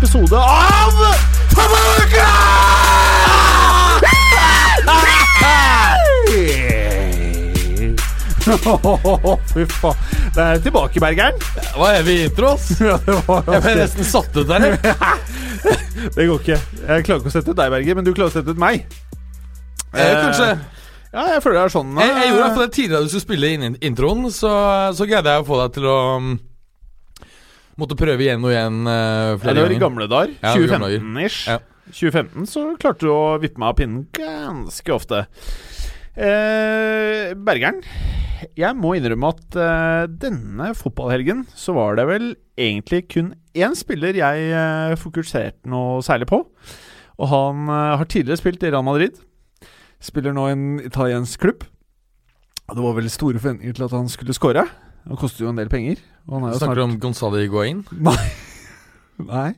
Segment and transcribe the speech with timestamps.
[0.00, 0.92] Episode av
[1.52, 2.28] Fotballuka!
[9.52, 9.98] Fy faen.
[10.34, 11.36] Det er tilbake, Bergeren.
[11.56, 12.70] Det var evig intro, ass.
[12.80, 14.70] Ja, Jeg ble nesten satt ut der.
[16.16, 16.56] Det går ikke.
[16.56, 18.86] Jeg klarer ikke å sette ut deg, Berger, men du klarer å sette ut meg.
[19.92, 20.52] Eh, kanskje.
[21.12, 21.96] Ja, jeg føler det er sånn.
[22.00, 24.54] Jeg, jeg gjorde i hvert eh, det tidligere du skulle spille inn introen, så,
[24.96, 26.38] så greide jeg å få deg til å um,
[27.78, 29.84] Måtte prøve igjen og igjen uh, ja, flere Det var i ganger.
[29.86, 30.32] gamle dager.
[30.42, 31.42] Ja, det var i gamle 2015-ish.
[31.48, 31.58] Ja.
[31.90, 35.24] 2015 så klarte du å vippe meg av pinnen ganske ofte.
[36.20, 37.80] Eh, Bergeren,
[38.58, 42.28] jeg må innrømme at eh, denne fotballhelgen så var det vel
[42.60, 46.42] egentlig kun én spiller jeg eh, fokuserte noe særlig på.
[47.20, 49.18] Og han eh, har tidligere spilt i Real Madrid.
[50.00, 51.66] Spiller nå i en italiensk klubb.
[52.70, 54.66] Og det var vel store forventninger til at han skulle skåre.
[55.08, 56.00] Han koster jo en del penger.
[56.28, 57.82] Og han er Du jo snakker snart om Gonzale Higuain?
[57.96, 58.22] Nei.
[59.30, 59.50] Nei,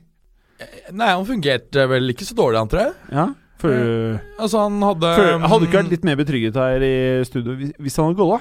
[0.93, 2.93] Nei, han fungerte vel ikke så dårlig, han, tror jeg.
[3.11, 3.29] Ja.
[3.63, 6.95] For, Altså, han hadde for hadde ikke vært um, litt mer betrygget her i
[7.27, 8.39] studio hvis, hvis han hadde golla?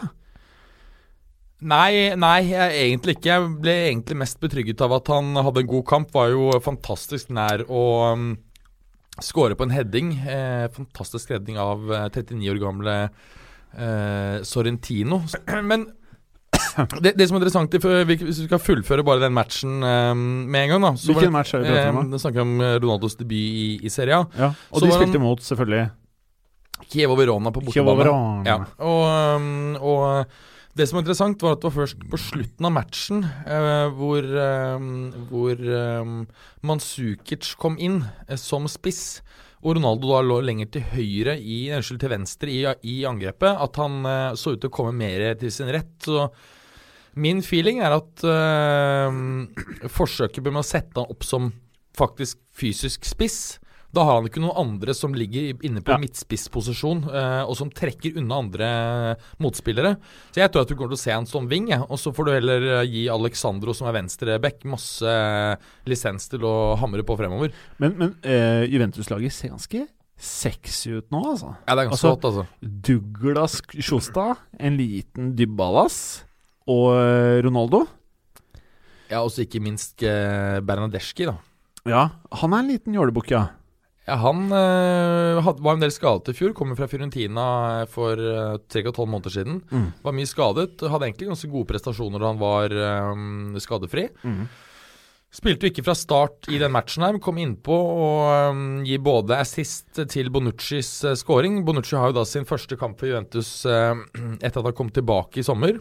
[1.62, 3.28] Nei, nei, egentlig ikke.
[3.30, 6.10] Jeg ble egentlig mest betrygget av at han hadde en god kamp.
[6.14, 7.84] Var jo fantastisk nær å
[8.16, 8.32] um,
[9.22, 10.10] skåre på en heading.
[10.26, 15.22] Eh, fantastisk redning av eh, 39 år gamle eh, Sorrentino.
[15.70, 15.86] Men
[17.02, 17.74] det, det som er interessant,
[18.08, 21.34] hvis vi skal fullføre bare den matchen um, med en gang da så Hvilken det-
[21.34, 22.12] match er det vi prater om?
[22.14, 24.24] eh, snakker om eh, Ronaldos debut i, i Serie A.
[24.38, 24.48] Ja.
[24.70, 25.90] Og Så de spilte han- imot, selvfølgelig.
[26.92, 28.44] Chievo Verona på bortebane.
[28.46, 29.02] Ja, og,
[29.36, 30.26] um, og
[30.74, 34.24] det som var interessant, var at det var først på slutten av matchen eh, hvor,
[34.24, 35.60] um, hvor
[36.66, 39.20] Mansukic kom inn eh, som spiss.
[39.62, 43.52] Og Ronaldo da lå lenger til høyre i, unnskyld, til venstre i, i angrepet.
[43.62, 45.92] At han eh, så ut til å komme mer til sin rett.
[46.02, 46.26] Så
[47.14, 51.50] min feeling er at eh, forsøket med å sette han opp som
[51.98, 53.58] faktisk fysisk spiss
[53.92, 55.98] da har han ikke noen andre som ligger inne på Ja.
[56.00, 58.68] midtspissposisjon, eh, og som trekker unna andre
[59.38, 59.98] motspillere.
[60.32, 62.24] Så jeg tror at du kommer til å se han som wing, og så får
[62.24, 65.04] du heller eh, gi Alexandro, som er venstreback, masse
[65.84, 67.52] lisens til å hamre på fremover.
[67.84, 69.84] Men, men eh, Juventus-laget ser ganske
[70.16, 71.52] sexy ut nå, altså.
[71.68, 72.46] Ja, det er ganske Altså- godt, altså.
[72.88, 76.24] Douglas Sjostad, en liten Dybalas
[76.70, 77.84] og eh, Ronaldo.
[79.10, 81.36] Ja, og så ikke minst eh, Bernadeschi, da.
[81.88, 82.06] Ja,
[82.38, 83.48] han er en liten jålebukk, ja.
[84.02, 86.54] Ja, Han øh, had, var en del skadet i fjor.
[86.58, 87.44] Kommer fra Fiorentina
[87.82, 88.18] eh, for
[88.66, 89.60] tre og tolv måneder siden.
[89.70, 89.88] Mm.
[90.02, 90.82] Var mye skadet.
[90.82, 94.08] Hadde egentlig ganske gode prestasjoner da han var øh, skadefri.
[94.26, 94.46] Mm.
[95.32, 99.00] Spilte jo ikke fra start i den matchen her, men kom innpå og um, gir
[99.00, 101.62] både assist til Bonuccis uh, scoring.
[101.64, 103.96] Bonucci har jo da sin første kamp for Juventus uh,
[104.44, 105.78] etter at han kom tilbake i sommer.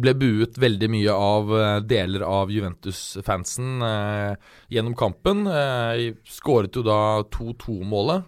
[0.00, 4.36] Ble buet veldig mye av uh, deler av Juventus-fansen eh,
[4.74, 5.44] gjennom kampen.
[5.46, 6.98] Eh, skåret jo da
[7.34, 8.24] 2-2-målet.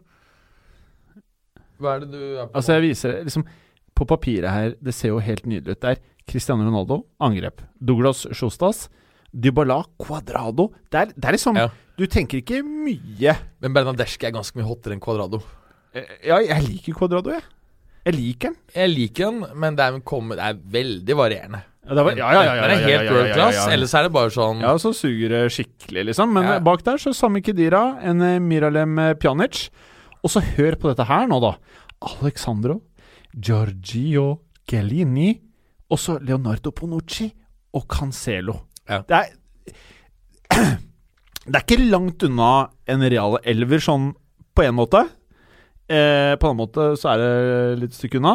[1.82, 2.55] Hva er det du er på?
[2.56, 3.44] Altså, jeg viser liksom
[3.97, 5.81] På papiret her, det ser jo helt nydelig ut.
[5.82, 7.62] Det er Cristiano Ronaldo, angrep.
[7.81, 8.87] Douglas Sjostas.
[9.32, 10.71] Dybala, Cuadrado.
[10.93, 11.69] Det er, det er liksom Ja.
[11.97, 13.32] Du tenker ikke mye
[13.65, 15.41] Men Bernadeschi er ganske mye hottere enn Cuadrado.
[15.97, 17.44] Eh, Ja, jeg liker Cuadrado, jeg.
[18.06, 18.56] Jeg liker den.
[18.77, 21.62] Jeg liker den, men det er, kommer- det er veldig varierende.
[21.87, 24.31] Ja, det var, ja, ja, ja, ja, ja, helt world class, ellers er det bare
[24.35, 26.32] sånn Ja, så suger det skikkelig, liksom.
[26.35, 26.58] Men Ja.
[26.58, 29.69] bak der så Sami Kedira, en eh, Miralem eh, Pjanic.
[30.25, 31.53] Og så hør på dette her nå, da.
[32.03, 32.81] Alexandro,
[33.38, 35.41] Giorgio Gellini,
[35.91, 37.29] og så Leonardo Ponucci
[37.75, 38.56] og Cancelo.
[38.88, 39.02] Ja.
[39.06, 39.26] Det er
[41.47, 44.09] Det er ikke langt unna en real elver, sånn
[44.56, 45.05] på en måte.
[45.87, 48.35] Eh, på en annen måte så er det litt stykke unna.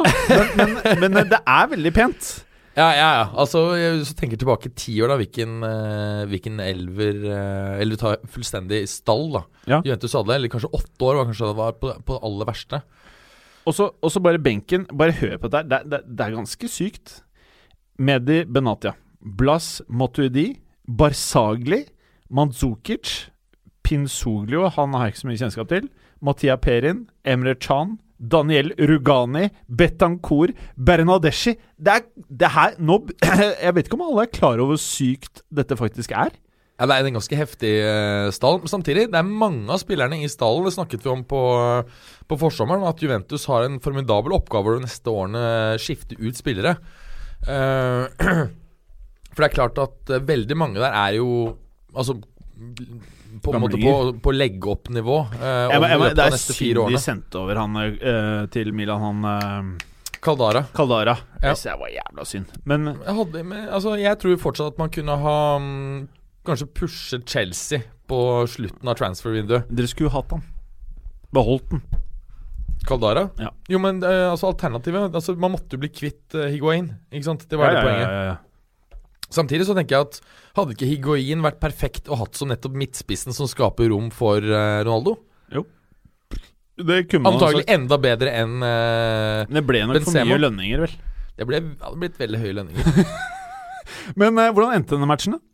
[0.56, 2.30] Men, men, men eh, det er veldig pent.
[2.78, 3.24] Ja, ja, ja.
[3.36, 5.18] Altså, jeg du tenker tilbake ti år, da.
[5.20, 9.42] Hvilken, eh, hvilken elver eh, Eller tar fullstendig stall, da.
[9.68, 9.82] Ja.
[9.84, 12.82] Juventus hadde, eller kanskje åtte år, var kanskje det var på, på det aller verste.
[13.68, 14.88] Og så bare benken.
[14.98, 15.68] Bare hør på dette.
[15.68, 17.20] Det, det, det er ganske sykt.
[18.00, 18.96] Medi Benatia.
[19.20, 20.54] Blas Motuidi.
[20.88, 21.84] Barzagli.
[22.32, 23.28] Mandzukic.
[23.84, 25.88] Pinsoglio, han har jeg ikke så mye kjennskap til.
[26.22, 33.00] Mattia Perin, Emre Chan, Daniel Rugani, Betancour, Bernadeschi Det er det her nå,
[33.66, 36.36] Jeg vet ikke om alle er klar over hvor sykt dette faktisk er.
[36.78, 38.60] Ja, Det er en ganske heftig uh, stall.
[38.62, 40.66] Men samtidig, det er mange av spillerne i stallen.
[40.66, 41.42] Det snakket vi om på,
[42.26, 45.44] på forsommeren, at Juventus har en formidabel oppgave de neste årene
[45.82, 46.76] skifte ut spillere.
[47.46, 48.06] Uh,
[49.34, 51.58] for det er klart at veldig mange der er jo
[51.92, 52.14] Altså
[53.40, 53.94] på en måte på,
[54.24, 54.34] på
[55.32, 55.72] uh,
[56.34, 56.98] neste fire årene.
[56.98, 59.88] Det er synd de sendte over han eh, til Milan, han eh,
[60.22, 60.66] Kaldara.
[60.76, 61.16] Kaldara.
[61.42, 61.54] Ja.
[61.56, 62.52] Det var jævla synd.
[62.70, 66.10] Men jeg, hadde, men, altså, jeg tror fortsatt at man kunne ha um,
[66.46, 68.20] Kanskje pushet Chelsea på
[68.50, 69.70] slutten av transfer-vinduet.
[69.70, 70.42] Dere skulle hatt han.
[71.34, 71.84] Beholdt den.
[72.90, 73.28] Kaldara?
[73.38, 73.52] Ja.
[73.70, 76.90] Jo, men altså alternativet altså, Man måtte jo bli kvitt Higuain.
[77.14, 77.46] Ikke sant?
[77.46, 78.08] Det var ja, det poenget.
[78.08, 78.40] Ja, ja, ja.
[79.32, 80.18] Samtidig så tenker jeg at
[80.58, 84.82] hadde ikke Higuain vært perfekt og hatt som nettopp midtspissen som skaper rom for uh,
[84.84, 85.16] Ronaldo?
[85.56, 85.64] Jo.
[86.82, 87.74] Det kunne man Antagelig sagt.
[87.76, 90.26] enda bedre enn uh, Det ble nok Benzema.
[90.26, 90.98] for mye lønninger, vel.
[91.40, 93.02] Det ble, hadde blitt veldig høye lønninger.
[94.20, 95.46] Men uh, hvordan endte denne matchen, da?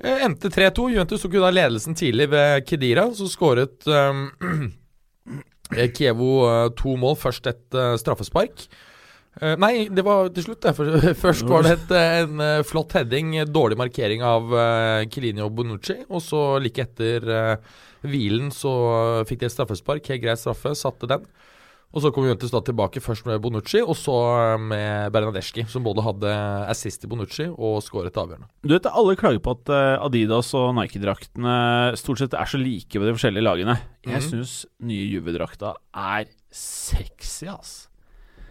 [0.00, 0.94] endte 3-2.
[0.94, 3.10] Juventus tok jo da ledelsen tidlig ved Kedira.
[3.12, 4.30] Så skåret um,
[5.96, 6.30] Kievo
[6.78, 8.64] to mål, først et straffespark.
[9.38, 11.14] Uh, nei, det var til slutt, det.
[11.24, 15.54] Først var det et, eh, en uh, flott heading, dårlig markering av uh, Kilini og
[15.54, 16.00] Bonucci.
[16.10, 17.30] Og så like etter
[18.00, 18.72] hvilen så
[19.28, 20.10] fikk de et straffespark.
[20.10, 21.28] Helt grei straffe, satte den.
[21.90, 24.14] Og så kom Juventus da tilbake først med Bonucci, og så
[24.62, 26.34] med Bernadeschi, som både hadde
[26.70, 28.46] assist i Bonucci og skåret avgjørende.
[28.62, 31.56] Du vet, Alle klager på at Adidas og Nike-draktene
[31.98, 33.80] stort sett er så like ved de forskjellige lagene.
[34.06, 34.28] Jeg mm.
[34.28, 34.56] syns
[34.86, 37.89] nye Juve-drakta er sexy, ass.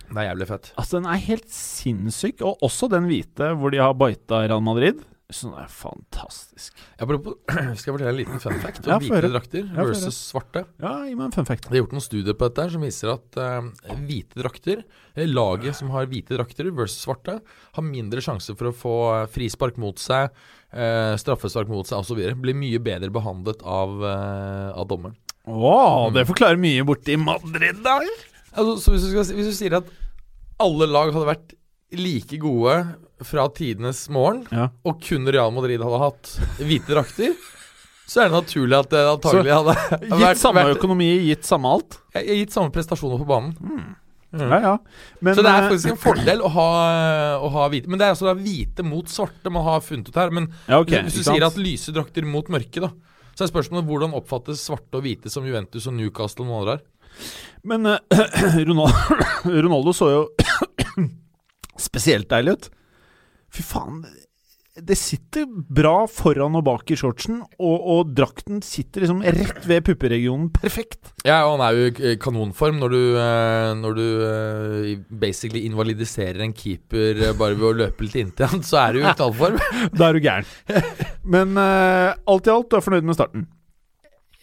[0.10, 0.74] Det er jævlig fett.
[0.76, 2.44] Altså, den er helt sinnssyk.
[2.46, 5.06] Og også den hvite hvor de har baita Real Madrid.
[5.30, 6.74] Sånn er fantastisk.
[6.98, 7.36] På,
[7.78, 10.64] skal jeg fortelle en liten fun fact om ja, hvite drakter ja, versus svarte?
[10.82, 11.68] Ja, gi meg en fun fact.
[11.70, 14.82] Det er gjort noen studier på dette som viser at uh, hvite drakter,
[15.14, 17.38] eller laget som har hvite drakter versus svarte,
[17.78, 18.96] har mindre sjanse for å få
[19.30, 20.34] frispark mot seg,
[20.74, 22.24] uh, straffespark mot seg osv.
[22.42, 25.14] Blir mye bedre behandlet av, uh, av dommeren.
[25.46, 28.00] Wow, det forklarer mye borti Madrid, da.
[28.56, 29.94] Altså, så hvis du, skal, hvis du, sier at
[30.60, 31.56] alle lag hadde vært
[32.00, 32.76] like gode
[33.26, 34.70] fra tidenes morgen, ja.
[34.86, 37.34] og kun Real Madrid hadde hatt hvite drakter,
[38.10, 41.74] så er det naturlig at det antagelig hadde Gitt vært, samme vært, økonomi, gitt samme
[41.78, 42.00] alt?
[42.16, 43.52] Gitt samme prestasjoner på banen.
[43.62, 43.90] Mm.
[44.30, 44.46] Mm.
[44.46, 44.74] Ja, ja.
[45.26, 46.70] Men, så det er eh, faktisk en fordel å ha,
[47.42, 47.90] å ha, hvite.
[47.90, 50.34] Men det er altså hvite mot svarte man har funnet ut her.
[50.34, 52.92] Men ja, okay, hvis, hvis du sier at lyse drakter mot mørke, da,
[53.34, 56.78] så er spørsmålet hvordan oppfattes svarte og hvite som Juventus og Newcastle og noen andre
[56.78, 56.86] har?
[57.68, 58.00] Men uh,
[58.70, 58.94] Ronaldo,
[59.68, 60.24] Ronaldo så jo
[61.90, 62.74] spesielt deilig ut.
[63.54, 64.04] Fy faen.
[64.80, 69.84] Det sitter bra foran og bak i shortsen, og, og drakten sitter liksom rett ved
[69.90, 71.12] pupperegionen perfekt.
[71.28, 76.46] Ja, og han er jo i kanonform når du, eh, når du eh, basically invalidiserer
[76.46, 79.60] en keeper bare ved å løpe litt inntil han, så er du jo i knallform.
[79.92, 80.52] da er du gæren.
[81.36, 83.50] Men uh, alt i alt, du er fornøyd med starten?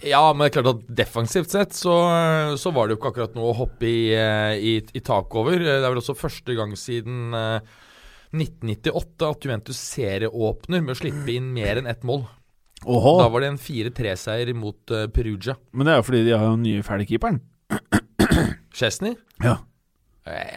[0.05, 1.95] Ja, men det er klart at defensivt sett så,
[2.61, 5.57] så var det jo ikke akkurat noe å hoppe i, eh, i, i tak over.
[5.57, 11.33] Det er vel også første gang siden 1998 eh, at Juventus serieåpner med å slippe
[11.33, 12.27] inn mer enn ett mål.
[12.85, 13.17] Oho.
[13.23, 15.57] Da var det en 4-3-seier mot uh, Perugia.
[15.73, 17.41] Men det er jo fordi de har den nye ferdigkeeperen.
[18.77, 19.17] Chesney?
[19.41, 19.63] Ja.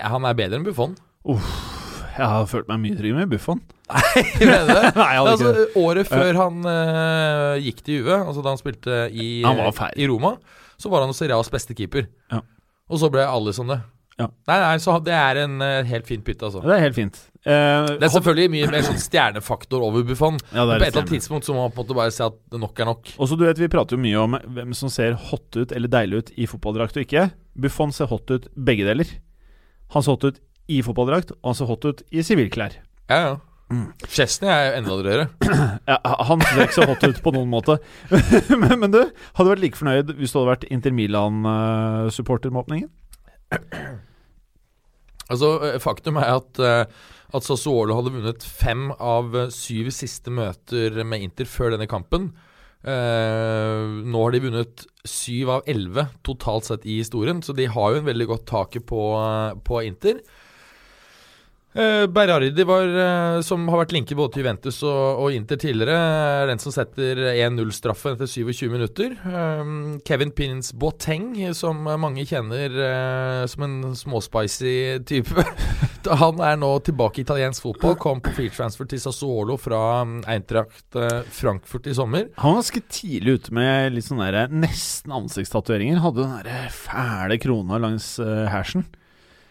[0.04, 1.00] Han er bedre enn Buffon.
[1.32, 1.79] Uff.
[2.20, 3.62] Jeg har følt meg mye tryggere med Buffon.
[3.96, 4.88] Nei, mener du?
[5.00, 9.62] Nei, altså, året før han uh, gikk til Juve, altså da han spilte i, han
[9.96, 10.36] i Roma,
[10.80, 12.10] så var han Serias beste keeper.
[12.34, 12.44] Ja.
[12.90, 13.80] Og så ble alle sånn det.
[14.20, 14.28] Ja.
[14.50, 16.62] Nei, nei, så det er en uh, helt fint bytte, altså.
[16.66, 17.22] Det er helt fint.
[17.40, 20.42] Uh, det er selvfølgelig mye mer sånn stjernefaktor over Buffon.
[20.52, 22.60] Ja, på et eller annet tidspunkt så må man på en måte bare si at
[22.60, 23.14] nok er nok.
[23.16, 25.92] Og så du vet, Vi prater jo mye om hvem som ser hot ut eller
[25.92, 27.30] deilig ut i fotballdrakt og ikke.
[27.56, 29.16] Buffon ser hot ut begge deler.
[29.96, 32.80] Han så hot ut i fotballdrakt, og han så hot ut i sivilklær.
[33.10, 33.38] Ja, ja.
[33.70, 33.92] Mm.
[34.10, 35.26] Chesney er jo enda drøyere.
[35.92, 37.78] ja, han ser ikke så hot ut på noen måte.
[38.64, 42.64] men, men, du, hadde du vært like fornøyd hvis du hadde vært Inter Milan-supporter med
[42.64, 42.90] åpningen?
[45.30, 51.02] altså, eh, faktum er at, uh, at Sassuolo hadde vunnet fem av syv siste møter
[51.06, 52.32] med Inter før denne kampen.
[52.80, 57.94] Uh, nå har de vunnet syv av elleve totalt sett i historien, så de har
[57.94, 59.02] jo en veldig godt taket på,
[59.62, 60.24] på Inter.
[61.74, 65.98] Eh, Berardi var, eh, som har vært linket både til Juventus og, og Inter tidligere,
[66.42, 69.14] er den som setter 1-0-straffen etter 27 minutter.
[69.14, 69.74] Eh,
[70.08, 74.74] Kevin Pins Boateng, som mange kjenner eh, som en småspicy
[75.06, 75.46] type,
[76.24, 78.00] han er nå tilbake i italiensk fotball.
[78.02, 80.98] Kom på free transfer til Sassuolo fra Eintracht
[81.38, 82.32] Frankfurt i sommer.
[82.42, 86.02] Han var ganske tidlig ute med litt sånne der, nesten ansiktstatoveringer.
[86.02, 88.90] Hadde den der fæle krona langs hersen.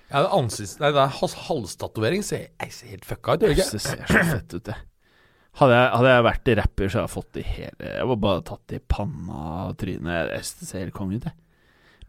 [0.09, 0.79] Ja, det ansikts...
[0.81, 1.17] Nei, det er
[1.49, 2.23] halstatovering.
[2.25, 4.77] Ser, jeg ser helt fucka ut, det Det ser så fett ut, det.
[5.59, 8.43] Hadde jeg, hadde jeg vært rapper, så hadde jeg fått det hele Jeg var bare
[8.47, 10.11] tatt i panna og trynet.
[10.15, 11.35] Jeg Det ser helt konge ut, jeg.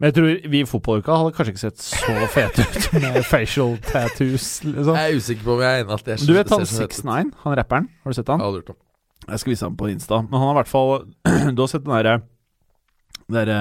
[0.00, 3.74] Men jeg tror vi i fotballuka hadde kanskje ikke sett så fete ut med facial
[3.84, 4.46] tattoos.
[4.64, 4.94] Liksom.
[4.96, 6.62] Jeg er usikker på om jeg er enig i at det er Du vet han
[6.64, 7.02] ser så fett ut.
[7.04, 7.90] 69, han rapperen?
[8.00, 8.40] Har du sett han?
[8.46, 8.78] Ja.
[9.26, 10.22] Jeg skal vise ham på Insta.
[10.24, 10.94] Men han har i hvert fall
[11.56, 12.16] Du har sett den derre
[13.30, 13.52] der,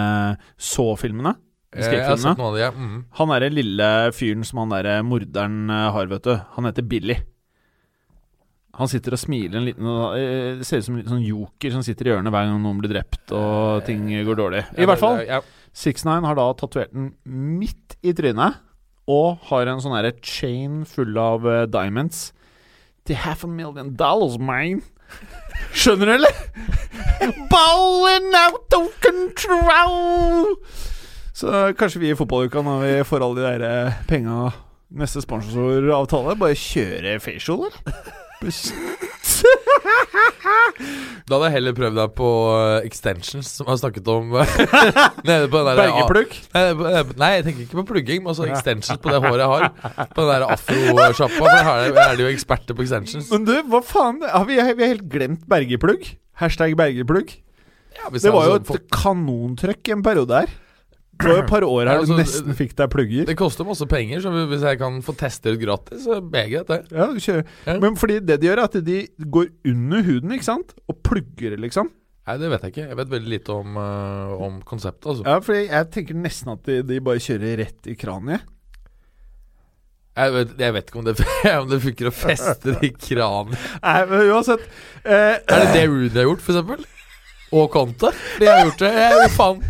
[0.72, 1.36] Så-filmene?
[1.70, 2.22] Eh, Jeg har Skrekkfilmene?
[2.24, 2.70] sett noen av de, ja.
[2.74, 3.02] Mm.
[3.20, 6.34] Han derre lille fyren som han derre morderen eh, har, vet du.
[6.56, 7.18] Han heter Billy.
[8.80, 11.74] Han sitter og smiler en liten eh, Det ser ut som en liten sånn joker
[11.74, 14.62] som sitter i hjørnet hver gang noen blir drept og ting går dårlig.
[14.80, 15.20] I hvert fall.
[15.76, 17.10] Six Nine 69 har da tatovert den
[17.60, 18.56] midt i trynet,
[19.10, 22.30] og har en sånn herre chain full av eh, diamonds.
[23.06, 24.82] Til half a million dollars, man.
[25.74, 26.42] Skjønner du, eller?
[27.52, 30.56] Balling out of control!
[31.40, 31.48] Så
[31.80, 34.50] kanskje vi i fotballuka, når vi får alle de der eh, penga
[35.00, 38.08] Neste sponsoravtale, bare kjøre facial, eller?
[41.30, 44.32] Da hadde jeg heller prøvd deg på eh, extensions, som jeg har snakket om
[45.30, 46.38] nede på den der Bergeplugg?
[46.56, 49.52] Nei, eh, Nei, jeg tenker ikke på plugging, men også extensions på det håret jeg
[49.54, 49.68] har.
[50.16, 51.36] På den der afro-sjappa.
[51.38, 53.30] For her er er det jo eksperter på extensions.
[53.32, 54.24] Men du, hva faen?
[54.26, 56.10] Har vi, vi har helt glemt Bergeplugg?
[56.42, 57.36] Hashtag Bergeplugg.
[58.00, 60.58] Ja, Det var jo et kanontrøkk en periode her.
[61.20, 63.26] Det var jo et par år her Ja, du altså, nesten fikk deg plugger.
[63.28, 66.44] Det koster masse penger, så hvis jeg kan få teste ut gratis, så er det
[66.54, 66.78] greit, det.
[66.96, 67.50] Ja, du kjører.
[67.66, 67.76] Ja.
[67.84, 69.00] Men fordi det de gjør, er at de
[69.36, 70.72] går under huden, ikke sant?
[70.88, 71.92] Og plugger liksom.
[72.30, 72.86] Nei, det vet jeg ikke.
[72.92, 75.26] Jeg vet veldig lite om, uh, om konseptet, altså.
[75.26, 78.48] Ja, fordi jeg tenker nesten at de, de bare kjører rett i kraniet.
[80.20, 81.16] Jeg vet, jeg vet ikke om det,
[81.64, 83.60] om det funker å feste det i kranen.
[83.84, 84.64] Nei, men uansett
[85.04, 86.88] uh, Er det det Rooney har gjort, for eksempel?
[87.60, 88.14] Og Conte?
[88.40, 88.94] De har gjort det.
[88.94, 89.64] Jeg, faen.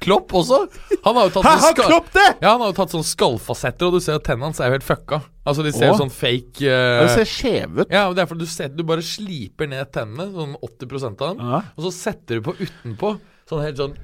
[0.00, 0.58] Klopp også.
[1.04, 2.28] Han har jo tatt sånn har ska- Klopp det?!
[2.42, 4.76] Ja, han har jo tatt sånn skallfasetter, og du ser at tennene hans er jo
[4.78, 5.20] helt fucka.
[5.44, 7.90] Altså, de ser jo sånn fake Det eh, ser skjeve ut.
[7.92, 11.44] Ja, det er fordi du, ser, du bare sliper ned tennene, sånn 80 av dem,
[11.50, 11.60] Ja.
[11.76, 13.18] og så setter du på utenpå.
[13.50, 13.94] Sånn helt sånn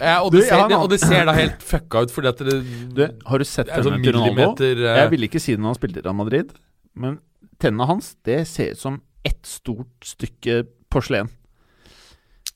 [0.00, 0.20] Ja.
[0.22, 2.56] og, det ser, det, og det ser da helt fucka ut, fordi at det,
[2.96, 4.34] Du, har du sett det sånn tennene til Ronaldo?
[4.34, 6.54] millimeter eh, Jeg ville ikke si det når han spilte i Real Madrid,
[6.96, 7.18] men
[7.60, 11.28] tennene hans Det ser ut som ett stort stykke porselen.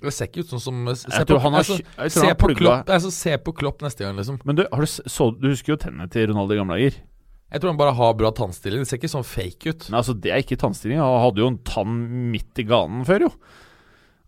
[0.03, 1.79] Det ser ikke ut sånn som Se Jeg på, har, altså,
[2.11, 4.41] se på Klopp, altså, se på Klopp neste gang, liksom.
[4.49, 7.01] Men du, har du, så, du husker jo tennene til Ronaldo i gamle dager?
[7.53, 8.81] Jeg tror han bare har bra tannstilling.
[8.83, 9.89] Det ser ikke sånn fake ut.
[9.93, 11.03] Nei, altså, det er ikke tannstilling.
[11.03, 11.99] Han hadde jo en tann
[12.33, 13.33] midt i ganen før, jo.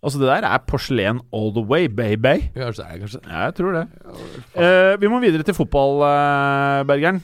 [0.05, 2.51] Altså, det der er porselen all the way, baby.
[2.53, 3.85] Kanskje det kanskje Ja, jeg tror det.
[4.53, 7.23] Eh, vi må videre til fotball, eh, Bergeren.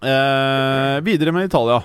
[0.00, 1.82] Eh, videre med Italia.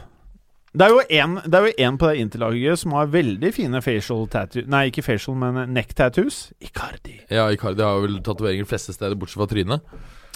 [0.71, 4.23] Det er jo en, det jo en på det interlaget som har veldig fine facial
[4.31, 6.45] tattoos Nei, ikke facial, men neck tattoos.
[6.63, 7.17] Icardi.
[7.27, 9.83] Ja, Icardi har vel tatoveringer fleste steder, bortsett fra trynet.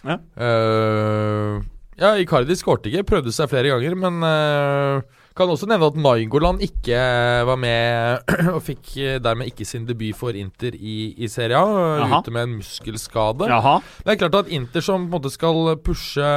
[0.03, 0.19] Ja.
[0.35, 1.63] Uh,
[1.95, 6.59] ja, Icardi skårte ikke, prøvde seg flere ganger, men uh, kan også nevne at Naingoland
[6.67, 6.99] ikke
[7.47, 12.19] var med, og fikk eh, dermed ikke sin debut for Inter i, i Serie A,
[12.19, 13.47] ute med en muskelskade.
[13.51, 13.79] Jaha.
[14.03, 16.29] Det er klart at Inter som på en måte skal pushe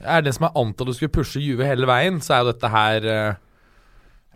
[0.00, 2.70] Er den som er antatt du skulle pushe Juve hele veien, så er jo dette
[2.70, 3.40] her eh,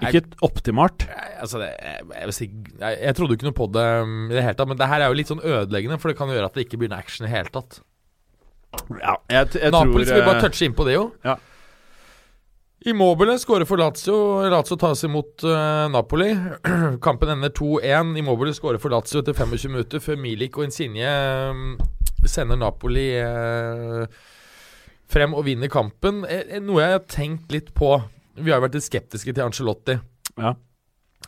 [0.09, 1.07] Ikke optimalt.
[1.07, 2.51] Jeg, altså det, jeg, jeg, si,
[2.81, 4.91] jeg, jeg trodde jo ikke noe på det um, i det hele tatt, men det
[4.91, 6.99] her er jo litt sånn ødeleggende, for det kan gjøre at det ikke blir noe
[7.05, 7.79] action i det hele tatt.
[8.99, 11.09] Ja, jeg, jeg Napoli skal vi bare eh, touche inn på det, jo.
[11.27, 11.39] Ja.
[12.89, 14.17] Immobile skårer for Lazio.
[14.51, 16.33] Lazio tas imot uh, Napoli.
[17.05, 18.17] Kampen ender 2-1.
[18.19, 21.13] Immobile skårer for Lazio etter 25 minutter, før Milik og Insigne
[21.53, 21.77] um,
[22.27, 24.05] sender Napoli eh,
[25.13, 26.23] frem og vinner kampen.
[26.29, 27.95] Eh, eh, noe jeg har tenkt litt på.
[28.39, 29.99] Vi har jo vært litt skeptiske til Angelotti.
[30.41, 30.55] Ja.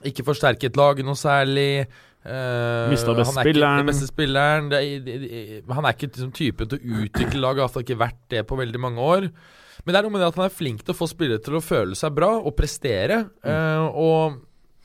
[0.09, 1.85] Ikke forsterket laget noe særlig.
[2.25, 3.85] Uh, Mista beste spilleren.
[3.91, 4.71] Beste spilleren.
[4.73, 8.01] Det, er- det, det, han er ikke liksom, typen til å utvikle laget, har ikke
[8.01, 9.29] vært det på veldig mange år.
[9.85, 11.59] Men det er noe med det at han er flink til å få spillere til
[11.59, 13.27] å føle seg bra og prestere.
[13.45, 13.53] Mm.
[13.53, 14.41] Uh, og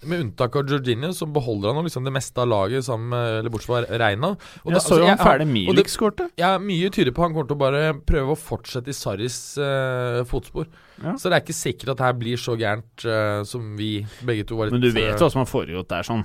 [0.07, 3.49] med unntak av Jorginho, så beholder han liksom det meste av laget sammen med Eller
[3.51, 4.29] bortsett fra Reina.
[4.63, 6.29] Og Jeg da- så jo altså, han ferdig det- Milik skårte.
[6.37, 10.23] ja, mye tyder på han kommer til å bare prøve å fortsette i Sarris uh,
[10.23, 10.67] fotspor.
[11.03, 11.13] Ja.
[11.15, 14.45] Så det er ikke sikkert at det her blir så gærent uh, som vi begge
[14.47, 16.23] to var litt Men du vet eh, jo hva som har foregått der, sånn.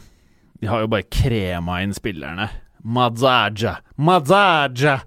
[0.60, 2.48] De har jo bare krema inn spillerne.
[2.84, 3.78] Mazaja!
[3.98, 5.00] Mazaja!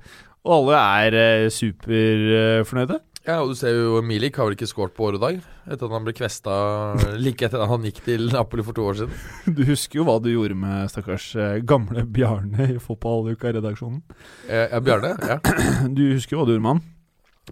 [0.47, 2.99] Og alle er uh, superfornøyde.
[3.27, 5.93] Ja, og du ser jo Milik har vel ikke skåret på året dag etter at
[5.97, 6.53] han ble kvesta
[7.25, 9.17] like etter at han gikk til Napoli for to år siden.
[9.57, 13.99] Du husker jo hva du gjorde med stakkars eh, gamle Bjarne i Fotballuka-redaksjonen.
[14.47, 15.15] Eh, ja, Bjarne?
[15.19, 15.41] Ja.
[15.97, 16.85] Du husker jo hva du gjorde med han?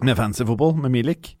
[0.08, 1.34] Med fancy fotball, med Milik.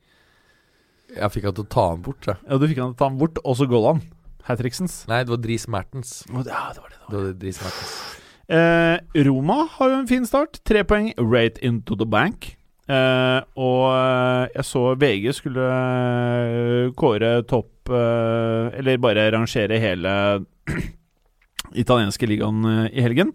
[1.16, 2.36] Jeg fikk han til å ta han bort, jeg.
[2.44, 4.04] Ja, Du fikk han til å ta han bort, og så Gollan.
[4.46, 4.98] Hat-tricksens.
[5.10, 6.12] Nei, det var Dries Mertens.
[6.28, 7.00] Ja, det var det.
[7.08, 7.96] Det var Dries Mertens.
[8.52, 10.60] Eh, Roma har jo en fin start.
[10.68, 12.52] Tre poeng rate into the bank.
[12.86, 20.12] Eh, og eh, jeg så VG skulle eh, kåre topp eh, Eller bare rangere hele
[21.82, 22.62] italienske ligaen
[22.92, 23.34] i helgen.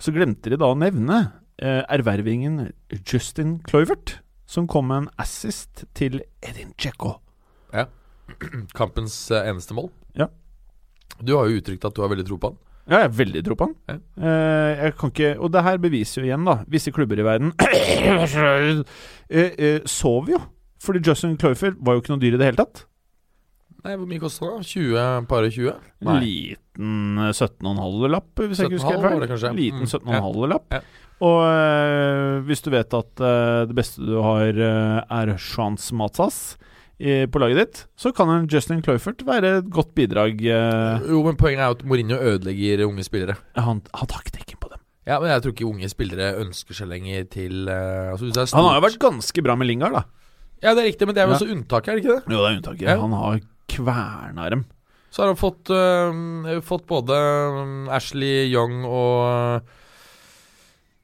[0.00, 1.20] Så glemte de da å nevne
[1.62, 2.72] eh, ervervingen
[3.04, 4.18] Justin Cloivert,
[4.50, 7.18] som kom med en assist til Edin Dzeko.
[8.78, 9.90] Kampens eh, eneste mål.
[10.18, 10.28] Ja.
[11.20, 12.58] Du har jo uttrykt at du har veldig tro på han.
[12.88, 13.74] Ja, jeg har veldig tro på han.
[13.90, 13.96] Ja.
[14.24, 17.52] Eh, jeg kan ikke Og det her beviser jo igjen, da Visse klubber i verden
[19.30, 20.40] eh, eh, sov jo.
[20.80, 22.86] Fordi Justin Cloyfer var jo ikke noe dyr i det hele tatt.
[23.84, 24.64] Nei, Hvor mye kosta det?
[24.72, 25.76] 20 Par og 20?
[26.08, 26.16] Nei.
[26.24, 29.56] Liten eh, 17,5-lapp, hvis jeg ikke husker helt feil.
[29.60, 30.74] Liten Mm, 17,5-lapp.
[30.78, 30.82] ja.
[31.20, 36.38] Og eh, hvis du vet at eh, det beste du har, eh, er Chance Matsas
[37.00, 40.36] i, på laget ditt, så kan en Justin Cloyfert være et godt bidrag.
[40.44, 43.36] eh, Jo, men poenget er at Mourinho ødelegger unge spillere.
[43.56, 44.80] han, han taktikken ikke på dem.
[45.08, 48.68] Ja, men jeg tror ikke unge spillere ønsker seg lenger til eh, altså, er Han
[48.68, 50.02] har jo vært ganske bra med Lingard, da.
[50.62, 51.38] Ja, det er riktig, men det er jo Ja.
[51.40, 52.22] også unntaket, er det ikke det?
[52.34, 52.84] Jo, det er unntaket.
[52.84, 52.98] Ja.
[53.00, 53.40] Han har
[53.72, 54.66] kverna dem.
[55.10, 59.60] Så har han fått, øh, fått både øh, Ashley Young og øh,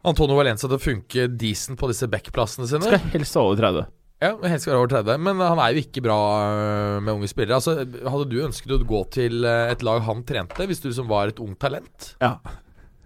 [0.06, 2.84] Antonio Valencia til å funke decent på disse backplassene sine.
[2.86, 3.86] Skal helst ha over 30.
[4.16, 6.18] Ja, helst skal være over 30, men han er jo ikke bra
[6.48, 7.58] øh, med unge spillere.
[7.58, 11.10] Altså, Hadde du ønsket å gå til øh, et lag han trente, hvis du som
[11.10, 12.14] var et ungt talent?
[12.22, 12.38] Ja.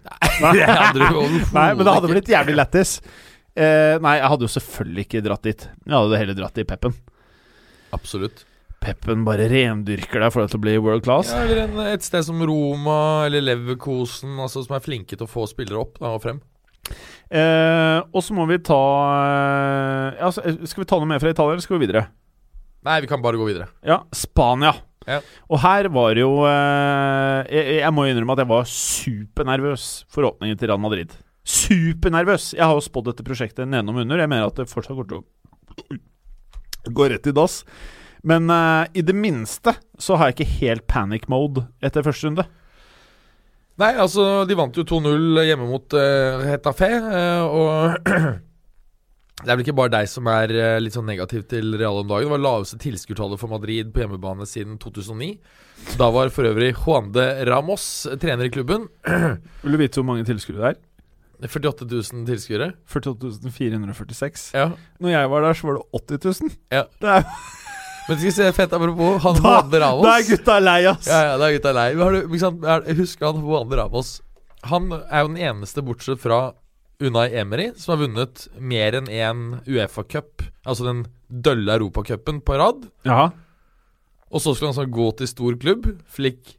[0.55, 1.19] Det hadde du
[1.53, 2.95] Nei, men det hadde blitt jævlig lættis.
[3.53, 5.65] Eh, nei, jeg hadde jo selvfølgelig ikke dratt dit.
[5.83, 6.95] Jeg hadde heller dratt i Peppen.
[7.93, 8.45] Absolutt.
[8.81, 11.29] Peppen bare rendyrker deg for deg til å bli world class.
[11.35, 15.29] Ja, eller en, et sted som Roma eller Leverkosen, altså, som er flinke til å
[15.29, 16.39] få spillere opp da, og frem.
[17.31, 18.77] Eh, og så må vi ta
[19.15, 22.09] eh, ja, eh, Skal vi ta noe mer fra Italia, eller skal vi videre?
[22.83, 23.69] Nei, vi kan bare gå videre.
[23.87, 24.73] Ja, Spania.
[25.07, 25.21] Ja.
[25.49, 30.59] Og her var jo eh, jeg, jeg må innrømme at jeg var supernervøs for åpningen
[30.59, 31.15] til Real Madrid.
[31.47, 32.51] Supernervøs!
[32.57, 34.21] Jeg har jo spådd dette prosjektet nedenom under.
[34.21, 37.61] Jeg mener at det fortsatt går til å gå rett i dass.
[38.27, 42.45] Men eh, i det minste så har jeg ikke helt panic mode etter første runde.
[43.79, 48.09] Nei, altså, de vant jo 2-0 hjemme mot uh, Hetafé, uh, og
[49.41, 52.09] Det er vel ikke bare deg som er uh, litt sånn negativ til Real om
[52.09, 52.27] dagen.
[52.27, 55.31] Det var laveste tilskuertallet for Madrid på hjemmebane siden 2009.
[55.97, 57.87] Da var for øvrig Juan de Ramos
[58.21, 58.85] trener i klubben.
[59.63, 60.81] Vil du vite hvor mange tilskuere det er?
[61.49, 62.69] 48 000 tilskuere.
[62.85, 64.51] 48 446.
[64.53, 64.67] Ja.
[65.01, 66.53] Når jeg var der, så var det 80 000.
[66.69, 66.83] Ja.
[67.01, 67.25] Det er,
[68.11, 70.79] Men skal vi se, fett apropos, han Da- Juan de Ramos da er gutta lei,
[70.91, 71.07] ass!
[71.07, 71.85] Ja, ja, da er gutta lei.
[71.95, 74.09] Har du, liksom, er- husker han Juan de Ramos.
[74.67, 76.41] Han er jo den eneste, bortsett fra
[77.01, 82.83] Unai Emery, som har vunnet mer enn én Uefa-cup, altså den dølle europacupen, på rad.
[83.07, 83.29] Ja.
[84.29, 86.57] Og så skulle han sånn gå til stor klubb, fikk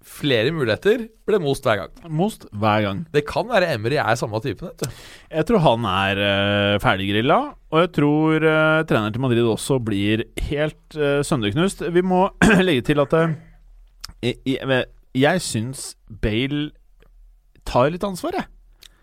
[0.00, 2.12] flere muligheter, ble most hver gang.
[2.12, 3.02] Most hver gang.
[3.12, 5.02] Det kan være Emery er samme typen, vet du.
[5.30, 7.38] Jeg tror han er uh, ferdiggrilla,
[7.70, 11.84] og jeg tror uh, treneren til Madrid også blir helt uh, sønderknust.
[11.92, 12.26] Vi må
[12.66, 13.36] legge til at uh,
[14.22, 14.84] jeg, jeg,
[15.16, 15.90] jeg syns
[16.22, 16.70] Bale
[17.68, 18.48] tar litt ansvar, jeg.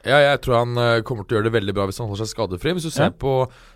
[0.07, 2.23] Ja, jeg tror han eh, kommer til å gjøre det veldig bra hvis han holder
[2.23, 2.73] seg skadefri.
[2.77, 3.15] Hvis du ser Ja.
[3.19, 3.33] på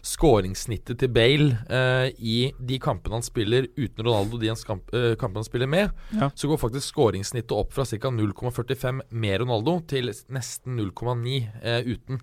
[0.07, 5.43] skåringssnittet til Bale uh, i de kampene han spiller uten Ronaldo, de kamp, uh, kampene
[5.43, 6.29] han spiller med, Ja.
[6.33, 8.11] så går faktisk skåringssnittet opp fra ca.
[8.11, 12.21] 0,45 med Ronaldo til nesten 0,9 eh, uten.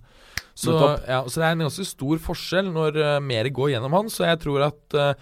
[0.59, 0.75] Så,
[1.07, 4.09] ja, så det er en ganske stor forskjell når eh, mer går gjennom han.
[4.11, 5.13] Så jeg tror at eh,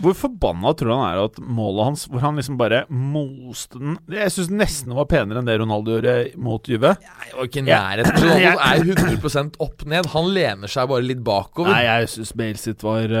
[0.00, 3.98] Hvor forbanna tror du han er at målet hans Hvor han liksom bare moste den
[4.12, 6.94] Jeg syns nesten det var penere enn det Ronaldo gjorde mot Juve.
[7.00, 8.16] Jeg var ikke i nærheten.
[8.24, 8.76] Ronaldo er
[9.18, 10.08] 100% opp ned.
[10.14, 11.72] Han lener seg bare litt bakover.
[11.74, 13.18] Nei, jeg syns Bale sitt var uh,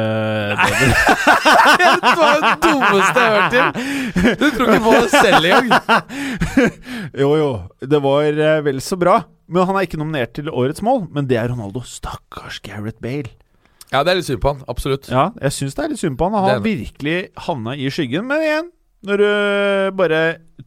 [1.80, 3.66] det var det dummeste jeg har hørt til!
[4.40, 5.68] Du tror ikke på det selv engang.
[7.22, 7.50] jo, jo.
[7.92, 9.20] Det var uh, vel så bra.
[9.50, 11.82] Men Han er ikke nominert til årets mål, men det er Ronaldo.
[11.86, 13.32] Stakkars Gareth Bale.
[13.90, 14.64] Ja, det er litt synd på han.
[14.70, 15.10] Absolutt.
[15.10, 16.38] Ja, jeg syns det er litt synd på han.
[16.38, 18.26] Han har virkelig havna i skyggen.
[18.30, 18.72] Men igjen,
[19.06, 19.30] når du
[19.98, 20.20] bare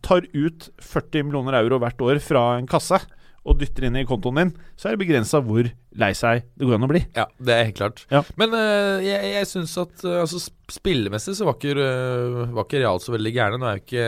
[0.04, 3.00] tar ut 40 millioner euro hvert år fra en kasse
[3.44, 5.68] og dytter inn i kontoen din, så er det begrensa hvor
[6.00, 7.02] lei seg det går an å bli.
[7.16, 8.04] Ja, det er helt klart.
[8.12, 8.22] Ja.
[8.40, 10.40] Men uh, jeg, jeg syns at uh, altså,
[10.72, 13.60] spillemessig så var ikke, uh, var ikke Real så veldig gærne.
[13.60, 14.08] Nå er jo ikke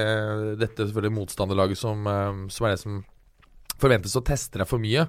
[0.61, 2.07] dette selvfølgelig motstanderlaget som,
[2.51, 3.01] som er det som
[3.81, 5.03] forventes å teste deg for mye.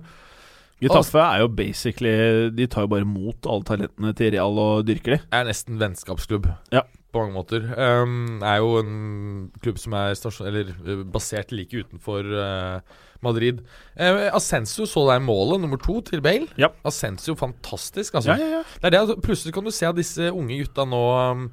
[0.82, 2.10] Getafe er jo basically
[2.52, 5.20] De tar jo bare mot alle talentene til Real og dyrker de.
[5.32, 6.82] er nesten vennskapsklubb Ja.
[7.12, 7.64] på mange måter.
[7.80, 12.80] Um, er jo en klubb som er stasjon, eller, eh, basert like utenfor uh,
[13.24, 13.62] Madrid.
[13.96, 16.46] Uh, Ascenso så der målet, nummer to, til Bale.
[16.60, 16.68] Ja.
[16.84, 18.34] Ascenso, fantastisk, altså.
[18.36, 18.62] Ja, ja, ja.
[18.82, 21.00] Det er det, altså, plutselig kan du se at disse unge gutta nå
[21.32, 21.46] um,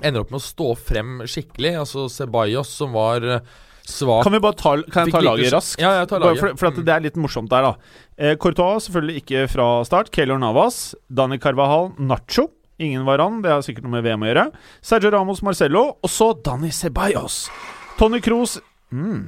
[0.00, 1.74] ender opp med å stå frem skikkelig.
[1.84, 3.40] Altså Ceballos, som var uh,
[3.88, 5.80] svak Kan vi bare ta, kan jeg ta laget raskt?
[5.80, 6.42] Ja, jeg tar laget.
[6.42, 7.96] For, for det er litt morsomt der, da.
[8.18, 10.12] Eh, Courtois selvfølgelig ikke fra start.
[10.14, 12.50] Keylor Navas, Dani Carvajal, Nacho.
[12.78, 14.44] Ingen Varan, det har sikkert noe med VM å gjøre.
[14.84, 17.46] Sergio Ramos Marcello, og så Dani Ceballos.
[17.98, 18.60] Tony Kroos
[18.94, 19.24] mm.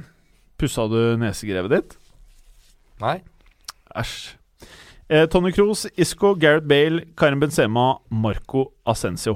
[0.61, 1.97] Pussa du nesegrevet ditt?
[3.01, 3.17] Nei.
[3.97, 4.37] Æsj.
[5.11, 9.35] Eh, Tony Kroos, Isco, Gareth Bale, Karim Benzema, Marco Ascencio.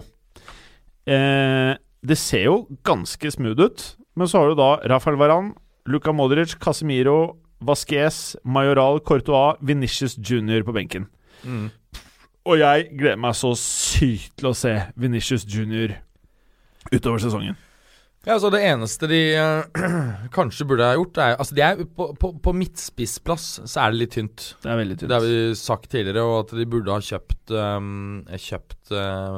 [1.03, 1.73] Eh,
[2.05, 2.55] det ser jo
[2.88, 3.83] ganske smooth ut,
[4.15, 5.54] men så har du da Rafael Varan,
[5.91, 11.08] Luka Modric, Casemiro, Vasquez, Majoral, Courtois, Venicius Junior på benken.
[11.43, 11.69] Mm.
[12.45, 15.95] Og jeg gleder meg så sykt til å se Venicius Junior
[16.93, 17.58] utover sesongen.
[18.25, 19.84] Ja, altså Det eneste de eh,
[20.38, 24.01] kanskje burde ha gjort, er Altså de er på, på, på midtspissplass så er det
[24.01, 24.47] litt tynt.
[24.63, 25.10] Det er veldig tynt.
[25.12, 29.38] Det har vi sagt tidligere, og at de burde ha kjøpt um, Kjøpt uh,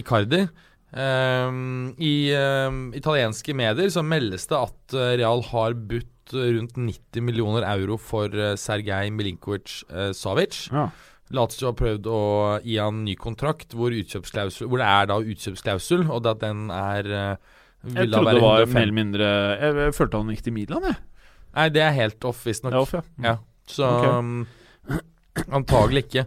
[0.00, 0.46] Icardi.
[0.90, 7.22] Um, I um, italienske medier så meldes det at uh, Real har budt rundt 90
[7.26, 10.66] millioner euro for uh, Sergej Milinkovic uh, Savic.
[10.72, 10.88] Ja.
[11.30, 12.22] Lazio har prøvd å
[12.64, 17.60] gi han ny kontrakt hvor, hvor det er da utkjøpsklausul, og at den er uh,
[17.86, 20.90] Jeg trodde det var 150 mer eller mindre Jeg, jeg følte han gikk til Milan,
[20.90, 20.98] jeg.
[21.50, 22.74] Nei, det er helt off, visstnok.
[22.74, 23.02] Ja, off, ja.
[23.24, 24.10] Ja, så okay.
[24.18, 25.00] um,
[25.58, 26.26] antagelig ikke.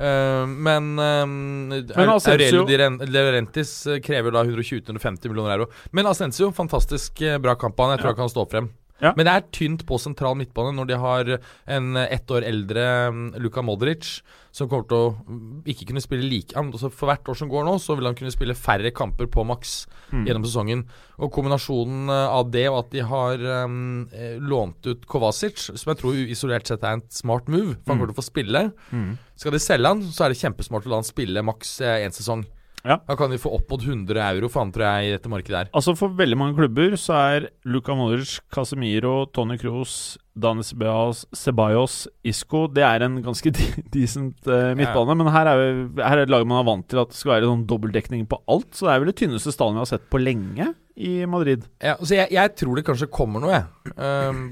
[0.00, 5.66] Uh, men um, Men Aurelio De Laurentiis uh, krever da 120-150 millioner euro.
[5.92, 7.92] Men Ascensio, fantastisk uh, bra kamp han.
[7.94, 8.70] Jeg tror han kan stå frem.
[9.00, 9.12] Ja.
[9.16, 11.30] Men det er tynt på sentral midtbane når de har
[11.66, 14.20] en ett år eldre um, Luka Modric,
[14.52, 17.64] som kommer til å um, ikke kunne spille like altså For hvert år som går
[17.64, 20.24] nå, så vil han kunne spille færre kamper på maks Mm.
[20.26, 20.80] gjennom sesongen.
[21.22, 25.92] Og kombinasjonen eh, av det og at de har um, eh, lånt ut Kovacic, som
[25.92, 28.00] jeg tror isolert sett er en smart move, for han Mm.
[28.00, 28.62] kommer til å få spille.
[28.90, 29.12] Mm.
[29.38, 32.42] Skal de selge han, så er det kjempesmart å la han spille maks én sesong.
[32.84, 32.96] Ja.
[33.08, 35.58] Da kan de få opp mot 100 euro for han, tror jeg, i dette markedet
[35.58, 35.70] her.
[35.76, 42.62] Altså For veldig mange klubber så er Luka Modric, Casemiro, Tony Kroos, Dani Ceballos, Isco
[42.72, 43.52] Det er en ganske
[43.94, 45.16] decent uh, midtbane.
[45.20, 47.34] Men her er, vi- her er et lag man er vant til at det skal
[47.36, 48.70] være sånn dobbeltdekning på alt.
[48.76, 51.66] Så det er vel det tynneste stallen vi har sett på lenge i Madrid.
[51.84, 53.94] Ja, så jeg, jeg tror det kanskje kommer noe, jeg.
[54.00, 54.42] Um,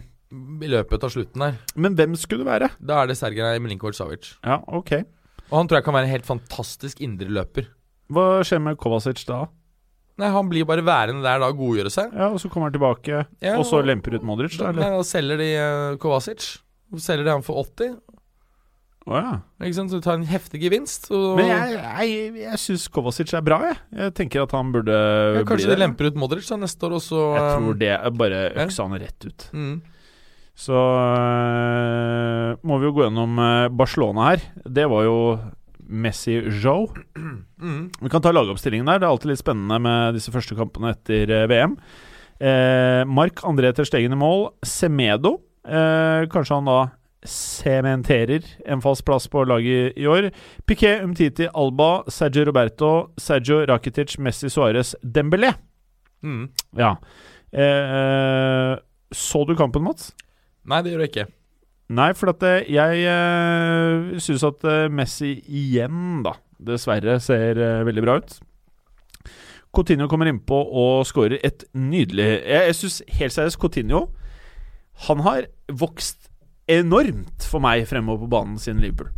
[0.64, 1.56] I løpet av slutten her.
[1.76, 2.70] Men hvem skulle det være?
[2.84, 4.34] Da er det Sergej Milinkovic Savic.
[4.44, 4.94] Ja, ok.
[5.48, 7.70] Og han tror jeg kan være en helt fantastisk indreløper.
[8.08, 9.44] Hva skjer med Kovacic da?
[10.18, 12.14] Nei, Han blir bare værende der da og godgjøre seg.
[12.16, 14.72] Ja, Og så kommer han tilbake, Ja, og så lemper ut Modric, da?
[14.72, 14.96] Nei, Eller?
[14.98, 16.56] Da selger de uh, Kovacic.
[16.98, 17.98] Selger de han for 80.
[19.08, 19.36] Å ja.
[19.64, 19.92] Ikke sant?
[19.92, 21.06] Så du tar en heftig gevinst.
[21.12, 23.78] Men jeg, jeg, jeg syns Kovacic er bra, jeg.
[24.00, 25.76] Jeg tenker at han burde ja, bli Kanskje det.
[25.78, 28.42] de lemper ut Modric da neste år, og så Jeg um, tror det er bare
[28.48, 28.66] ja.
[28.66, 29.48] øksa han rett ut.
[29.54, 29.78] mm.
[30.58, 33.36] Så øh, må vi jo gå gjennom
[33.78, 34.42] Barcelona her.
[34.66, 35.18] Det var jo
[35.88, 36.86] Messi Joe.
[37.58, 37.90] Mm.
[38.00, 39.00] Vi kan ta lagoppstillingen der.
[39.00, 41.76] Det er alltid litt spennende med disse første kampene etter øh, VM.
[42.38, 44.44] Eh, Mark André Til stegende i mål.
[44.62, 45.38] Semedo.
[45.66, 46.78] Eh, kanskje han da
[47.26, 50.30] sementerer en fast plass på laget i år.
[50.70, 55.54] Piquet, Umtiti, Alba, Sergio Roberto, Sergio Rakitic, Messi Suárez, Dembélé.
[56.22, 56.46] Mm.
[56.78, 56.96] Ja.
[57.52, 58.78] Eh,
[59.10, 60.12] så du kampen, Mats?
[60.68, 61.28] Nei, det gjør jeg ikke.
[61.88, 67.84] Nei, for at eh, jeg uh, syns at eh, Messi igjen, da, dessverre ser eh,
[67.88, 68.34] veldig bra ut.
[69.72, 73.98] Coutinho kommer innpå og skårer et nydelig Jeg, jeg syns helt seriøst Coutinho
[75.04, 76.30] Han har vokst
[76.72, 79.12] enormt for meg fremover på banen siden Liverpool.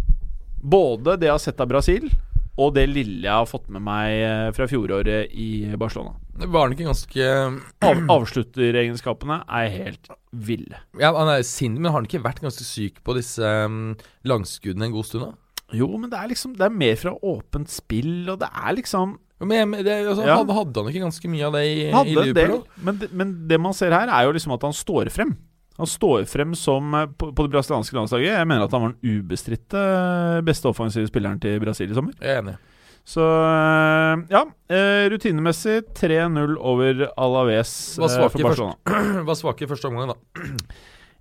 [0.61, 2.11] Både det jeg har sett av Brasil,
[2.61, 5.49] og det lille jeg har fått med meg eh, fra fjoråret i
[5.81, 6.13] Barcelona.
[6.41, 7.27] Var han ikke ganske
[7.89, 10.79] Av, avslutteregenskapene er helt ville.
[11.01, 13.95] Ja, Han er sint, men har han ikke vært ganske syk på disse um,
[14.29, 15.27] langskuddene en god stund?
[15.29, 15.35] da?
[15.81, 19.13] Jo, men det er liksom Det er mer fra åpent spill, og det er liksom
[19.47, 20.41] Men det, altså, Ja.
[20.43, 22.65] hadde, han ikke ganske mye av det i, i Hadde en Liverpool?
[22.67, 25.37] del, men, men det man ser her, er jo liksom at han står frem.
[25.81, 28.35] Han står frem som eh, på, på det brasilianske landslaget.
[28.35, 32.13] Jeg mener at han var den ubestridte eh, beste offensive spilleren til Brasil i sommer.
[32.21, 32.57] Jeg er enig.
[33.09, 34.45] Så eh, ja,
[35.11, 39.25] rutinemessig 3-0 over Alaves Var svake for Barcelona.
[39.31, 40.45] Var svake i første omgang, da.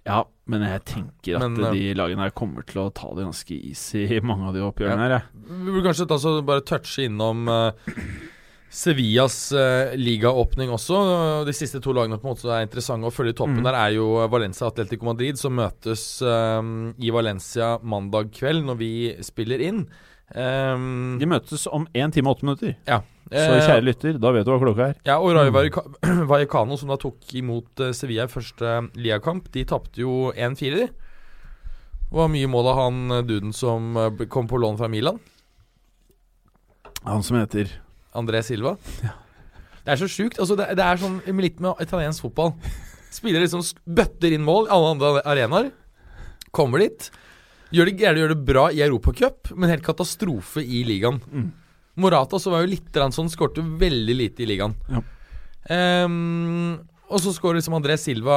[0.08, 3.54] Ja, men jeg tenker at Men, de lagene her kommer til å ta det ganske
[3.54, 5.16] easy i mange av de oppgjørene her.
[5.18, 5.42] jeg.
[5.50, 7.92] Vi burde kanskje ta så bare touche innom uh,
[8.70, 11.00] Sevillas uh, ligaåpning også.
[11.48, 13.66] De siste to lagene på en måte som er interessante å følge i toppen Mm.
[13.66, 18.78] der, er jo Valencia og Atletico Madrid, som møtes um, i Valencia mandag kveld når
[18.78, 18.92] vi
[19.26, 19.82] spiller inn.
[20.36, 22.76] Um, De møtes om 1 time og 8 minutter.
[22.88, 23.02] ja.
[23.30, 24.96] Så Eh, kjære lytter, da vet du hva klokka er.
[25.06, 25.86] Ja, og Rayo Valleca-
[26.32, 30.88] Vallecano, som da tok imot eh, Sevilla i første ligakamp, de tapte jo 1-4, de.
[32.10, 35.20] Det var mye mål av han eh, duden som eh, kom på lån fra Milan.
[37.06, 37.70] Han som heter
[38.18, 38.76] André Silva.
[39.86, 40.40] Det er så sjukt.
[40.42, 42.54] Altså, det, det er sånn litt med italiensk fotball.
[43.14, 45.72] Spiller liksom bøtter inn mål i alle andre arenaer.
[46.56, 47.10] Kommer dit.
[47.74, 51.20] Gjør det, gjerne gjør det bra i Europacup, men helt katastrofe i ligaen.
[51.30, 51.50] Mm.
[52.02, 54.74] Morata så var jo litt sånn, skårte veldig lite i ligaen.
[54.90, 55.02] Ja.
[55.76, 58.36] Ehm, og så skårer liksom André Silva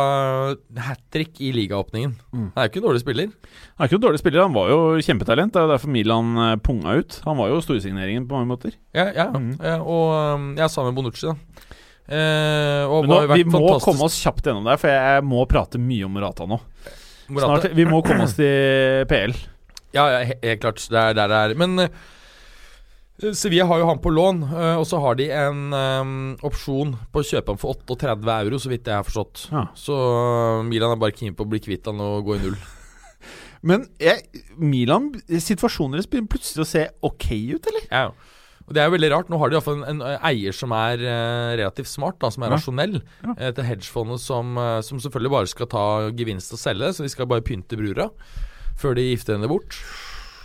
[0.86, 2.14] hat trick i ligaåpningen.
[2.32, 2.46] Mm.
[2.54, 3.28] Han er jo ikke en dårlig spiller.
[3.76, 5.52] Han er ikke noen dårlig spiller, han var jo kjempetalent.
[5.52, 7.18] Det er jo derfor Milan eh, punga ut.
[7.26, 8.78] Han var jo storsigneringen på mange måter.
[8.96, 9.28] Ja, ja.
[9.34, 9.52] Mm.
[9.60, 11.68] ja og um, jeg sa sammen med Bonucci, da.
[12.12, 15.80] Eh, og nå, vi må fantastisk- komme oss kjapt gjennom det, for jeg må prate
[15.80, 16.58] mye om Morata nå.
[17.32, 17.60] Morata.
[17.62, 19.36] Snart, vi må komme oss til PL.
[19.92, 20.82] Ja, ja helt klart.
[20.88, 21.54] Det er der det er.
[21.60, 22.02] Men eh,
[23.20, 26.12] Sevilla har jo han på lån, eh, og så har de en um,
[26.48, 29.44] opsjon på å kjøpe ham for 38 euro, så vidt jeg har forstått.
[29.52, 29.66] Ja.
[29.78, 32.56] Så eh, Milan er bare keen på å bli kvitt han og gå i null.
[33.68, 34.24] Men jeg,
[34.58, 37.84] Milan, situasjonen deres begynner plutselig å se ok ut, eller?
[37.92, 38.38] Ja, ja.
[38.62, 39.30] Og Det er jo veldig rart.
[39.30, 42.52] Nå har de iallfall en, en eier som er uh, relativt smart, da, som er
[42.52, 42.56] Ja.
[42.56, 43.00] rasjonell.
[43.26, 43.34] Ja.
[43.50, 45.82] Etter hedgefondet som, eh, som selvfølgelig bare skal ta
[46.14, 48.06] gevinst og selge, så de skal bare pynte brura
[48.78, 49.76] før de gifter henne bort.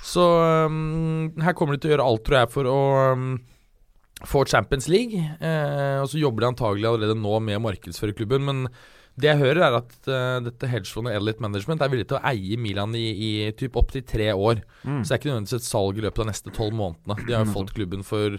[0.07, 0.23] Så
[0.67, 2.81] um, her kommer de til å gjøre alt, tror jeg, for å
[3.13, 3.31] um,
[4.27, 5.19] få Champions League.
[5.19, 8.63] Eh, og så jobber de antagelig allerede nå med å markedsføre klubben, men
[9.17, 12.57] det jeg hører, er at uh, dette hedgefondet Elite Management er villig til å eie
[12.61, 14.61] Milan i, i typ opptil tre år.
[14.83, 15.01] Mm.
[15.01, 17.17] Så det er ikke nødvendigvis et salg i løpet av neste tolv månedene.
[17.25, 18.37] De har jo fått klubben for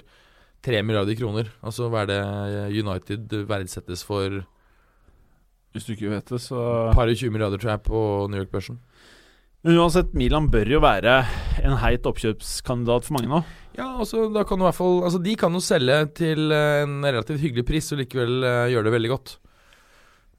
[0.65, 1.51] tre milliarder kroner.
[1.67, 2.21] Altså hva er det
[2.79, 4.41] United verdsettes for?
[5.75, 6.63] Hvis du ikke vet det, så
[6.97, 8.01] Par og 20 milliarder, tror jeg, på
[8.31, 8.79] New York-børsen.
[9.67, 11.17] Men uansett, Milan bør jo være
[11.67, 13.41] en heit oppkjøpskandidat for mange nå.
[13.79, 16.81] Ja, altså da kan du i hvert fall Altså De kan jo selge til eh,
[16.83, 19.35] en relativt hyggelig pris og likevel uh, gjøre det veldig godt.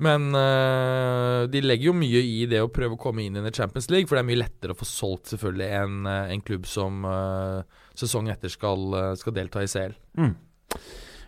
[0.03, 3.89] Men uh, de legger jo mye i det å prøve å komme inn i Champions
[3.91, 7.83] League, for det er mye lettere å få solgt selvfølgelig en, en klubb som uh,
[7.99, 9.95] sesongen etter skal, skal delta i CL.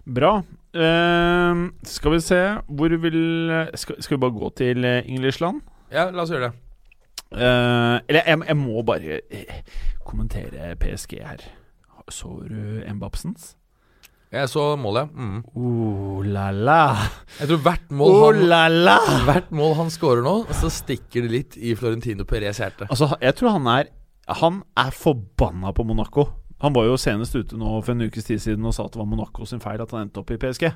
[0.07, 0.33] Bra.
[0.71, 2.39] Uh, skal vi se
[2.71, 3.17] Hvor vil
[3.75, 5.59] Skal, skal vi bare gå til Englishland?
[5.91, 6.70] Ja, la oss gjøre det.
[7.31, 9.63] Eh, eller jeg, jeg må bare eh,
[10.05, 11.43] kommentere PSG her.
[12.11, 13.55] Så du Mbapsens?
[14.31, 15.23] Jeg så målet, ja.
[15.23, 15.39] Mm.
[15.59, 16.83] Oh la la.
[17.39, 18.97] Jeg tror hvert mål uh, han la la.
[19.27, 22.87] Hvert mål han scorer nå, så stikker det litt i Florentino Perez hjerte.
[22.87, 23.91] Altså, jeg tror han er
[24.39, 26.29] Han er forbanna på Monaco.
[26.63, 29.01] Han var jo senest ute nå for en ukes tid siden og sa at det
[29.01, 30.69] var Monaco sin feil at han endte opp i PSG.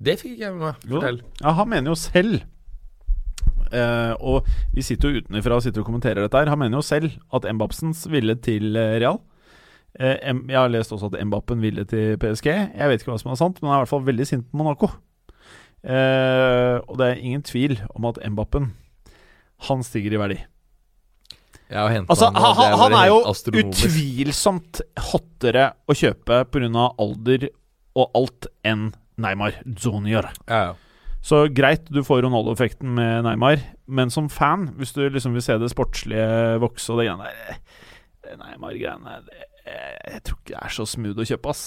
[0.00, 0.86] Det fikk ikke jeg med meg.
[0.88, 0.96] Jo.
[0.96, 1.20] Fortell.
[1.42, 2.40] Ja, han mener jo selv
[4.20, 6.50] Og vi sitter jo utenfra og sitter og kommenterer dette her.
[6.52, 9.20] Han mener jo selv at Mbapsens ville til eh, Real.
[9.98, 12.50] Eh, jeg har lest også at Mbappen ville til PSG.
[12.50, 14.46] Jeg vet ikke hva som er sant, men han er i hvert fall veldig sint
[14.50, 14.92] på Monaco.
[15.80, 18.74] Eh, og det er ingen tvil om at Mbappen
[19.70, 20.38] Han stiger i verdi.
[21.70, 23.18] Altså, han, han, han, han er jo
[23.62, 24.80] utvilsomt
[25.12, 26.86] hottere å kjøpe pga.
[26.98, 27.46] alder
[27.94, 30.30] og alt enn Neymar Junior.
[30.48, 30.89] Ja, ja.
[31.20, 33.60] Så greit, du får Ronaldo-effekten med Neymar,
[33.92, 37.28] men som fan, hvis du liksom vil se det sportslige vokse og det greiene
[38.24, 39.18] der Neymar-greiene
[39.66, 41.64] Jeg tror ikke det er så smooth å kjøpe, ass.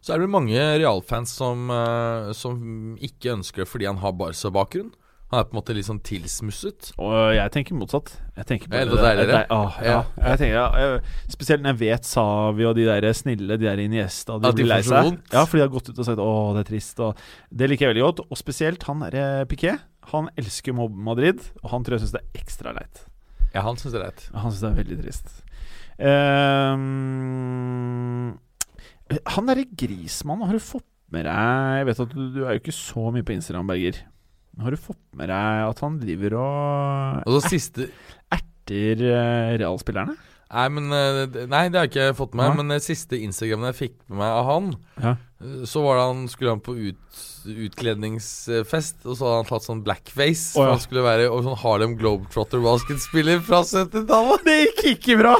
[0.00, 4.92] Så er det mange realfans som, eh, som ikke ønsker det fordi han har Barca-bakgrunn.
[5.28, 6.86] Han er på en måte litt sånn tilsmusset.
[7.04, 8.14] Og jeg tenker motsatt.
[8.38, 9.26] Jeg tenker bare enda deiligere.
[9.42, 9.90] det- åh, ja.
[10.16, 10.24] Ja.
[10.30, 14.38] Jeg tenker, ja, spesielt når jeg vet Savi og de der snille, de der Iniesta
[14.40, 15.04] De At de blir lei så seg.
[15.04, 15.32] vondt.
[15.32, 16.98] Ja, fordi de har gått ut og sagt 'Å, det er trist'.
[17.04, 17.16] Og
[17.54, 18.20] det liker jeg veldig godt.
[18.30, 19.78] Og spesielt han derre Piquet.
[20.12, 23.04] Han elsker Mob Madrid, og han tror jeg syns det er ekstra leit.
[23.54, 24.30] Ja, han syns det er leit.
[24.32, 25.42] Han syns det er veldig trist.
[26.78, 28.38] Um,
[29.26, 32.60] han derre Grismann, har du fått med deg Jeg vet at du, du er jo
[32.62, 34.00] ikke så mye på Instagram, Berger.
[34.58, 37.86] Har du fått med deg at han driver og så siste
[38.34, 40.16] erter eh, realspillerne?
[40.48, 42.56] Nei, men eh, det- Nei, det har jeg ikke fått med meg.
[42.62, 44.70] Men det siste Instagramen jeg fikk med meg av han,
[45.02, 45.10] Ja.
[45.44, 49.64] eh, så var det han skulle han på ut, utkledningsfest, og så hadde han tatt
[49.66, 50.56] sånn blackface.
[50.58, 50.72] Oh, ja.
[50.74, 54.44] Han skulle være og sånn Harlem Globetrotter basketspiller fra 70-tallet.
[54.48, 55.36] Det gikk ikke bra!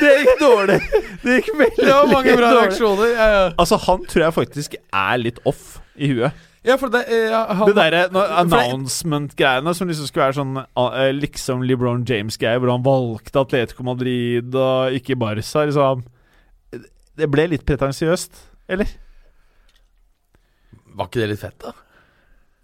[0.00, 0.80] Det gikk dårlig.
[1.22, 2.64] Det gikk veldig Det var mange bra dårlig.
[2.64, 3.12] reaksjoner.
[3.14, 3.44] Ja, ja.
[3.62, 6.43] Altså, han tror jeg faktisk er litt off i huet.
[6.64, 8.02] Ja for det, eh, ja, han, Det derre
[8.40, 14.54] announcement-greiene som liksom skulle være sånn eh, liksom LeBron James-greier, hvor han valgte Atletico Madrid
[14.56, 16.04] og ikke Barca, liksom
[17.14, 18.88] Det ble litt pretensiøst, eller?
[20.94, 21.72] Var ikke det litt fett, da?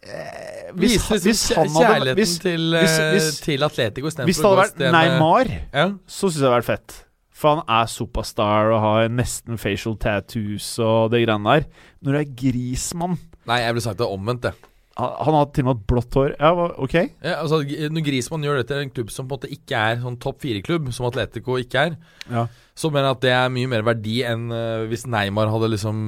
[0.01, 4.17] Hvis, Viste liksom hvis han hadde kjærligheten hvis, til, hvis- eh, hvis- til Atletico hvis
[4.17, 5.87] det hadde vært Neymar, Ja.
[6.09, 7.05] så syns jeg det hadde vært fett.
[7.41, 11.67] For han er superstar og har nesten facial tattoos og det greiene der.
[12.05, 13.19] Når det er Grismann
[13.51, 14.55] Nei, jeg ville sagt det omvendt, det.
[15.01, 16.33] Han han har til og med blått hår.
[16.39, 16.51] Ja,
[16.83, 16.95] ok.
[17.25, 20.01] Ja, altså, når Grismann gjør det til en klubb som på en måte ikke er
[20.03, 21.95] sånn topp fire-klubb, som Atletico ikke er,
[22.31, 22.47] Ja.
[22.77, 26.03] så mener jeg at det er mye mer verdi enn uh, hvis Neymar hadde liksom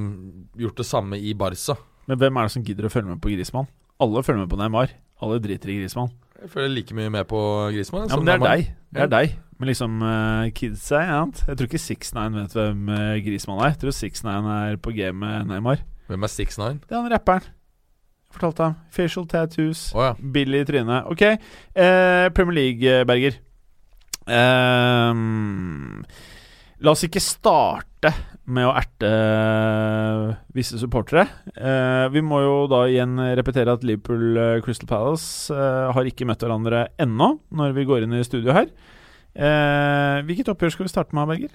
[0.60, 1.78] gjort det samme i Barca.
[2.10, 3.70] Men hvem er det som gidder å følge med på Grismann?
[4.02, 4.92] Alle følger med på Neymar.
[5.22, 6.10] Alle driter i Grismann.
[6.42, 7.40] Jeg føler like mye med på
[7.72, 8.08] Grismann.
[8.10, 8.56] Ja, men det er Neymar.
[8.58, 8.74] deg.
[8.92, 9.36] Det er deg.
[9.62, 11.00] Men liksom uh, kidsa.
[11.46, 13.70] Jeg tror ikke 6ix9ine vet hvem uh, Grismann er.
[13.76, 15.84] Jeg tror 6ix9ine er på game med Neymar.
[16.12, 16.82] Hvem er 6ix9ine?
[16.84, 17.46] Det er han rapperen.
[18.32, 18.76] Fortalte ham.
[18.92, 19.86] Facial tattoos.
[19.96, 20.12] oh, ja.
[20.34, 21.08] Billy i trynet.
[21.12, 21.22] Ok.
[21.24, 23.38] Eh, Premier League, eh, Berger.
[24.32, 26.02] Ehm,
[26.82, 28.12] la oss ikke starte
[28.52, 31.26] med å erte eh, visse supportere.
[31.54, 36.42] Eh, vi må jo da igjen repetere at Liverpool Crystal Palace eh, har ikke møtt
[36.42, 38.72] hverandre ennå, når vi går inn i studio her.
[39.32, 41.54] Eh, hvilket oppgjør skal vi starte med, Berger?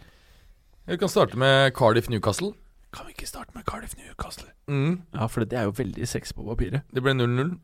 [0.87, 2.53] Vi kan starte med Cardiff Newcastle.
[2.93, 4.47] Kan vi ikke starte med Cardiff Newcastle?
[4.67, 5.01] Mm.
[5.13, 6.81] Ja, for det er jo veldig sex på papiret.
[6.93, 7.57] Det ble 0-0.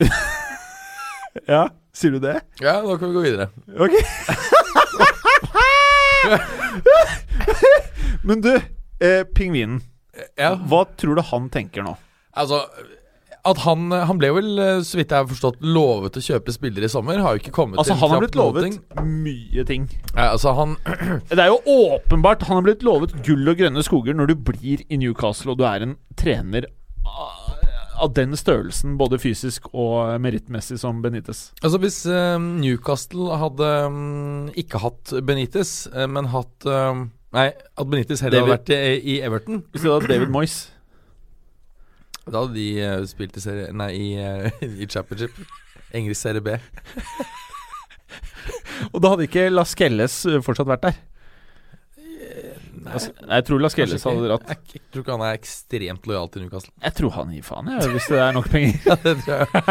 [1.48, 1.62] Ja,
[1.96, 2.34] sier du det?
[2.60, 3.46] Ja, da kan vi gå videre.
[3.80, 3.94] Ok.
[8.28, 8.50] Men du,
[9.00, 9.78] eh, pingvinen.
[10.36, 11.94] Ja, Hva tror du han tenker nå?
[12.36, 12.58] altså
[13.42, 16.86] at han, han ble vel, eh, så vidt jeg har forstått, lovet å kjøpe spillere
[16.86, 17.18] i sommer.
[17.22, 19.88] Har jo ikke kommet Altså, til han har blitt lovet mye ting.
[20.12, 20.76] Ja, altså, han
[21.32, 21.58] Det er jo
[21.96, 25.58] åpenbart han har blitt lovet gull og grønne skoger når du blir i Newcastle og
[25.58, 26.68] du er en trener
[27.02, 31.52] av- den størrelsen, både fysisk og merittmessig, som Benitez.
[31.62, 37.86] Altså Hvis uh, Newcastle hadde um, ikke hatt Benitez, eh, men hatt uh, Nei, at
[37.86, 38.80] Benitez heller hadde vært i,
[39.14, 40.71] i Everton, Hvis det hatt David Moyes
[42.26, 45.34] da hadde de eh, spilt i, serie, nei, i, eh, i championship.
[45.92, 46.54] Engelsk serie B.
[48.92, 51.00] Og da hadde ikke Las Kelles eh, fortsatt vært der.
[52.82, 52.98] Nei,
[53.36, 54.48] jeg tror Las Kelles hadde dratt.
[54.50, 56.72] Jeg, jeg tror ikke han er ekstremt lojal til Newcastle.
[56.82, 58.80] Jeg tror han gir faen, jeg, hvis det er nok penger.
[58.90, 59.62] Ja, det tror jeg.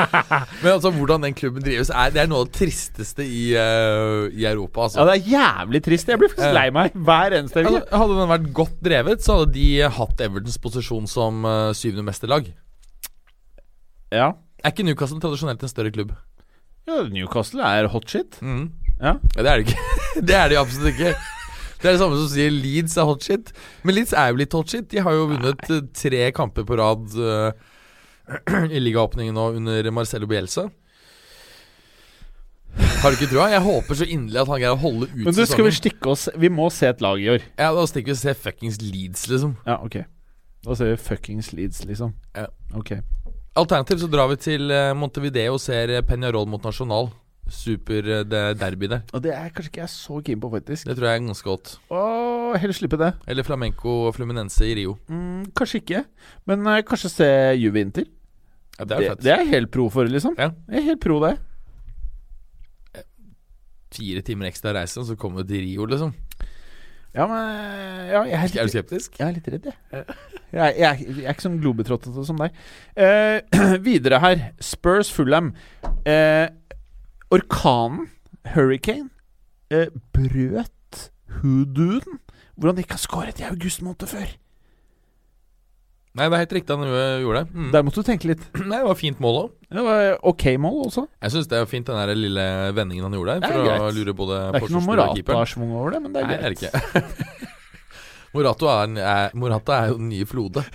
[0.62, 4.26] Men altså, hvordan den klubben drives, er, det er noe av det tristeste i, uh,
[4.32, 4.88] i Europa.
[4.88, 5.02] Altså.
[5.02, 6.12] Ja, det er jævlig trist.
[6.14, 7.72] Jeg blir faktisk lei meg hver eneste helg.
[7.82, 9.70] Altså, hadde den vært godt drevet, så hadde de
[10.00, 12.52] hatt Evertons posisjon som uh, syvende mesterlag.
[14.12, 14.34] Ja.
[14.62, 16.16] Er ikke Newcastle tradisjonelt en større klubb?
[16.88, 18.40] ja, Newcastle er hot shit.
[18.42, 18.72] Mm.
[19.02, 19.16] Ja.
[19.36, 19.86] Ja, det er det ikke.
[20.28, 21.14] det er det absolutt ikke.
[21.82, 23.50] Det er det samme som sier Leeds er hot shit.
[23.82, 24.86] Men Leeds er jo litt hot shit.
[24.92, 25.80] De har jo vunnet Nei.
[25.98, 27.50] tre kamper på rad uh,
[28.76, 30.68] i ligaåpningen nå under Marcelo Bielsa.
[33.02, 33.50] Har du ikke trua?
[33.52, 36.08] Jeg håper så inderlig at han greier å holde ut Men du, skal vi stikke
[36.14, 37.44] oss Vi må se et lag i år.
[37.60, 39.58] Ja, Da stikker vi og ser fuckings Leeds, liksom.
[39.66, 40.04] Ja, ok.
[40.64, 42.14] Da ser vi fuckings Leeds, liksom.
[42.38, 42.46] Ja.
[42.78, 42.94] Ok.
[43.60, 47.10] Alternativt så drar vi til eh, Montevideo og ser eh, Peñarol mot Nasjonal.
[47.52, 49.02] Super eh, det der.
[49.14, 50.88] Og det er kanskje ikke jeg så keen på, faktisk.
[50.88, 51.74] Det tror jeg er ganske godt.
[51.92, 53.12] Åh, heller slippe det.
[53.28, 54.96] Eller Flamenco og Fluminense i Rio.
[55.12, 56.04] Mm, kanskje ikke.
[56.48, 58.08] Men eh, kanskje se Juve Inter.
[58.80, 59.24] Ja, Det er Det, fett.
[59.28, 60.36] det er jeg helt pro for, liksom.
[60.40, 60.50] Ja.
[60.72, 61.36] Jeg er helt pro det.
[63.92, 66.14] Fire timer ekstra reise, og så kommer du til Rio, liksom.
[67.12, 69.18] Ja, men ja, jeg, er Er du litt, skeptisk?
[69.20, 69.76] jeg er litt redd, jeg.
[69.92, 72.56] Jeg, jeg, jeg er ikke sånn globetrottete som deg.
[72.96, 73.42] Eh,
[73.90, 74.46] videre her.
[74.64, 75.52] Spurs Fulham.
[76.08, 76.48] Eh,
[77.32, 78.10] orkanen,
[78.54, 79.10] hurricane,
[79.72, 82.20] eh, brøt hoodooen.
[82.60, 84.30] Hvordan de ikke har skåret i august måned før.
[86.12, 86.90] Nei, det er helt riktig han
[87.24, 87.56] gjorde det.
[87.56, 87.68] Mm.
[87.72, 88.42] Der måtte du tenke litt.
[88.60, 89.54] Nei, det var fint mål òg.
[89.72, 91.06] Det var ok mål også.
[91.24, 93.46] Jeg syns det er fint, den der lille vendingen han gjorde der.
[93.46, 94.88] Det er For å lure både Det er ikke noe.
[94.90, 96.44] Morata-schwung over det, men det er Nei, greit.
[96.44, 97.50] er det ikke.
[98.36, 100.66] Morato er, er, Morata er jo den nye Flode.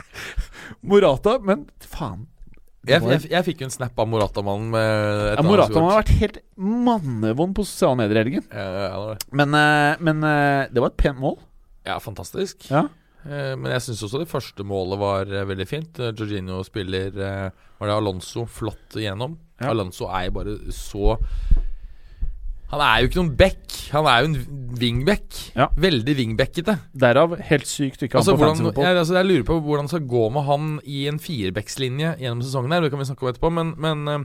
[0.90, 2.24] Morata, men faen.
[2.86, 6.18] Jeg, jeg, jeg fikk jo en snap av Morata-mannen med et ja, Moratamannen har vært
[6.20, 6.38] helt
[6.88, 8.44] mannevond på sosiale medier i helgen.
[8.52, 9.28] Ja, ja, det det.
[9.40, 11.38] Men, eh, men eh, det var et pent mål.
[11.88, 12.66] ja, fantastisk.
[12.70, 12.84] Ja.
[13.24, 15.96] Eh, Men jeg syns også det første målet var veldig fint.
[16.12, 19.38] Jorginho spiller Var det Alonso flott igjennom?
[19.62, 19.70] Ja.
[19.72, 21.14] Alonso er bare så
[22.74, 23.74] Han er jo ikke noen back.
[23.94, 24.38] Han er jo en
[24.80, 25.26] wingback.
[25.54, 25.68] Ja.
[25.78, 26.76] Veldig wingbackete.
[27.04, 29.94] Derav helt sykt ikke Altså, han på hvordan, jeg, altså, jeg lurer på hvordan det
[29.94, 32.74] skal gå med han i en firebackslinje gjennom sesongen.
[32.74, 34.24] her Det kan vi snakke om etterpå, men, men uh,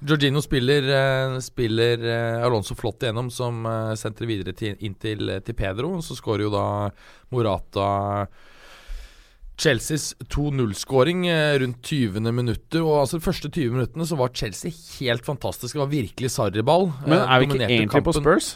[0.00, 5.36] Georgino spiller, uh, spiller uh, Alonso flott igjennom, som uh, sentrer videre til, inn til,
[5.44, 5.98] til Pedro.
[6.00, 6.64] Så skårer jo da
[7.34, 7.90] Morata
[9.62, 12.20] Chelseas 2-0-skåring eh, rundt 20.
[12.34, 12.80] minuttet.
[12.80, 15.76] Og altså De første 20 minuttene så var Chelsea helt fantastisk.
[15.76, 16.90] Det var virkelig sarriball.
[17.06, 18.16] Men eh, er vi ikke egentlig på.
[18.18, 18.52] Spurs?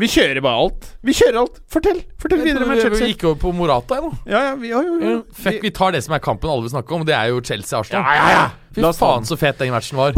[0.00, 0.84] Vi kjører bare alt.
[1.02, 1.56] Vi kjører alt.
[1.70, 3.06] Fortell Fortell videre med Chelsea.
[3.08, 4.10] Vi gikk over på Morata, jeg nå.
[4.30, 5.16] Ja, ja, vi, ja, jo, jo.
[5.34, 7.02] Fett, vi tar det som er kampen alle vil snakke om.
[7.06, 8.06] Det er jo Chelsea-Arsenal.
[8.06, 8.46] Ja, ja, ja.
[8.76, 10.14] Fy faen så fet den matchen var.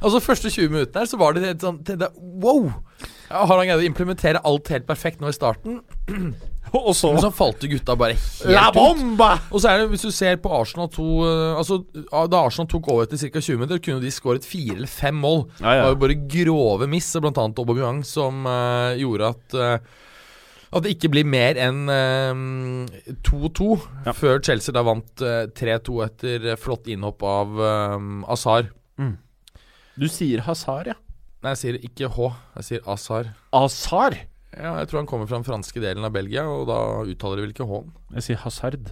[0.00, 2.70] Altså Første 20 minuttene her så var det helt sånn det, Wow!
[3.30, 5.82] Har han greid å implementere alt helt perfekt nå i starten?
[6.86, 8.74] Og så Men så falt gutta bare helt ut.
[8.76, 9.30] bomba!
[9.50, 11.80] Og så er det, hvis du ser på Arsenal 2 eh, Altså,
[12.30, 13.40] Da Arsenal tok over etter ca.
[13.42, 15.46] 20 minutter, kunne de skåret fire eller fem mål.
[15.60, 15.80] Ja, ja.
[15.80, 19.98] Det var jo bare grove miss, annet Aubameyang, som uh, gjorde at uh,
[20.70, 23.70] at det ikke blir mer enn eh, 2-2
[24.06, 24.12] Ja.
[24.14, 27.96] før Chelsea da vant eh, 3-2 etter flott innhopp av uh,
[28.30, 28.68] Azar.
[30.00, 30.94] Du sier Hazar, ja.
[31.42, 32.28] Nei, jeg sier ikke H,
[32.60, 33.32] jeg sier Azar.
[33.56, 34.14] Azar?
[34.56, 37.44] Ja, jeg tror han kommer fra den franske delen av Belgia, og da uttaler de
[37.46, 37.92] vel ikke H-en.
[38.16, 38.88] Jeg sier Hazard.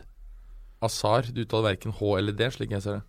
[0.84, 1.26] Azar.
[1.34, 3.04] Du uttaler verken H eller D, slik jeg ser det.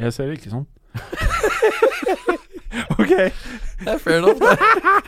[0.00, 0.66] Jeg ser det ikke sånn.
[2.98, 3.12] ok.
[3.84, 4.42] Det er fair enough.
[4.42, 4.56] det.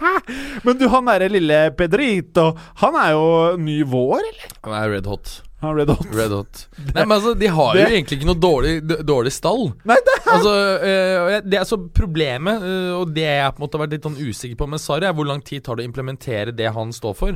[0.68, 2.52] Men du, han derre lille Pedrito,
[2.84, 3.26] han er jo
[3.58, 4.54] ny vår, eller?
[4.68, 5.40] Han er red hot.
[5.58, 6.06] Er Red Hot.
[6.14, 6.60] Red hot.
[6.92, 9.72] Nei, men altså, de har jo egentlig ikke noe dårlig, dårlig stall.
[9.88, 10.52] Nei, det er Altså,
[10.84, 14.06] øh, det er så Problemet, øh, og det jeg på en måte har vært litt
[14.06, 16.88] sånn usikker på med Sarri, er hvor lang tid tar det å implementere det han
[16.94, 17.32] står for.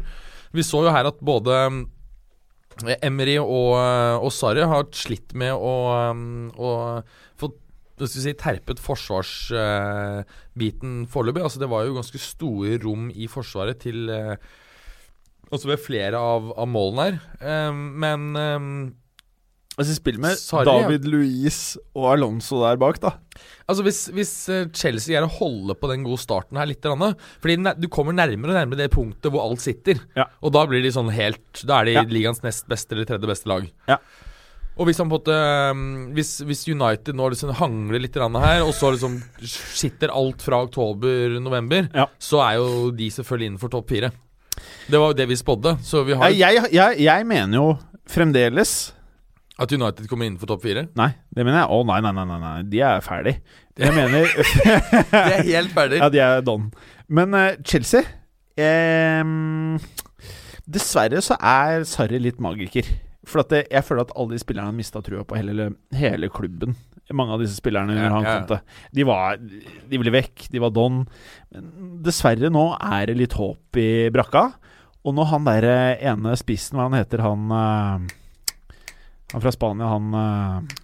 [0.52, 1.52] Vi så jo her at både
[2.82, 3.72] Emry Emery og,
[4.22, 5.74] og Sarri har slitt med å,
[6.56, 7.02] å
[7.40, 7.46] få
[8.08, 11.42] si, terpet forsvarsbiten foreløpig.
[11.44, 14.36] Altså, det var jo ganske store rom i forsvaret til øh,
[15.52, 17.68] Altså ved flere av, av målene her.
[17.70, 18.74] Um, men um,
[19.72, 23.14] Altså, spill med Sarri, David Luiz og Alonso der bak, da.
[23.64, 27.56] Altså Hvis, hvis eh, Chelsea greier å holde på den gode starten her litt Fordi
[27.80, 30.02] du kommer nærmere og nærmere det punktet hvor alt sitter.
[30.18, 30.26] Ja.
[30.44, 32.02] Og da blir de sånn helt Da er de Ja.
[32.04, 33.64] ligaens nest beste eller tredje beste lag.
[33.88, 33.96] Ja.
[34.76, 35.32] Og hvis måte
[35.72, 40.60] um, Hvis, hvis United nå liksom hangler litt her, og så liksom sitter alt fra
[40.66, 42.06] oktober-november, Ja.
[42.20, 44.12] så er jo de selvfølgelig innenfor topp fire.
[44.88, 45.76] Det var jo det vi spådde.
[45.86, 47.68] Så vi har Jeg, jeg, jeg, jeg mener jo
[48.10, 48.92] fremdeles
[49.60, 50.86] At United kommer innenfor topp fire.
[50.98, 51.68] Nei, det mener jeg.
[51.70, 52.54] Å nei, nei, nei, nei, nei.
[52.72, 53.36] de er ferdig.
[53.78, 54.26] Jeg mener
[55.12, 56.00] De er helt ferdig.
[56.02, 56.70] Ja, de er don.
[57.12, 58.04] Men uh, Chelsea
[58.60, 59.78] ehm,
[60.68, 62.88] Dessverre så er Sarri litt magiker.
[63.28, 66.74] For jeg føler at alle de spillerne har mista trua på hele, hele klubben.
[67.16, 68.36] Mange av disse spillerne under Ja, han ja.
[68.48, 68.80] til.
[68.98, 71.02] De var De ble vekk, de var don.
[71.52, 71.70] Men
[72.04, 74.48] dessverre nå er det litt håp i brakka.
[75.02, 78.14] Og når han der eh, ene spissen, hva han heter, han eh,
[79.32, 80.80] Han fra Spania, han eh,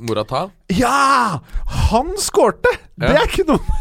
[0.00, 0.46] Morata.
[0.72, 1.40] Ja!
[1.90, 2.72] Han skårte!
[3.00, 3.80] Det er ikke noe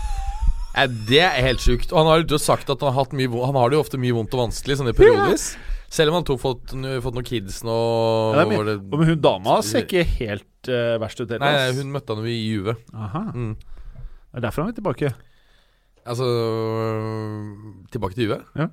[0.87, 1.91] det er helt sjukt.
[1.91, 4.15] Og han har jo sagt at han har mye Han har det jo ofte mye
[4.15, 5.51] vondt og vanskelig, sånn i periodevis.
[5.89, 7.75] Selv om han har fått, fått noen kids nå
[8.37, 8.45] Ja?
[8.45, 11.45] Og Men hun dama ser ikke helt uh, verst ut heller.
[11.45, 12.75] Nei, hun møtte han jo i Juve.
[12.93, 13.23] Aha.
[13.31, 13.55] Mm.
[13.55, 15.13] Det er derfor han er tilbake.
[16.09, 16.27] Altså
[17.93, 18.43] Tilbake til Juve?
[18.57, 18.69] Ja.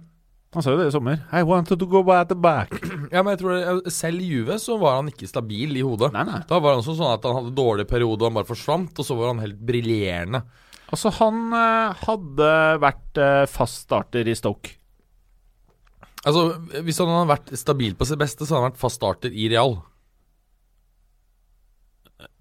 [0.57, 1.19] Han sa jo det i sommer.
[1.37, 2.73] I wanted to go back to back.
[3.13, 6.13] Ja, men jeg tror det, Selv i Juve så var han ikke stabil i hodet.
[6.15, 6.41] Nei, nei.
[6.49, 9.19] Da var han sånn at han hadde dårlig periode og han bare forsvant, og så
[9.19, 10.43] var han helt briljerende.
[10.87, 12.51] Altså, han eh, hadde
[12.83, 14.77] vært eh, fast starter i Stoke.
[16.27, 16.47] Altså,
[16.87, 19.51] Hvis han hadde vært stabil på sitt beste, så hadde han vært fast starter i
[19.51, 19.77] Real.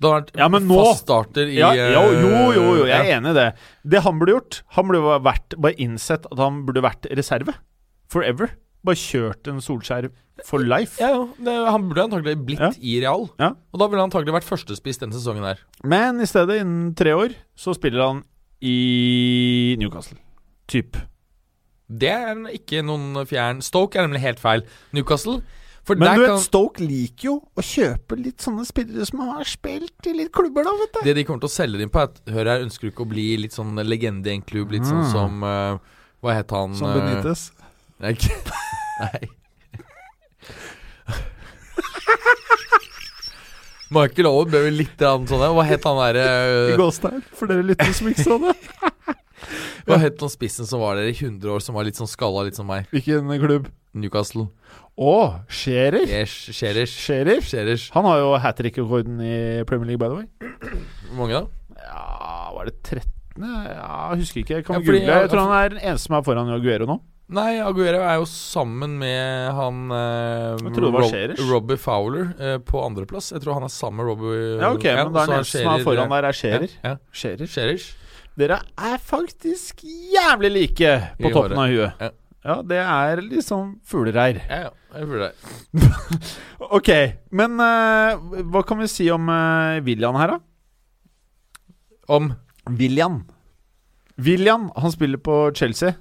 [0.02, 2.92] Da har vært Ja, men nå- fast starter i Ja, jo, jo, jo, jo, jeg
[2.92, 3.04] ja.
[3.04, 3.48] er enig i det.
[3.88, 7.56] Det han burde gjort Han burde vært bare innsett at han burde vært reserve.
[8.12, 8.52] Forever.
[8.86, 10.10] Bare kjørt en Solskjær
[10.46, 11.00] for life.
[11.02, 11.24] Ja, ja.
[11.42, 12.70] Det, han burde antagelig blitt Ja.
[12.84, 13.30] i Real.
[13.40, 13.54] Ja.
[13.74, 15.58] Og da ville han antagelig vært førstespiss denne sesongen her.
[15.84, 18.24] Men i stedet, innen tre år, så spiller han
[18.62, 20.18] i Newcastle.
[20.68, 20.98] Typ.
[21.90, 24.64] Det er ikke noen fjern Stoke er nemlig helt feil.
[24.94, 25.42] Newcastle
[25.86, 29.46] For Men du vet, kan Stoke liker jo å kjøpe litt sånne spillere som har
[29.46, 31.00] spilt i litt klubber, da, vet du.
[31.06, 33.06] Det de kommer til å selge dem på, er at Hør her, ønsker du ikke
[33.06, 34.70] å bli litt sånn legende i en klubb?
[34.74, 35.12] Litt sånn Mm.
[35.14, 35.78] som uh,
[36.26, 37.42] Hva het han Som eh, Benitez.
[38.02, 38.34] Ikke
[39.04, 39.22] Nei.
[43.96, 47.94] Michael Owen ble vel litt sånn Hva het han I derre Gåstein, for dere lytter
[47.94, 48.56] som ikke så det.
[49.88, 52.46] Hva het han spissen som var der i 100 år, som var litt sånn skalla,
[52.48, 52.88] litt som meg?
[52.94, 53.68] Hvilken klubb?
[53.96, 54.50] Newcastle.
[54.96, 55.14] Å,
[55.52, 56.04] Scherer.
[56.08, 56.88] Yes, Scherer.
[56.88, 57.42] Scherer.
[57.44, 57.82] Scherer.
[57.96, 59.36] Han har jo hat trick-rekorden i
[59.68, 60.72] Premier League, by the way.
[61.10, 61.82] Hvor mange da?
[61.86, 62.06] Ja,
[62.56, 63.12] var det 13.?
[63.36, 64.56] Ja, jeg husker ikke.
[64.62, 65.02] Jeg kan Ja, google.
[65.04, 67.02] Jeg tror han er den eneste som er foran Aguero nå.
[67.36, 71.36] Nei, Aguero er jo sammen med han eh, Jeg Scherer.
[71.50, 73.32] Robbie Fowler eh, på andreplass.
[73.34, 75.72] Jeg tror han er sammen med Robbie Ja, ok, men da er den eneste som
[75.74, 76.68] er foran der, er Scherer.
[76.84, 76.98] Ja, ja.
[77.12, 77.50] Scherer.
[77.50, 77.88] Scherer.
[78.36, 81.60] Dere er faktisk jævlig like på I toppen håret.
[81.60, 82.02] av huet.
[82.02, 82.12] Ja.
[82.46, 84.38] Ja, det er liksom fuglereir.
[84.46, 84.74] Ja, ja.
[84.96, 85.32] Jeg føler.
[86.78, 86.90] Ok,
[87.36, 90.38] men uh, hva kan vi si om uh, William her, da?
[92.16, 92.30] Om
[92.78, 93.24] William.
[94.22, 95.96] William, han spiller på Chelsea.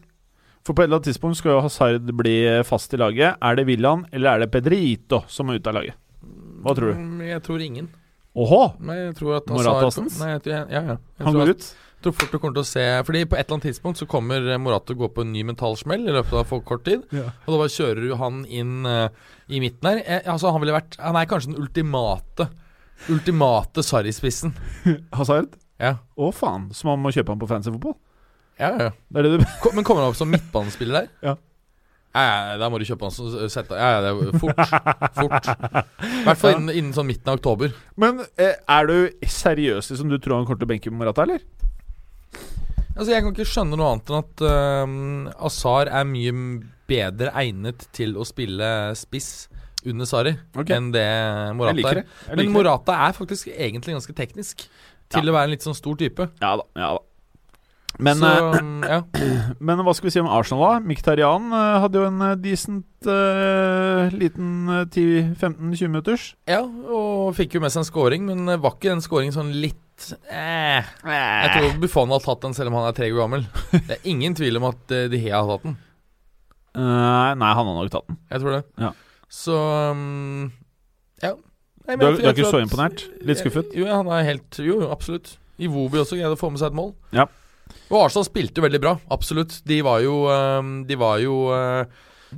[0.65, 3.37] For på et eller annet tidspunkt skal jo Hazard bli fast i laget.
[3.45, 5.97] Er det William eller er det Pedrito som er ute av laget?
[6.65, 7.01] Hva tror du?
[7.01, 7.89] Mm, Jeg tror ingen.
[8.35, 8.63] Åhå!
[9.19, 10.97] Tror, ja, ja.
[11.25, 11.67] Han går ut.
[12.05, 14.45] Tror fort du kommer til å se Fordi på et eller annet tidspunkt så kommer
[14.45, 17.07] eh, Morata til å gå på en ny mentalsmell i løpet av for kort tid.
[17.17, 17.31] Ja.
[17.47, 19.09] Og da bare kjører du han inn uh,
[19.49, 20.03] i midten her.
[20.03, 22.51] Jeg, altså Han ville vært Han er kanskje den ultimate
[23.11, 24.53] Ultimate Sarri-spissen.
[25.19, 25.57] Hazard?
[25.81, 25.97] Ja.
[26.15, 26.69] Å, faen.
[26.77, 27.97] Så man må kjøpe han på fancy fotball?
[28.61, 28.93] Ja, ja.
[29.11, 31.11] Det er det du Men kommer han opp som midtbanespiller der?
[31.31, 31.37] Ja.
[32.15, 34.61] Ja, Da må du kjøpe han som sette Ja, ja, det er fort.
[35.17, 35.49] Fort.
[36.07, 37.75] I hvert fall innen, innen sånn midten av oktober.
[37.99, 41.43] Men eh, er du seriøs liksom du tror han kommer til å benke Morata, eller?
[42.95, 46.35] Altså Jeg kan ikke skjønne noe annet enn at uh, Azar er mye
[46.87, 48.69] bedre egnet til å spille
[48.99, 49.49] spiss
[49.85, 50.77] under Sarri okay.
[50.79, 51.07] enn det
[51.59, 52.03] Morata er.
[52.03, 52.37] det.
[52.39, 52.53] Men.
[52.55, 54.67] Morata er faktisk egentlig ganske teknisk
[55.13, 55.33] til Ja.
[55.33, 56.31] å være en litt sånn stor type.
[56.41, 56.65] Ja da.
[56.79, 57.03] Ja da.
[58.03, 59.03] Men, Så eh, um, ja.
[59.67, 60.81] men hva skal vi si om Arsenal, da?
[60.89, 66.25] Miktarian uh, hadde jo en eh, decent uh, liten eh, 10-15-20 minutters.
[66.51, 69.53] ja, og fikk jo med seg en scoring, men eh, var ikke den scoringen sånn
[69.63, 69.79] litt
[70.13, 70.91] eh.
[71.09, 73.47] Jeg tror Buffon har tatt den selv om han er tre år gammel.
[73.89, 75.77] Det er ingen tvil om at uh, De Hea har tatt den.
[76.75, 78.19] Uh, nei, han har nok tatt den.
[78.33, 78.63] Jeg tror det.
[78.83, 78.93] Ja.
[79.35, 79.57] Så
[79.95, 80.53] um,
[81.23, 81.35] Ja.
[81.87, 83.07] Nei, Du er, du er ikke så at- imponert?
[83.29, 83.73] Litt skuffet?
[83.77, 85.35] Jo, han er helt Jo, jo, absolutt.
[85.61, 86.95] Iwobi også greide å få med seg et mål.
[87.15, 87.29] Ja.
[87.93, 89.59] Og Arsenal spilte jo veldig bra, absolutt.
[89.69, 91.85] De var jo um, De var jo uh,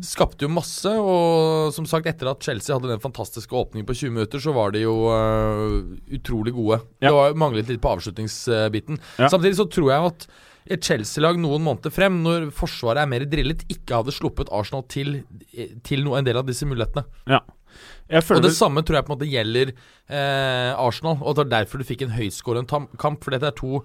[0.04, 4.16] Skapte jo masse, og som sagt, etter at Chelsea hadde den fantastiske åpningen på 20
[4.16, 5.78] minutter, så var de jo uh,
[6.18, 6.80] utrolig gode.
[7.00, 7.08] Ja.
[7.08, 9.00] Det var manglet litt på avslutningsbiten.
[9.20, 9.30] Ja.
[9.32, 10.28] Samtidig så tror jeg at
[10.66, 15.20] et Chelsea-lag noen måneder frem, når forsvaret er mer drillet, ikke hadde sluppet Arsenal til,
[15.86, 17.06] til no, en del av disse mulighetene.
[18.10, 21.52] Jeg Og det samme tror jeg på en måte gjelder eh, Arsenal, og det var
[21.58, 23.22] derfor du fikk en høyskårende kamp.
[23.24, 23.82] For dette er to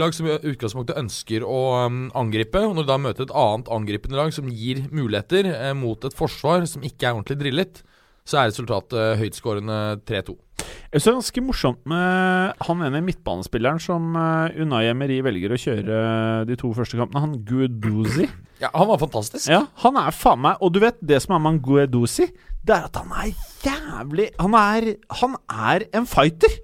[0.00, 2.62] lag som i utgangspunktet ønsker å um, angripe.
[2.64, 6.16] Og når du da møter et annet angripende lag som gir muligheter eh, mot et
[6.16, 7.82] forsvar som ikke er ordentlig drillet,
[8.24, 9.78] så er resultatet eh, høytskårende
[10.08, 10.38] 3-2.
[10.62, 15.52] Jeg synes det er ganske morsomt med han ene midtbanespilleren som uh, Unai Emery velger
[15.54, 16.00] å kjøre
[16.48, 17.24] de to første kampene.
[17.26, 18.30] Han Guedouzi.
[18.62, 19.48] Ja, han var fantastisk.
[19.50, 22.28] Ja, han er faen meg Og du vet, det som er med han Guedouzi,
[22.62, 23.32] det er at han er
[23.64, 24.86] jævlig Han er,
[25.18, 26.54] han er en fighter.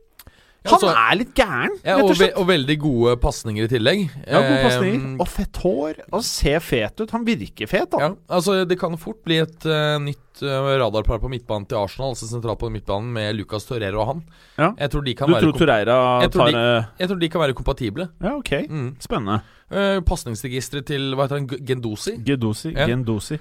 [0.68, 4.04] Han altså, er litt gæren, Ja, og, ve og veldig gode pasninger i tillegg.
[4.26, 5.02] Ja, gode pasninger.
[5.08, 6.00] Eh, Og fett hår.
[6.12, 7.12] Og ser fet ut.
[7.16, 8.00] Han virker fet, da.
[8.04, 12.14] Ja, altså Det kan fort bli et uh, nytt uh, radarpar på midtbanen til Arsenal,
[12.14, 14.24] altså sentralt på midtbanen, med Lucas Torreira og han.
[14.58, 14.72] Ja.
[14.84, 16.64] Jeg tror de kan Du være tror Torreira Jeg tror tar de,
[17.02, 18.08] Jeg tror de kan være kompatible.
[18.22, 18.52] Ja, ok.
[18.68, 18.90] Mm.
[19.02, 19.40] Spennende.
[19.68, 22.18] Uh, Pasningsregisteret til hva heter han, Gendosi.
[22.24, 22.86] Gendosi Ja.
[22.88, 23.38] Gendosi.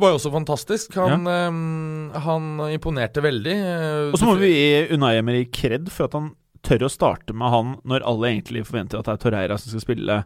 [0.00, 0.96] Var jo også fantastisk.
[1.00, 3.54] Han, eh, han imponerte veldig.
[3.56, 6.32] eh, Og så må vi gi Unai Emery kred for at han
[6.66, 9.84] tør å starte med han når alle egentlig forventer at det er Torreira som skal
[9.86, 10.18] spille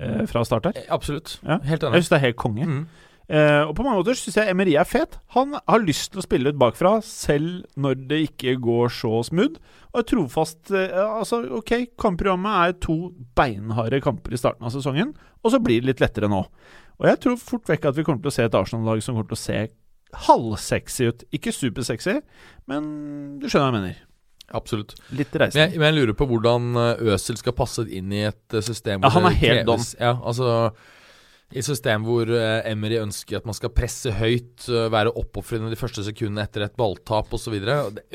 [0.00, 0.80] eh, fra start her.
[0.82, 1.36] Eh, Absolutt.
[1.46, 1.60] Ja.
[1.62, 2.02] Helt Jeg enig.
[2.02, 2.66] syns det er helt konge.
[2.66, 2.82] Mm.
[3.30, 5.20] Eh, og på mange måter syns jeg Emery er fet.
[5.36, 9.60] Han har lyst til å spille ut bakfra, selv når det ikke går så smooth.
[9.92, 12.96] Og er trofast eh, Altså, ok, kampprogrammet er to
[13.38, 16.42] beinharde kamper i starten av sesongen, og så blir det litt lettere nå.
[17.00, 19.30] Og jeg tror fort vekk at vi kommer til å se et Arsenal-lag som kommer
[19.30, 19.58] til å se
[20.26, 21.24] halvsexy ut.
[21.36, 22.18] Ikke supersexy,
[22.68, 22.86] men
[23.40, 24.06] du skjønner hva jeg mener.
[24.58, 24.96] Absolutt.
[25.14, 26.72] Litt Men jeg, men jeg lurer på hvordan
[27.14, 30.72] Øsel skal passe inn i et eh, system Ja, han er helt kreves- Ja, altså
[31.50, 35.70] i et system hvor eh, Emery ønsker at man skal presse høyt, eh, være oppofrende
[35.70, 37.56] de første sekundene etter et balltap osv.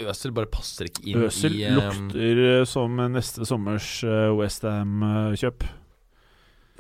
[0.04, 3.90] Øsel bare passer ikke inn Øsel i Øsel lukter eh, som neste sommers
[4.36, 5.68] Westham-kjøp.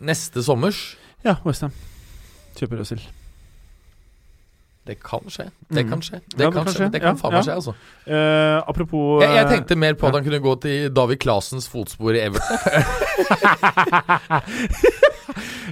[0.04, 0.84] Neste sommers.
[1.24, 1.72] Ja, Westham.
[2.56, 3.02] Kjøper Øsel.
[4.86, 5.48] Det kan skje.
[5.74, 5.90] Det Mm.
[5.90, 6.20] kan skje.
[6.30, 6.92] Det Ja, kan skje.
[6.94, 7.46] Det kan Ja, faen meg ja.
[7.48, 7.74] skje, altså.
[8.06, 12.14] Uh, apropos Jeg, jeg tenkte mer på at han kunne gå til David Klasens fotspor
[12.14, 12.58] i Everton.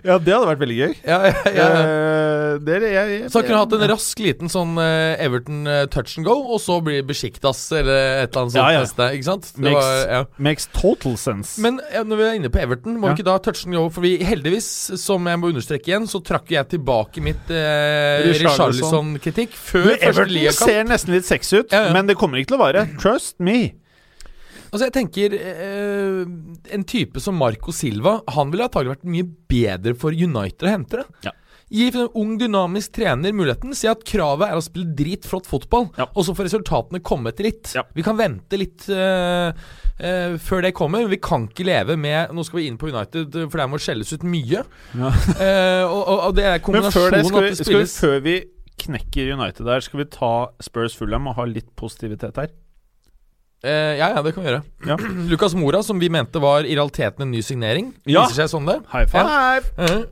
[0.04, 0.94] Ja, det hadde vært veldig gøy.
[1.08, 1.68] ja, ja, ja.
[1.80, 5.86] Eh, det, jeg, jeg, Så han kunne hatt en rask liten sånn eh, Everton eh,
[5.94, 8.84] touch and go, og så bli Besjiktas eller et eller annet sånt Ja, ja.
[8.86, 9.08] neste.
[9.18, 9.50] Ikke sant?
[9.56, 10.22] Det Makes- var, ja.
[10.50, 11.56] Makes total sense.
[11.64, 13.14] Men når vi er inne på Everton, må Ja.
[13.14, 13.86] vi ikke da touch and go?
[13.90, 14.70] For vi heldigvis,
[15.02, 18.74] som jeg må understreke igjen, så trakk jeg tilbake mitt eh, Richarlison.
[18.74, 21.94] Richarlison-kritikk før før første Everton ser nesten litt sexy ut, Ja, ja.
[21.94, 22.86] men det kommer ikke til å vare.
[23.00, 23.74] Trust me.
[24.74, 26.24] Altså jeg tenker eh,
[26.74, 30.98] En type som Marco Silva Han ville antagelig vært mye bedre for United å hente
[31.04, 31.06] det.
[31.28, 31.34] Ja.
[31.74, 33.74] Gi en ung, dynamisk trener muligheten.
[33.74, 36.06] Si at kravet er å spille dritflott fotball, Ja.
[36.14, 37.72] og så får resultatene komme etter litt.
[37.74, 37.82] Ja.
[37.98, 41.08] Vi kan vente litt uh, uh, før det kommer.
[41.10, 44.14] Vi kan ikke leve med Nå skal vi inn på United, for der må skjelles
[44.14, 44.62] ut mye.
[44.94, 45.10] Ja.
[45.48, 48.20] uh, og, og, det er kombinasjonen før det, skal vi, at det skal vi, før
[48.28, 48.36] vi
[48.84, 52.54] knekker United der, skal vi ta Spurs Fulham og ha litt positivitet her?
[53.64, 54.64] Uh, Ja, ja, det kan vi gjøre.
[54.86, 54.98] Ja.
[55.32, 58.26] Lucas Mora, som vi mente var i realiteten en ny signering, Ja.
[58.28, 58.82] viser seg sånn det.
[58.92, 59.72] High five!
[59.80, 60.04] Eh,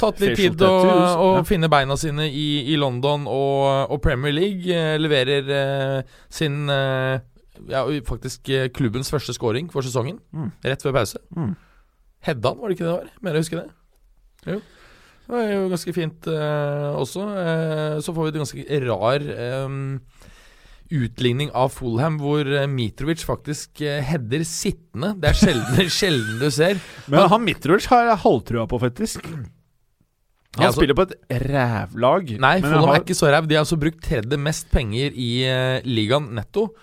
[0.00, 1.42] tatt litt tid å, å ja.
[1.48, 4.64] finne beina sine i, i London og, og Premier League.
[4.66, 7.20] Eh, leverer eh, sin eh,
[7.70, 10.20] Ja, faktisk eh, klubbens første scoring for sesongen.
[10.32, 10.52] Mm.
[10.64, 11.20] Rett før pause.
[11.36, 11.54] Mm.
[12.26, 13.10] Hedda, var det ikke det det var?
[13.20, 13.68] Mener jeg husker det.
[14.54, 14.60] Jo.
[15.30, 17.28] Det var jo ganske fint eh, også.
[17.44, 19.30] Eh, så får vi et ganske rar
[20.90, 25.12] utligning av Fulham, hvor Mitrovic faktisk header sittende.
[25.22, 26.82] Det er sjelden, sjelden du ser.
[27.06, 29.22] Men han Mitrovic har jeg halvtrua på, faktisk.
[30.58, 31.14] Han altså- spiller på et
[31.46, 32.32] rævlag.
[32.42, 33.46] Nei, Fulham har- er ikke så ræv.
[33.46, 36.74] De har altså brukt tredje mest penger i uh, ligaen netto.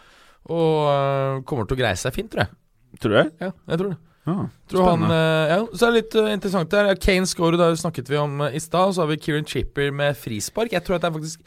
[0.47, 2.53] Og uh, kommer til å greie seg fint, tror jeg.
[3.01, 3.31] Tror du det?
[3.43, 3.97] Ja, jeg tror det.
[4.27, 6.89] Ah, Tror han, eh, ja, så er det litt interessant der.
[6.99, 8.91] Kane scorer, det snakket vi om i stad.
[8.95, 10.73] Så har vi Kieran Chipper med frispark.
[10.75, 11.39] Jeg tror at det er faktisk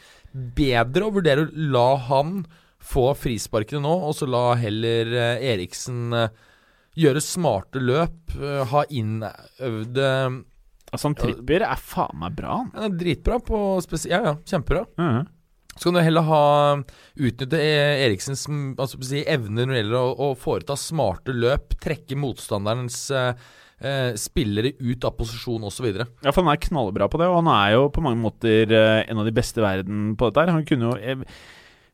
[0.57, 2.47] bedre å vurdere å la han
[2.81, 5.13] få frisparkene nå, og så la heller
[5.45, 6.09] Eriksen
[6.97, 8.33] gjøre smarte løp.
[8.73, 10.09] ha innøvde
[10.91, 12.71] Altså, han Trippier er faen meg bra, han.
[12.87, 14.85] Er dritbra på spesielt Ja, ja, kjempebra.
[14.99, 15.23] Ja.
[15.77, 16.43] Så kan du heller ha
[17.17, 22.19] utnytte E- Eriksens mm, altså, evner når det gjelder å, å foreta smarte løp, trekke
[22.21, 23.31] motstanderens eh,
[23.81, 25.87] eh, spillere ut av posisjon osv.
[25.95, 29.05] Ja, for han er knallbra på det, og han er jo på mange måter eh,
[29.07, 30.53] en av de beste i verden på dette her.
[30.59, 31.23] Han kunne jo eh,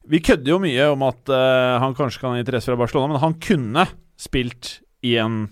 [0.09, 3.23] Vi kødder jo mye om at eh, han kanskje kan ha interesse fra Barcelona, men
[3.23, 3.87] han kunne
[4.19, 5.45] spilt i en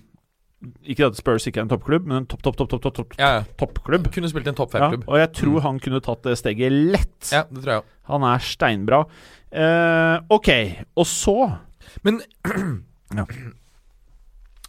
[0.85, 3.15] Ikke at Spurs ikke er en toppklubb, men en topp, topp, topp, topp, topp, topp,
[3.19, 3.45] Ja, ja.
[3.61, 4.11] toppklubb.
[4.13, 5.05] Kunne spilt i en topp Ja, fem-klubb.
[5.09, 5.63] og jeg tror Mm.
[5.63, 7.31] han kunne tatt det steget lett.
[7.33, 8.13] Ja, det tror jeg også.
[8.13, 9.05] Han er steinbra.
[9.55, 10.49] Uh, ok,
[10.97, 11.59] og så
[12.03, 12.23] Men
[13.15, 13.25] Ja.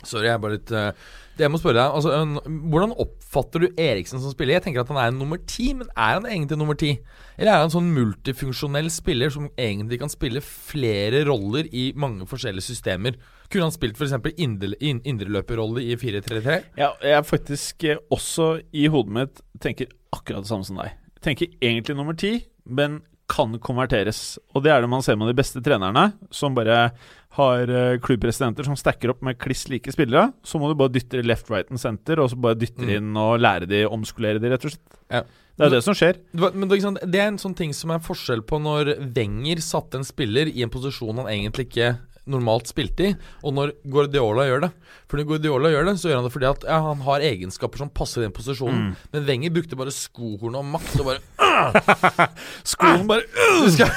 [0.06, 0.92] Sorry, jeg er bare litt uh,
[1.36, 4.54] Det jeg må spørre deg altså, en- Hvordan oppfatter du Eriksen som spiller?
[4.60, 7.00] Jeg tenker at han er en nummer ti, men er han egentlig nummer ti?
[7.38, 12.28] Eller er han en sånn multifunksjonell spiller som egentlig kan spille flere roller i mange
[12.30, 13.18] forskjellige systemer?
[13.52, 14.14] Kunne han spilt f.eks.
[14.42, 16.60] Indre, in- indreløperrolle i 4-3-3?
[16.80, 20.96] Ja, jeg er faktisk eh, også i hodet mitt tenker akkurat det samme som deg.
[21.26, 24.38] Tenker egentlig nummer ti, men kan konverteres.
[24.54, 26.92] Og det er det man ser med de beste trenerne, som bare
[27.36, 30.30] har eh, klubbpresidenter som stacker opp med kliss like spillere.
[30.46, 32.92] Så må du bare dytte left, right and center, og så bare dytte Mm.
[33.00, 35.00] inn og lære de, omskolere de, rett og slett.
[35.12, 35.24] Ja.
[35.56, 36.18] Det er det som skjer.
[36.36, 40.50] Men det er en sånn ting som er forskjell på når Wenger satte en spiller
[40.52, 41.94] i en posisjon han egentlig ikke
[42.30, 43.12] normalt spilte i,
[43.46, 44.70] og når Guardiola gjør det.
[45.06, 47.82] For når Guardiola gjør det, så gjør han det fordi at ja, han har egenskaper
[47.84, 48.80] som passer i den posisjonen.
[48.88, 49.04] Mm.
[49.14, 51.22] Men Wenger brukte bare skohornet og makt og bare
[52.72, 53.26] Skoen bare
[53.66, 53.92] Du skal,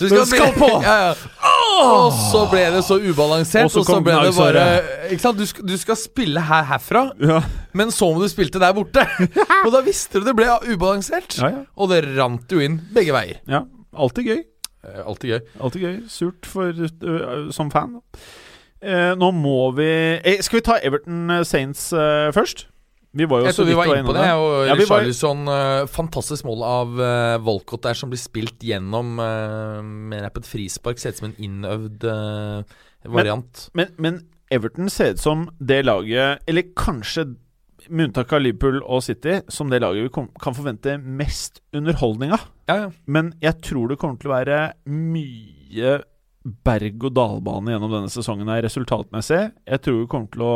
[0.00, 0.70] du skal, skal på!
[0.84, 1.52] Ja, ja.
[1.74, 4.64] Og så ble det så ubalansert, Og så og så ble det bare.
[5.10, 5.40] Ikke sant?
[5.40, 7.40] Du skal, du skal spille her herfra, Ja,
[7.74, 9.02] men så må du spilte der borte.
[9.64, 11.40] og da visste du det ble ubalansert.
[11.74, 13.40] Og det rant jo inn begge veier.
[13.50, 13.64] ja.
[13.94, 14.40] Alltid gøy.
[14.84, 15.40] Eh, Alltid gøy.
[15.60, 15.96] Alltid gøy.
[16.12, 17.98] Surt for, uh, som fan.
[18.84, 19.88] Eh, nå må vi
[20.20, 22.66] eh, Skal vi ta Everton Saints uh, først?
[23.14, 24.26] Vi var jo Jeg så vi var inne på det.
[24.34, 30.28] Og Ja, vi var- fantastisk mål av uh, Volcott der, som blir spilt gjennom uh,
[30.34, 30.98] på et frispark.
[30.98, 32.08] Ser ut som en innøvd
[33.04, 33.68] variant.
[33.72, 34.20] Men, men
[34.50, 37.36] Everton ser ut som det laget Eller kanskje,
[37.88, 42.48] med unntak av Liverpool og City, som det laget vi kan forvente mest underholdning av.
[42.68, 42.90] ja, ja.
[43.06, 44.58] Men jeg tror det kommer til å være
[44.90, 45.96] mye
[46.64, 49.42] berg-og-dal-bane gjennom denne sesongen her resultatmessig.
[49.64, 50.54] Jeg tror vi kommer til å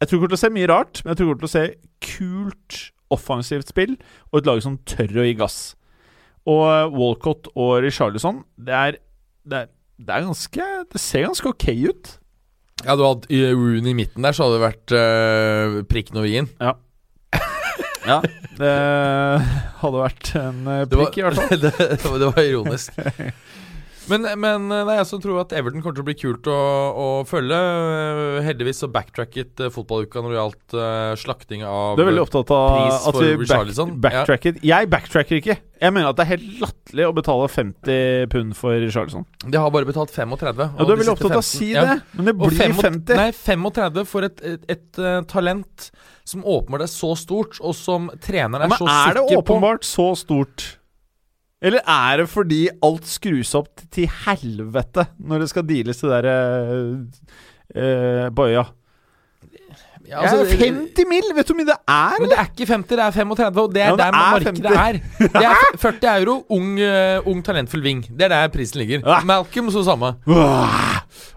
[0.00, 1.52] Jeg tror vi kommer til å se mye rart, men jeg tror vi kommer til
[1.52, 1.66] å se
[2.04, 2.80] kult
[3.14, 3.94] offensivt spill
[4.32, 5.58] og et lag som tør å gi gass.
[6.50, 8.98] Og eh, Walcott og Richarlison, det er,
[9.48, 12.12] det er det er ganske Det ser ganske ok ut.
[12.82, 16.28] Ja, du hadde i Rooney i midten der, så hadde det vært uh, prikken over
[16.32, 16.48] i-en.
[18.04, 18.18] Ja.
[18.58, 18.72] Det
[19.80, 20.58] hadde vært en
[20.90, 21.60] prikk, var- i hvert fall.
[21.64, 22.98] det, det det var ironisk.
[24.10, 26.56] Men, men det er jeg som tror at Everton kommer til å bli kult å,
[26.92, 27.56] å følge.
[27.56, 32.24] Eh, Heldigvis så backtracket eh, fotballuka når det gjaldt eh, slakting av Du er veldig
[32.26, 32.76] opptatt av
[33.10, 33.72] at vi back,
[34.04, 34.60] backtracket.
[34.60, 34.82] Ja.
[34.82, 35.56] Jeg backtracker ikke.
[35.84, 39.24] Jeg mener at det er helt latterlig å betale 50 pund for Richarlison.
[39.44, 40.62] De har bare betalt 35.
[40.64, 41.50] Ja, du er veldig opptatt av å 15.
[41.54, 41.88] si Ja.
[41.88, 43.18] det, men det blir fem 50.
[43.18, 45.90] Nei, 35 for et, et, et uh, talent
[46.28, 49.44] som åpenbart er så stort, og som treneren er men så er det sikker på.
[49.56, 50.64] åpenbart så stort?
[51.64, 56.36] Eller er det fordi alt skrus opp til helvete når det skal deales det derre
[57.74, 58.64] uh, bøya?
[60.04, 62.16] Ja, altså, ja, 50 mill, vet du hvor mye det er?
[62.20, 64.66] Men det er ikke 50, det er 35, og det er Ja, der er markedet
[64.68, 64.92] er.
[65.38, 68.04] Det er 40 euro, ung, uh, ung talentfull ving.
[68.10, 69.00] Det er der prisen ligger.
[69.00, 69.24] Ja.
[69.24, 70.12] Malcolm så samme.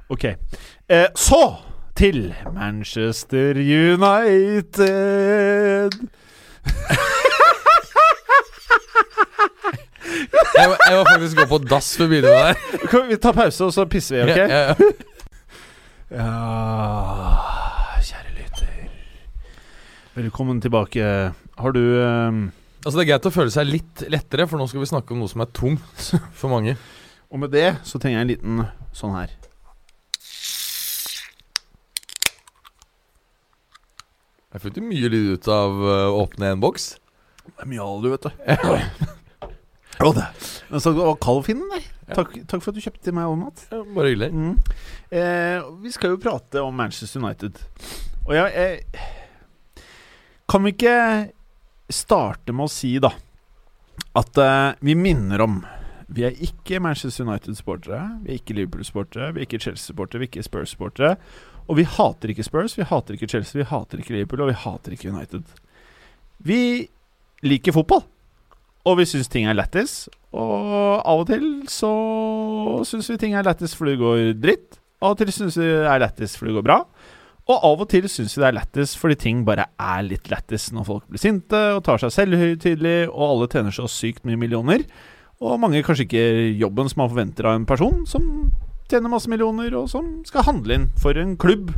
[0.09, 0.23] Ok.
[0.23, 1.55] Eh, så
[1.95, 3.55] til Manchester
[3.95, 4.75] United.
[10.55, 12.87] Jeg, må- jeg må faktisk gå på dass for å begynne med det her.
[12.91, 14.37] Kan vi ta pause, og så pisser vi, ok?
[14.37, 14.75] Ja, ja, ja.
[16.07, 16.27] Ja,
[18.07, 18.77] kjære lytter.
[20.15, 21.03] Velkommen tilbake.
[21.59, 22.37] Har du eh,
[22.85, 25.19] Altså Det er greit å føle seg litt lettere, for nå skal vi snakke om
[25.19, 26.07] noe som er tungt
[26.39, 26.77] for mange.
[27.27, 28.63] Og med det så trenger jeg en liten
[28.95, 29.35] sånn her.
[34.55, 36.93] Jeg fikk jo mye lyd ut av uh, å åpne en boks.
[37.47, 39.13] Det er mye av det, vet du.
[39.97, 40.25] Å, det.
[40.69, 41.81] Men så var kald fin, nei.
[42.07, 43.63] Takk, takk for at du kjøpte til meg òg, Matt.
[43.71, 44.29] Ja, bare hyggelig.
[44.31, 44.75] Mm.
[45.09, 47.59] Eh, vi skal jo prate om Manchester United.
[48.27, 49.81] Og jeg, jeg
[50.47, 50.97] Kan vi ikke
[51.91, 53.11] starte med å si, da,
[54.19, 55.59] at eh, vi minner om
[56.07, 57.99] Vi er ikke Manchester United-sportere.
[58.23, 59.33] Vi er ikke Liverpool-sportere.
[59.35, 60.21] Vi er ikke Chelsea-sportere.
[60.21, 61.17] Vi er ikke Spurs-sportere.
[61.67, 64.61] Og vi hater ikke Spurs, vi hater ikke Chelsea, vi hater ikke Liverpool, og vi
[64.61, 65.49] hater ikke United.
[66.47, 66.87] Vi
[67.43, 68.05] liker fotball.
[68.87, 70.07] Og vi syns ting er lættis.
[70.37, 71.91] Og av og til så
[72.87, 74.79] syns vi ting er lættis fordi det går dritt.
[75.03, 76.79] Av og til syns vi det er lættis fordi det går bra.
[77.47, 80.69] Og av og til syns vi det er lættis fordi ting bare er litt lættis
[80.75, 84.83] når folk blir sinte og tar seg selvhøytidelig, og alle tjener så sykt mye millioner.
[85.43, 86.25] Og mange kanskje ikke
[86.57, 88.49] jobben som man forventer av en person som
[88.91, 91.73] tjener masse millioner, og som skal handle inn for en klubb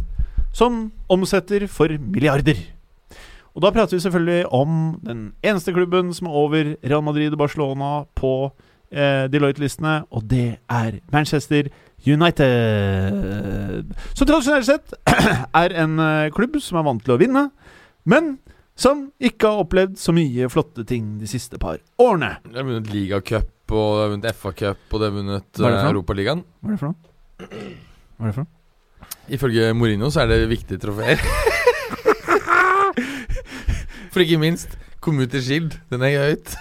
[0.55, 2.57] som omsetter for milliarder.
[3.60, 7.41] Og da prater vi selvfølgelig om den eneste klubben som er over Real Madrid og
[7.41, 8.30] Barcelona på
[8.88, 11.68] eh, Deloitte-listene, og det er Manchester
[12.07, 13.84] United.
[14.16, 14.95] Som tradisjonelt sett
[15.64, 17.49] er en eh, klubb som er vant til å vinne,
[18.07, 18.38] men
[18.80, 22.38] som ikke har opplevd så mye flotte ting de siste par årene.
[22.47, 25.84] De har vunnet ligacup, og de har vunnet FA-cup, og de har vunnet noe?
[25.89, 26.47] Europaligaen.
[26.64, 26.95] Hva er det for noe?
[27.43, 28.55] Hva er det for noe?
[29.36, 31.20] Ifølge Mourinho så er det viktige trofeer.
[34.14, 35.76] For ikke minst kom ut i Skild.
[35.92, 36.56] Den er høyt.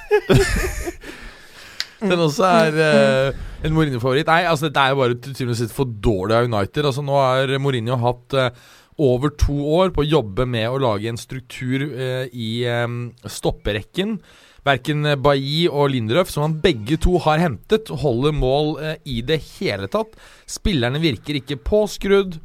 [1.99, 4.29] Den også er uh, en Mourinho-favoritt.
[4.31, 6.87] Nei, altså dette er jo bare til og for dårlig av United.
[6.87, 8.51] Altså Nå har Mourinho hatt uh,
[8.99, 14.21] over to år på å jobbe med å lage en struktur uh, i um, stopperekken.
[14.67, 18.75] Verken Bailly og Lindrøff, som han begge to har hentet, holder mål
[19.09, 20.19] i det hele tatt.
[20.51, 22.37] Spillerne virker ikke påskrudd.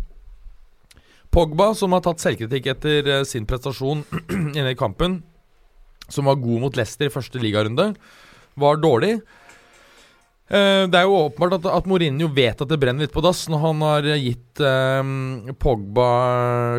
[1.34, 4.04] Pogba, som har tatt selvkritikk etter eh, sin prestasjon
[4.58, 5.22] inne i kampen,
[6.12, 7.94] som var god mot Leicester i første ligarunde,
[8.60, 9.16] var dårlig.
[10.54, 13.46] Eh, det er jo åpenbart at, at Mourinho vet at det brenner litt på dass
[13.50, 15.14] når han har gitt eh,
[15.64, 16.10] Pogba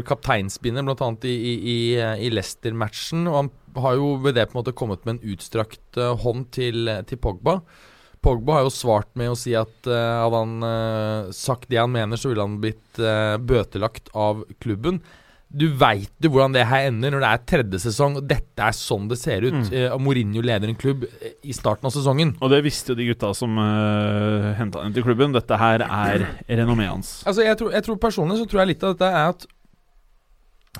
[0.06, 1.08] kapteinspinner, bl.a.
[1.26, 3.24] i, i, i Leicester-matchen.
[3.30, 3.50] Og han
[3.80, 7.18] har jo ved det på en måte kommet med en utstrakt eh, hånd til, til
[7.18, 7.58] Pogba.
[8.24, 11.92] Pogba har jo svart med å si at uh, hadde han uh, sagt det han
[11.92, 15.02] mener, så ville han blitt uh, bøtelagt av klubben.
[15.54, 18.74] Du veit jo hvordan det her ender når det er tredje sesong, og dette er
[18.74, 19.60] sånn det ser ut.
[19.68, 20.00] Mm.
[20.02, 22.32] Mourinho leder en klubb i starten av sesongen.
[22.42, 25.36] Og det visste jo de gutta som uh, henta han til klubben.
[25.36, 27.12] Dette her er renommeet hans.
[27.28, 29.46] Altså jeg tror, jeg tror Personlig så tror jeg litt av dette er at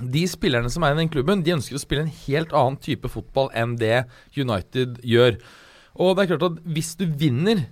[0.01, 3.07] de spillerne som er i den klubben, de ønsker å spille en helt annen type
[3.11, 4.03] fotball enn det
[4.35, 5.39] United gjør.
[5.95, 7.65] Og det er klart at hvis du vinner,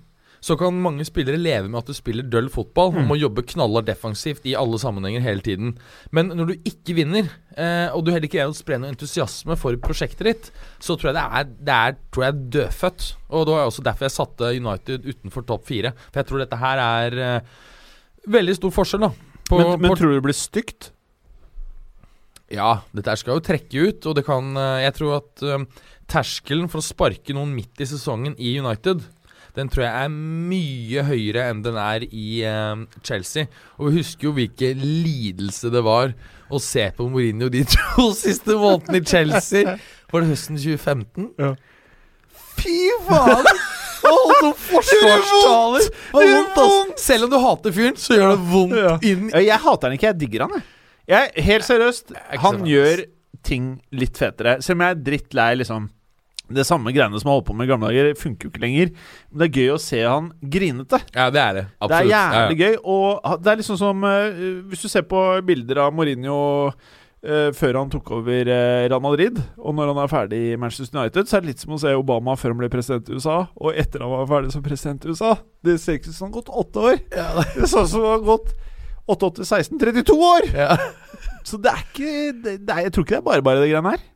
[0.44, 3.08] så kan mange spillere leve med at du spiller døll fotball og Mm.
[3.08, 5.78] må jobbe knallhardt defensivt i alle sammenhenger hele tiden.
[6.12, 9.56] Men når du ikke vinner, eh, og du heller ikke greier å spre noe entusiasme
[9.58, 10.52] for prosjektet ditt,
[10.84, 13.08] så tror jeg det er, det er tror jeg, dødfødt.
[13.32, 15.94] Og det var også derfor jeg satte United utenfor topp fire.
[16.12, 17.40] For jeg tror dette her er eh,
[18.28, 19.12] veldig stor forskjell, da.
[19.48, 20.92] På, men men tror du det blir stygt?
[22.54, 25.66] Ja, dette skal jo trekke ut, og det kan eh, Jeg tror at eh,
[26.12, 29.04] terskelen for å sparke noen midt i sesongen i United
[29.54, 30.14] den tror jeg er
[30.50, 33.46] mye høyere enn den er i eh, Chelsea.
[33.78, 36.16] Og vi husker jo hvilken lidelse det var
[36.54, 39.76] å se på Mourinho de to siste månedene i Chelsea.
[40.10, 41.30] Var det høsten 2015?
[41.38, 41.54] Ja.
[42.58, 43.46] Fy faen!
[44.04, 45.86] Å holde noen forsvarstaler!
[46.18, 47.06] Det gjør vondt, ass.
[47.06, 48.96] Selv om du hater fyren, så gjør det vondt Ja.
[49.06, 50.66] inn Jeg hater han ikke, jeg digger han, jeg.
[51.10, 53.04] Jeg helt seriøst, er han gjør
[53.44, 54.60] ting litt fetere.
[54.64, 55.90] Selv om jeg er drittlei liksom
[56.54, 58.90] det samme greiene som han holdt på med i gamle dager, funker jo ikke lenger.
[59.32, 61.00] Men det er gøy å se han grinete.
[61.16, 61.64] Ja, det er det.
[61.70, 62.12] Det er Absolutt.
[62.14, 62.76] jævlig gøy.
[62.96, 67.80] Og det er liksom som uh, Hvis du ser på bilder av Mourinho uh, før
[67.80, 71.40] han tok over uh, Real Madrid, og når han er ferdig i Manchester United, så
[71.40, 74.04] er det litt som å se Obama før han ble president i USA, og etter
[74.04, 75.38] han var ferdig som president i USA.
[75.64, 77.02] Det ser ikke ut som han har gått åtte år.
[77.16, 78.54] Ja, Det ser ut som han har gått
[79.10, 80.50] 88, 16, 32 år!
[80.56, 80.78] Ja.
[81.48, 83.72] Så det er ikke det, det er, Jeg tror ikke det er bare bare, det
[83.72, 84.10] greiene her.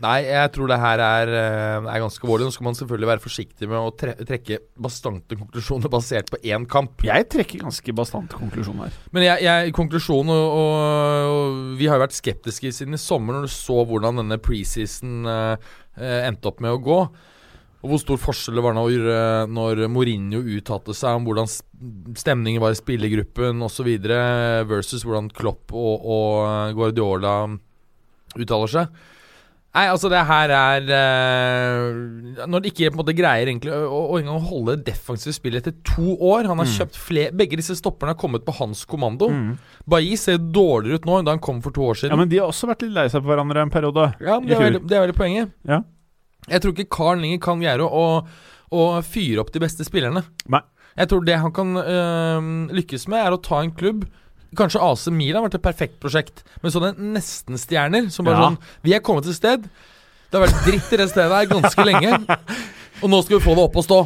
[0.00, 2.46] Nei, jeg tror det her er, eh, er ganske alvorlig.
[2.48, 6.64] Nå skal man selvfølgelig være forsiktig med å tre trekke bastante konklusjoner basert på én
[6.70, 7.04] kamp.
[7.04, 8.94] Jeg trekker ganske bastant konklusjon her.
[9.12, 13.36] Men jeg, jeg konklusjonen og, og, og Vi har jo vært skeptiske siden i sommer
[13.36, 15.74] når du så hvordan denne preseason eh,
[16.30, 17.00] endte opp med å gå.
[17.80, 21.48] Og hvor stor forskjell det var når, eh, når Mourinho uttalte seg om hvordan
[22.20, 23.88] stemningen var i spillergruppen osv.,
[24.68, 27.38] versus hvordan Klopp og, og eh, Guardiola
[28.36, 29.00] uttaler seg.
[29.70, 34.00] Nei, altså det her er eh, Når de ikke på en måte greier egentlig å,
[34.10, 36.72] å, engang holde defensivt spill etter to år Han har Mm.
[36.74, 39.28] kjøpt flere Begge disse stopperne har kommet på hans kommando.
[39.86, 42.16] Bailly ser dårligere ut nå enn da han kom for to år siden.
[42.16, 42.18] Ja.
[42.18, 44.08] Men de har også vært litt lei seg på hverandre en periode.
[44.18, 45.54] Ja, men det, er veldig, det er veldig poenget.
[45.70, 45.80] Ja.
[46.48, 48.04] Jeg tror ikke Carl lenger kan greie å,
[48.72, 50.22] å fyre opp de beste spillerne.
[50.48, 50.62] Nei.
[50.96, 54.08] Jeg tror det han kan øh, lykkes med, er å ta en klubb
[54.58, 58.48] Kanskje AC Milan har vært et perfekt prosjekt, med sånne nestenstjerner som bare Ja.
[58.48, 59.62] sånn Vi er kommet et sted.
[59.62, 62.18] Det har vært dritt i det stedet her ganske lenge,
[63.02, 64.00] og nå skal vi få det opp og stå.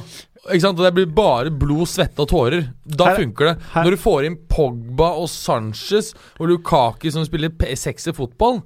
[0.44, 2.66] Og Det blir bare blod, svette og tårer.
[2.84, 3.54] Da Her- funker det.
[3.72, 8.60] her- Når du får inn Pogba og Sanchez og Lukaku som spiller p- sexy fotball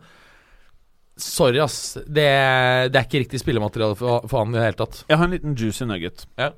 [1.18, 1.96] Sorry, ass.
[2.06, 2.24] Det,
[2.92, 5.02] det er ikke riktig spillemateriale for, for han i det hele tatt.
[5.08, 6.26] Jeg har en liten juicy nugget.
[6.38, 6.52] Ja.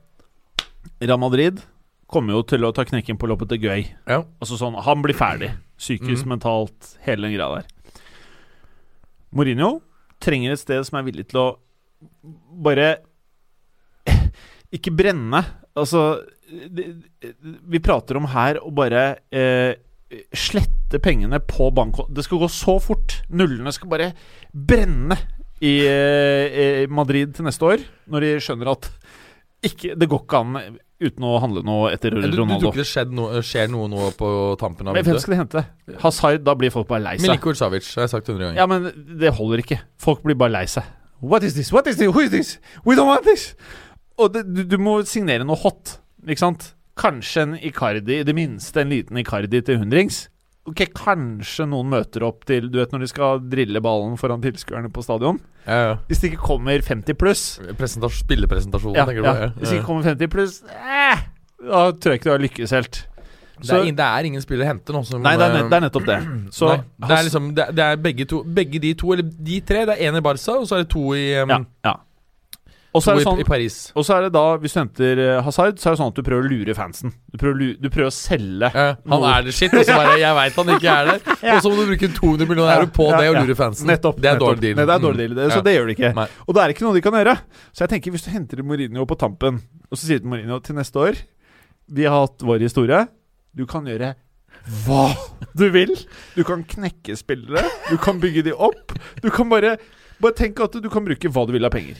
[1.00, 1.62] Real Madrid
[2.10, 3.84] kommer jo til å ta knekken på Lopetegui.
[4.10, 4.22] Ja.
[4.42, 5.52] Altså sånn, Han blir ferdig.
[5.80, 6.32] Psykisk, mm.
[6.34, 8.02] mentalt, hele den greia der.
[9.32, 9.78] Mourinho
[10.20, 11.48] trenger et sted som er villig til å
[12.64, 12.98] bare
[14.76, 15.40] Ikke brenne.
[15.78, 16.86] Altså det,
[17.70, 19.78] Vi prater om her å bare eh,
[20.34, 22.10] slette pengene på bankkonto.
[22.14, 23.20] Det skal gå så fort.
[23.30, 24.10] Nullene skal bare
[24.52, 25.18] brenne
[25.60, 28.88] i eh, i Madrid til neste år, når de skjønner at
[29.66, 32.86] ikke, det går ikke an uten å handle noe etter Du, du tror ikke det
[32.88, 34.30] skjedd noe, skjer noe nå på
[34.60, 35.62] tampen av Men hvem skal de hente?
[36.00, 37.26] Hazard, da blir folk bare lei seg.
[37.26, 38.60] Milinkovic Savic, har jeg sagt 100 ganger.
[38.60, 38.88] Ja, men
[39.20, 39.80] det holder ikke.
[40.00, 40.88] Folk blir bare lei seg.
[41.20, 41.72] What is this?
[41.72, 42.08] What is this?
[42.08, 42.54] Who is this?
[42.88, 43.50] We don't want this!
[44.20, 46.70] Og det, du, du må signere noe hot, ikke sant?
[47.00, 50.26] Kanskje en Icardi, i det minste en liten Icardi til hundrings.
[50.68, 54.90] Ok, Kanskje noen møter opp til Du vet når de skal drille ballen foran tilskuerne
[54.92, 55.38] på stadion?
[55.64, 55.94] Ja, ja.
[56.10, 57.44] Hvis det ikke kommer 50 pluss
[58.20, 59.48] spillepresentasjonen, ja, tenker du ja.
[59.56, 61.22] Hvis det ikke kommer 50 pluss eh,
[61.64, 63.00] Da tror jeg ikke du har lykkes helt.
[63.60, 65.02] Det, er, det er ingen spillere å hente nå.
[65.04, 66.20] Som, Nei, det er, nett, eh, det er nettopp det.
[66.60, 66.78] Så nei,
[67.08, 69.82] det er liksom det, er- det er begge to Begge de to, eller de tre.
[69.90, 71.58] Det er én i Barca, og så er det to i, um, Ja.
[71.90, 71.96] ja.
[72.90, 73.74] Og så er det sånn i Paris.
[73.94, 76.16] Og så er det da, hvis du henter eh, Hazard, så er det sånn at
[76.18, 77.12] du prøver å lure fansen.
[77.30, 80.16] Du prøver å, du prøver å selge Ja, han er det shit, og så bare
[80.18, 81.20] Jeg veit han ikke er der.
[81.54, 83.86] Og så må du bruke 200 millioner euro på det og lure fansen.
[83.90, 84.18] Nettopp.
[84.18, 84.80] Det er dårlig deal.
[84.80, 86.10] Det er dårlig deal, så det gjør de ikke.
[86.18, 86.26] Nei.
[86.46, 87.36] Og det er ikke noe de kan gjøre.
[87.70, 90.58] Så jeg tenker, hvis du henter Mourinho på tampen, og så sier du til Mourinho
[90.66, 91.22] til neste år
[91.94, 93.04] Vi har hatt vår historie.
[93.54, 94.12] Du kan gjøre
[94.84, 95.06] hva
[95.56, 95.94] du vil.
[96.34, 97.64] Du kan knekke spillere.
[97.88, 98.94] Du kan bygge de opp.
[99.22, 99.76] Du kan bare
[100.20, 101.96] Bare tenk at du kan bruke hva du vil av penger.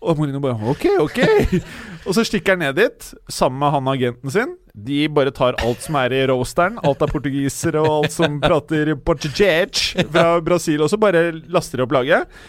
[0.00, 1.18] Og Mourinho bare OK, OK.
[2.08, 4.54] Og så stikker han ned dit sammen med han agenten sin.
[4.72, 6.78] De bare tar alt som er i roasteren.
[6.86, 11.00] Alt av portugisere og alt som prater portuguese fra Brasil også.
[11.00, 12.40] Bare laster de opp laget.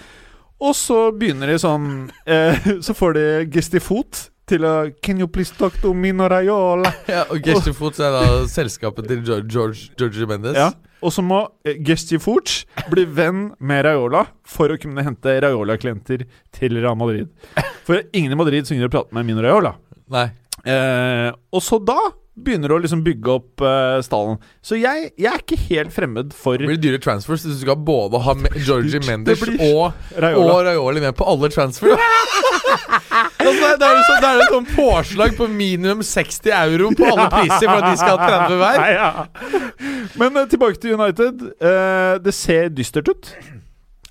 [0.62, 1.86] Og så begynner de sånn
[2.30, 6.92] eh, Så får de gestifot til å Can you please talk to Mino Raiola?
[7.12, 10.58] Ja, og Gestifoods er da selskapet til George, George, Mendes.
[10.60, 10.72] Ja.
[11.02, 16.78] Og så må eh, Gestifort bli venn med Raiola for å kunne hente Raiola-klienter til
[16.78, 17.32] Real Madrid.
[17.88, 19.74] For ingen i Madrid synger og prater med Mino Raiola.
[20.14, 20.28] Nei.
[20.62, 21.98] Eh, og så da
[22.32, 24.38] begynner å liksom bygge opp uh, stallen.
[24.64, 27.76] Så jeg, jeg er ikke helt fremmed for Det blir dyre transfers hvis du skal
[27.86, 30.54] både ha Me- Georgie Mendes og, Raiola.
[30.56, 31.92] og Raioli med på alle transfer.
[33.42, 37.10] altså, det, er- jo sånn, det er et sånn påslag på minimum 60 euro på
[37.12, 38.80] alle priser for at de skal ha 30 hver.
[39.02, 39.12] Ja.
[40.20, 41.44] Men uh, tilbake til United.
[41.62, 43.32] Uh, det ser dystert ut.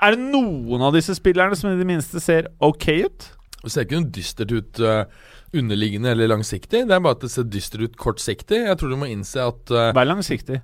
[0.01, 3.27] Er det noen av disse spillerne som i det minste ser ok ut?
[3.61, 5.03] Det ser ikke noe dystert ut uh,
[5.57, 6.85] underliggende eller langsiktig.
[6.87, 8.61] Det er bare at det ser dystert ut kortsiktig.
[8.69, 10.61] Jeg tror du må innse at uh, Vær langsiktig.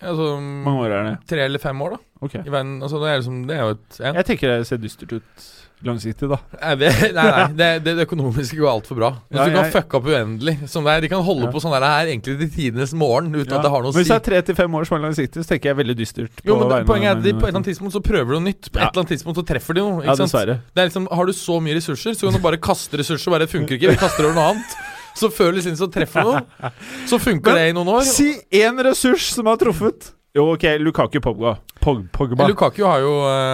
[0.00, 1.14] altså, mange år er det?
[1.30, 2.00] Tre eller fem år, da.
[2.24, 2.34] Ok.
[2.40, 4.14] I verden, altså, det, er liksom, det er jo et ja.
[4.18, 5.46] Jeg tenker det ser dystert ut
[5.86, 6.38] langsiktig, da.
[6.60, 9.10] Nei, det, nei, det, det, økonomiske går altfor bra.
[9.28, 11.52] Hvis Ja, du kan jeg- fucke opp uendelig som det er, De kan holde Ja.
[11.52, 13.56] på sånn der her egentlig til tidenes morgen uten Ja.
[13.58, 14.00] at det har noe å si.
[14.00, 16.30] hvis det er tre til fem år som er langsiktig, så tenker jeg veldig dystert.
[16.44, 18.40] Jo, men det, Poenget er at de, på et eller annet tidspunkt så prøver du
[18.40, 18.70] noe nytt.
[18.72, 20.04] På et eller annet tidspunkt så treffer de noe.
[20.04, 20.56] Ja, dessverre.
[20.58, 20.74] sant?
[20.74, 23.30] Det er liksom, Har du så mye ressurser, så kan du bare kaste ressurser.
[23.30, 24.76] Bare det funker ikke, vi kaster over noe annet.
[25.14, 26.72] Så før eller siden så treffer du noe.
[27.06, 28.02] Så funker Men det i noen år.
[28.02, 30.10] Si én ressurs som har truffet.
[30.34, 31.52] Jo, ok, Lukaku Pogba.
[31.80, 32.48] Pog, Pogba.
[32.50, 33.12] Lukaku har jo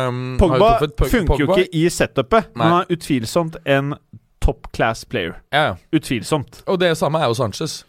[0.08, 3.94] um, Pogba har jo Pog- funker jo ikke i setupet, men han er utvilsomt en
[4.40, 5.34] top class player.
[5.52, 5.74] Ja, ja.
[5.92, 6.62] Utvilsomt.
[6.66, 7.82] Og det samme er jo Sanchez.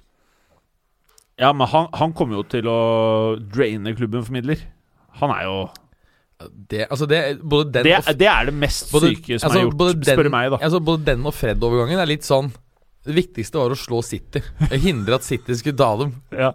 [1.39, 2.79] Ja, men han, han kommer jo til å
[3.39, 4.59] draine klubben for midler.
[5.21, 5.55] Han er jo
[6.41, 9.59] Det, altså det, både den Det, er, det er det mest både- syke som altså,
[9.59, 10.57] er gjort, den, spør meg, da.
[10.65, 12.51] Altså, både den og Fred-overgangen er litt sånn
[13.05, 14.41] Det viktigste var å slå City.
[14.83, 16.11] Hindre at City skulle ta dem.
[16.35, 16.51] Ja.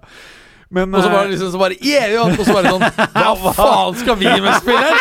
[0.71, 2.83] Men Og så var eh, det liksom så bare yeah, ja, Og så bare sånn
[3.21, 4.99] Hva faen skal vi med spilleren?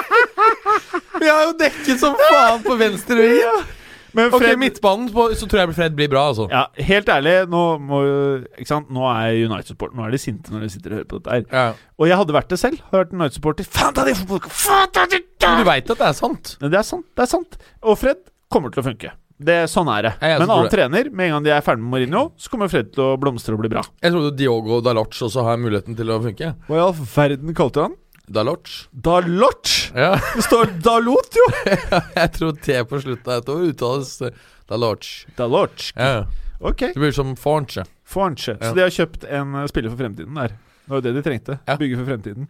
[1.16, 3.64] Vi har jo dekket som faen på venstre ving.
[4.16, 6.46] men Ok, okay, midtbanen på, Så tror jeg Fred blir bra, altså.
[6.52, 10.94] ja, Helt ærlig, nå, må, nå er United-support Nå er de sinte når de sitter
[10.94, 11.44] og hører på dette her.
[11.50, 11.68] Ja.
[11.98, 12.86] Og jeg hadde vært det selv.
[12.94, 13.66] Hørt United-supporter.
[15.46, 16.58] Du veit at det er sant?
[16.62, 17.08] Det er sant.
[17.16, 18.22] det er sant Og Fred
[18.54, 19.16] kommer til å funke.
[19.38, 20.12] Det, sånn er det.
[20.22, 22.70] Jeg, jeg Men annen trener, med en gang de er ferdig med Mourinho, så kommer
[22.72, 23.82] Fred til å blomstre og bli bra.
[24.00, 26.54] Jeg trodde Diogo Dalot også har muligheten til å funke.
[26.70, 27.98] Hva i all verden kalte han?
[28.32, 28.72] Dalot?
[28.96, 29.74] Dalot!
[29.94, 31.46] Ja, Det står Dalot, jo!
[32.22, 34.40] jeg tror T på slutten av uttales eh,
[34.72, 35.10] Dalot.
[35.38, 35.90] Dalot.
[36.00, 36.24] Ja,
[36.66, 36.80] Ok.
[36.96, 37.84] det blir som Fornche.
[38.08, 38.56] Fornche.
[38.56, 38.70] Ja.
[38.72, 40.56] Så de har kjøpt en spiller for fremtiden der.
[40.56, 41.60] Det var jo det de trengte.
[41.68, 41.76] Ja.
[41.78, 42.48] Bygge for fremtiden.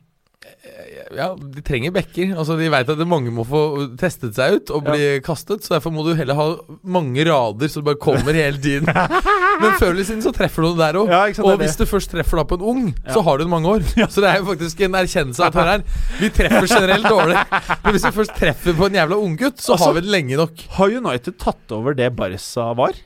[1.15, 2.31] Ja, de trenger backer.
[2.35, 3.59] Altså, de veit at mange må få
[4.01, 6.47] testet seg ut og bli kastet, så derfor må du heller ha
[6.83, 8.89] mange rader så det bare kommer hele tiden.
[9.61, 11.13] Men før eller siden så treffer du det der òg.
[11.13, 13.13] Ja, og hvis du først treffer da på en ung, Ja.
[13.15, 13.85] så har du den mange år.
[14.09, 15.85] Så det er jo faktisk en erkjennelse at her er
[16.19, 17.39] Vi treffer generelt dårlig.
[17.85, 20.35] Men hvis vi først treffer på en jævla unggutt, så Altså- har vi det lenge
[20.41, 20.65] nok.
[20.79, 22.97] Har United tatt over det Barca var?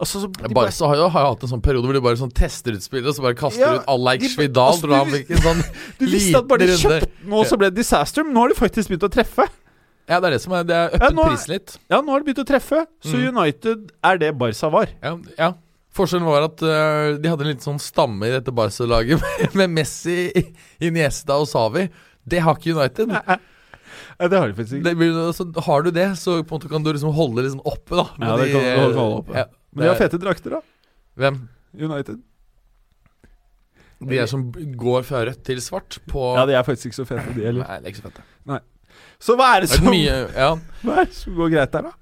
[0.00, 2.16] Altså, så, de bare- Barca har jo, har hatt en sånn periode hvor de bare
[2.20, 4.72] sånn tester ut spillet, og så bare kaster Ja, ut Alex Vidal.
[4.72, 4.86] Altså,
[5.26, 5.62] du- sånn
[6.00, 8.24] Du visste at bare de kjøpte den, og så ble det disaster.
[8.24, 9.48] Men nå har de faktisk begynt å treffe.
[10.08, 11.78] Ja, det er det som er Det er Ja, øppet nå er- pris litt.
[11.90, 12.86] Ja, nå har de begynt å treffe.
[13.02, 13.28] Så Mm.
[13.36, 14.86] United er det Barca var.
[15.02, 15.52] Ja, ja.
[15.96, 19.70] Forskjellen var at uh, de hadde en liten sånn stamme i dette Barca-laget med, med
[19.80, 20.30] Messi,
[20.80, 21.88] Iniesta og Savi.
[22.28, 23.08] Det har ikke United.
[23.08, 23.38] Nei.
[24.20, 24.84] Ja, det har de faktisk ikke.
[24.84, 27.60] Det blir, så har du det, så på en måte kan du liksom holde liksom
[27.64, 28.04] oppe, da.
[28.20, 29.34] Ja, det kan du holde oppe.
[29.36, 29.44] Ja,
[29.76, 30.62] Men de har fete drakter, da.
[31.20, 31.42] Hvem?
[31.76, 32.22] United.
[34.06, 37.06] De er som går fra rødt til svart på Ja, de er faktisk ikke så
[37.08, 37.64] fete, de heller.
[37.64, 38.24] Nei, det er ikke så fete.
[38.48, 38.58] Nei.
[39.20, 40.50] Så hva er det Det er som, mye, ja.
[40.84, 41.94] hva er det som går greit der, da?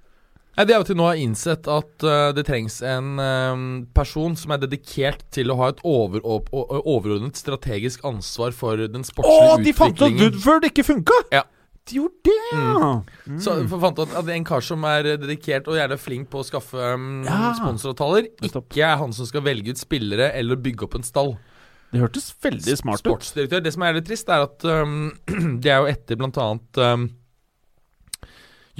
[0.55, 3.62] Nei, De er jo til nå har innsett at uh, det trengs en øh,
[3.95, 9.09] person som er dedikert til å ha et over, overordnet strategisk ansvar for den Å,
[9.11, 10.22] sportslige de fant ut utviklingen.
[10.22, 11.18] Woodford ikke funka!
[11.35, 11.43] Ja.
[11.85, 12.91] De gjorde det, ja!
[13.28, 13.41] Mm.
[13.45, 16.47] Så for fant du at en kar som er dedikert og gjerne flink på å
[16.49, 17.51] skaffe um, Ja.
[17.59, 21.35] sponsoravtaler, ikke er han som skal velge ut spillere eller bygge opp en stall.
[21.93, 23.05] Det hørtes veldig smart ut.
[23.05, 23.61] Sportsdirektør.
[23.62, 25.12] Det som er litt trist, er at um,
[25.62, 27.05] det er jo etter blant annet um,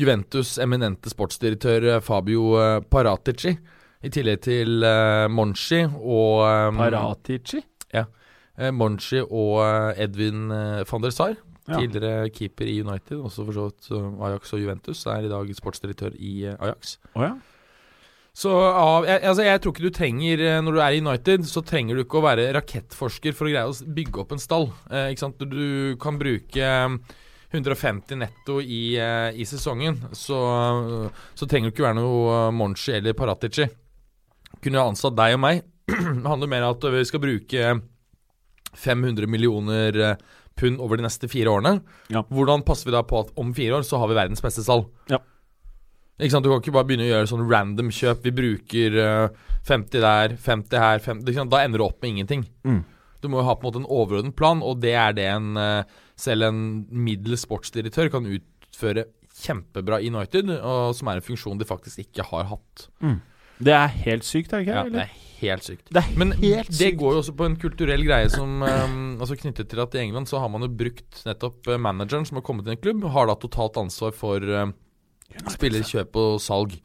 [0.01, 3.53] Juventus' eminente sportsdirektør eh, Fabio eh, Paratici,
[4.05, 7.61] i tillegg til uh, Monchi og um, Paratici?
[7.95, 8.09] Ja.
[8.75, 11.37] Monchi og eh, Edwin eh, van der Sar.
[11.65, 11.79] Ja.
[11.81, 15.01] Tidligere keeper i United, også for så vidt eh, Ajax og Juventus.
[15.09, 16.99] Er i dag sportsdirektør i eh, Ajax.
[17.15, 17.33] Oh, ja.
[18.35, 21.47] Så av, jeg, altså jeg tror ikke du trenger eh, Når du er i United,
[21.49, 24.69] så trenger du ikke å være rakettforsker for å greie å bygge opp en stall.
[24.91, 25.15] Eh?
[25.41, 26.99] Du, kan bruke eh,
[27.55, 30.39] 150 netto i, i sesongen, så,
[31.39, 33.69] så trenger du ikke være noe Monchi eller Paratici.
[34.59, 35.63] Kunne jo ansatt deg og meg.
[35.87, 37.77] Det handler mer om at vi skal bruke
[38.75, 40.03] 500 millioner
[40.61, 41.79] pund over de neste fire årene.
[42.13, 42.25] Ja.
[42.31, 44.89] Hvordan passer vi da på at om fire år så har vi verdens beste salg?
[45.11, 45.21] Ja.
[46.21, 48.23] Ikke sant, Du kan ikke bare begynne å gjøre sånn random kjøp.
[48.23, 51.51] Vi bruker eh, 50 der, 50 her 50, ikke sant?
[51.51, 52.45] Da ender du opp med ingenting.
[52.63, 52.85] Mm.
[53.25, 55.59] Du må jo ha på en måte en overordnet plan, og det er det en
[55.59, 61.59] eh, selv en middels sportsdirektør kan utføre kjempebra i United, og som er en funksjon
[61.59, 62.87] de faktisk ikke har hatt.
[63.59, 64.75] Det er helt sykt, er det ikke?
[64.81, 65.13] Ja, det er
[65.45, 65.91] helt sykt.
[65.95, 66.99] Det Men helt det sykt.
[66.99, 70.27] går jo også på en kulturell greie som um, Altså knyttet til at i England
[70.31, 73.27] så har man jo brukt nettopp eh, manageren som har kommet til en klubb, har
[73.31, 74.67] da totalt ansvar for uh,
[75.55, 76.77] spillerkjøp og salg.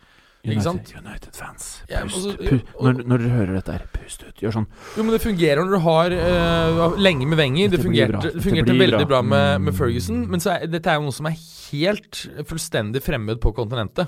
[0.47, 0.93] Ikke sant?
[0.95, 1.63] United-fans.
[1.83, 1.89] Pust.
[1.91, 4.37] ja, også, pust, når, når dere hører dette her, pust ut.
[4.39, 4.67] Gjør sånn.
[4.95, 7.73] Jo, men det fungerer når du har uh, lenge med Wenger.
[7.73, 8.21] Det fungerte, bra.
[8.37, 9.21] det fungerte veldig bra, bra.
[9.33, 9.77] med, med Mm.
[9.81, 14.07] Ferguson, men så er, dette er jo noe som er helt fullstendig fremmed på kontinentet.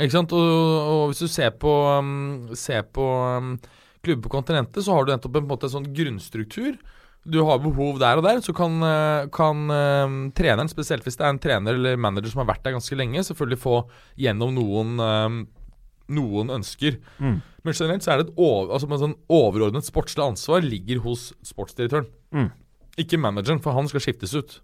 [0.00, 0.32] Ikke sant?
[0.32, 0.40] Og,
[0.88, 1.70] og hvis du ser på,
[2.00, 3.54] um, ser på um,
[4.02, 6.76] klubber på kontinentet, så har du nettopp en, en en sånn grunnstruktur.
[7.22, 11.22] Du har behov der og der, så kan, eh, kan um, treneren, spesielt hvis det
[11.22, 13.76] er en trener eller manager som har vært der ganske lenge, selvfølgelig få
[14.18, 15.36] gjennom noen, um,
[16.10, 16.98] noen ønsker.
[17.22, 17.38] Mm.
[17.62, 22.10] Men generelt så er det et over, altså sånn overordnet sportslig ansvar ligger hos sportsdirektøren.
[22.34, 22.50] Mm.
[23.04, 24.58] Ikke manageren, for han skal skiftes ut.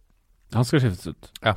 [0.57, 1.31] Han skal skiftes ut.
[1.45, 1.55] Ja.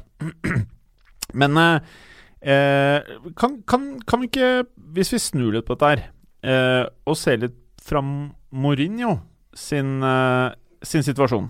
[1.42, 1.98] Men eh,
[2.42, 4.52] eh, kan, kan, kan vi ikke,
[4.96, 6.04] hvis vi snur litt på dette her,
[6.44, 9.18] eh, og ser litt fra Mourinho
[9.54, 11.50] sin, eh, sin situasjon,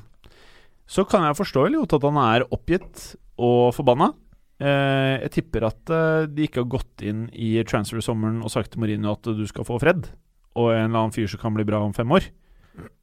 [0.92, 4.12] så kan jeg forstå Eliot at han er oppgitt og forbanna.
[4.62, 8.84] Eh, jeg tipper at eh, de ikke har gått inn i transfer-sommeren og sagt til
[8.84, 10.12] Mourinho at du skal få Fred,
[10.60, 12.28] og en eller annen fyr som kan bli bra om fem år.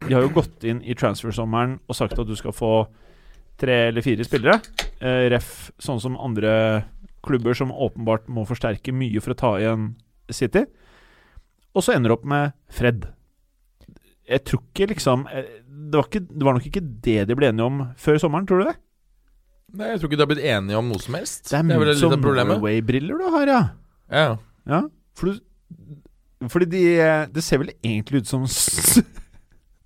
[0.05, 2.73] De har jo gått inn i transfer-sommeren og sagt at du skal få
[3.59, 4.61] tre eller fire spillere.
[5.33, 6.53] Ref sånn som andre
[7.29, 9.93] klubber som åpenbart må forsterke mye for å ta igjen
[10.33, 10.65] City.
[11.77, 13.07] Og så ender det opp med Fred.
[14.29, 15.55] Jeg tror ikke liksom eh,
[15.89, 18.63] det var, ikke, det var nok ikke det de ble enige om før sommeren, tror
[18.63, 18.77] du det?
[19.79, 21.45] Nei, Jeg tror ikke de har blitt enige om noe som helst.
[21.49, 22.57] Det er vel ment litt som av problemet.
[22.57, 23.63] Norway-briller du har, ja.
[24.09, 24.27] Ja.
[24.69, 24.83] ja.
[25.19, 25.41] For du,
[26.49, 26.83] fordi de
[27.35, 28.47] Det ser vel egentlig ut som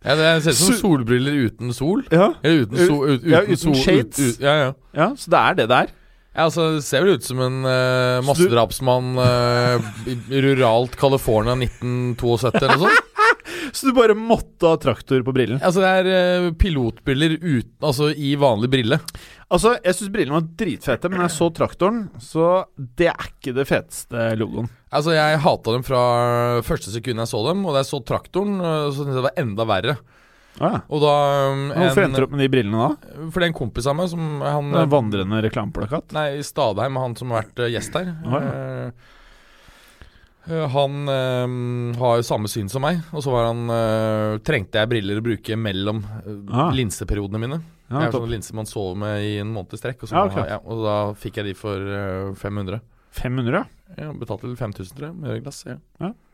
[0.05, 2.05] Ja, det ser ut som solbriller uten sol.
[2.11, 4.19] Ja, Eller uten, so, ut, uten, Ja, uten sol, shades.
[4.19, 4.73] Ut, ut, ja, ja.
[4.99, 5.93] ja så det er det det er.
[6.33, 9.15] Ja, altså, Det ser vel ut som en uh, massedrapsmann
[10.09, 13.09] i i ruralt California 1972 eller noe sånt.
[13.73, 15.61] Så du bare måtte ha traktor på brillen?
[15.65, 16.09] Altså, det er
[16.49, 18.99] uh, pilotbriller uten, altså, i vanlig brille.
[19.53, 23.69] Altså, Jeg syns brillene var dritfete, men jeg så traktoren, så det er ikke det
[23.69, 24.71] feteste logoen.
[24.93, 26.03] Altså, Jeg hata dem fra
[26.67, 29.41] første sekund jeg så dem, og da jeg så traktoren, så syntes jeg det var
[29.45, 29.97] enda verre.
[30.61, 30.81] Ah, ja.
[30.93, 31.13] Og da
[31.53, 33.13] um, Hvorfor en- endte du opp med de brillene da?
[33.33, 36.13] For det er en kompis av meg som han, Det er en vandrende reklameplakat?
[36.13, 38.13] Nei, Stadheim, han som har vært eh, gjest her.
[38.27, 38.93] Ah, ja.
[40.53, 44.81] Eh, han eh, har jo samme syn som meg, og så var han eh, trengte
[44.81, 46.71] jeg briller å bruke mellom eh, Ah.
[46.75, 47.61] linseperiodene mine.
[47.93, 50.17] Ja, det har sånne linser man sover med i en måned i strekk, og, så
[50.17, 52.81] Ja, ja, og da fikk jeg de for eh, 500.
[53.13, 53.65] 500, ja.
[54.07, 55.63] ja betalte vel 5000, tror jeg, med glass.
[55.69, 55.77] Ja.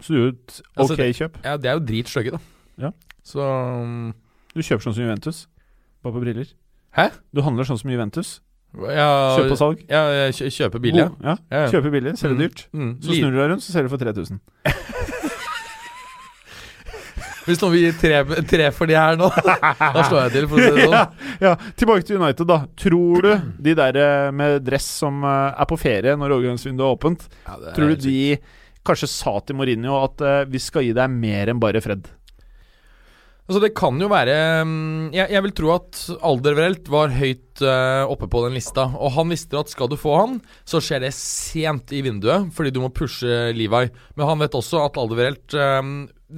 [0.00, 1.40] Så du gjorde et Altså, ok kjøp?
[1.44, 2.40] ja, det er jo dritstygge, da.
[2.78, 2.92] Ja.
[3.26, 4.12] Så um,
[4.54, 5.46] Du kjøper sånn som Juventus?
[6.02, 6.52] Bare på briller?
[6.96, 7.08] Hæ?
[7.34, 8.38] Du handler sånn som Juventus?
[8.76, 9.08] ja,
[9.38, 9.78] Kjøp og salg?
[9.88, 11.08] Ja, jeg kjø- kjøper billig, ja.
[11.08, 11.34] God- ja.
[11.50, 11.68] Ja, ja.
[11.72, 12.42] Kjøper billig, selger Mm.
[12.44, 12.66] dyrt.
[12.76, 12.90] Mm.
[13.00, 14.40] Så snur du deg rundt, så selger du for 3000.
[17.48, 19.30] Hvis noen vil gi tre, tre for de her nå,
[19.96, 20.92] da slår jeg til, for å si det sånn.
[20.98, 21.04] ja,
[21.46, 22.58] ja, tilbake til United, da.
[22.76, 23.30] Tror du
[23.64, 27.56] de der eh, med dress som eh, er på ferie når overgangsvinduet er åpent, Ja,
[27.62, 28.36] det er tror helt du de
[28.88, 32.04] kanskje sa til Mourinho at eh, vi skal gi deg mer enn bare Fred?
[33.48, 34.34] Altså Det kan jo være
[34.68, 38.84] mm, Jeg, jeg vil tro at Alderweireld var høyt uh, oppe på den lista.
[39.00, 40.34] Og han visste at skal du få han,
[40.68, 43.88] så skjer det sent i vinduet, fordi du må pushe Levi.
[44.18, 45.80] Men han vet også at Alderweireld uh,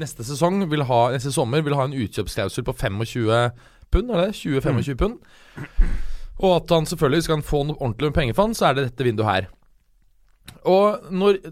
[0.01, 3.27] neste sesong vil ha, neste sommer vil ha en utkjøpsklausul på 25
[3.91, 4.13] pund.
[4.15, 5.19] Er det 20-25 pund?
[6.41, 8.79] Og at han selvfølgelig skal han få noe ordentlig med penger for han, så er
[8.79, 9.51] det dette vinduet her.
[10.71, 11.43] Og når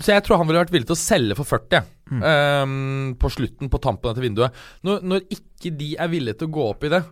[0.00, 1.84] Så jeg tror han ville vært villig til å selge for 40
[2.14, 4.64] ehm, på slutten, på tampen etter vinduet.
[4.86, 7.02] Når, når ikke de er villige til å gå opp i det,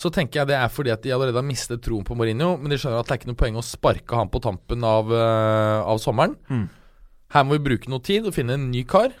[0.00, 2.56] så tenker jeg det er fordi at de allerede har mistet troen på Mourinho.
[2.58, 5.12] Men de skjønner at det er ikke noe poeng å sparke han på tampen av,
[5.12, 6.34] uh, av sommeren.
[6.50, 6.66] Mm.
[7.34, 9.14] Her må vi bruke noe tid og finne en ny kar.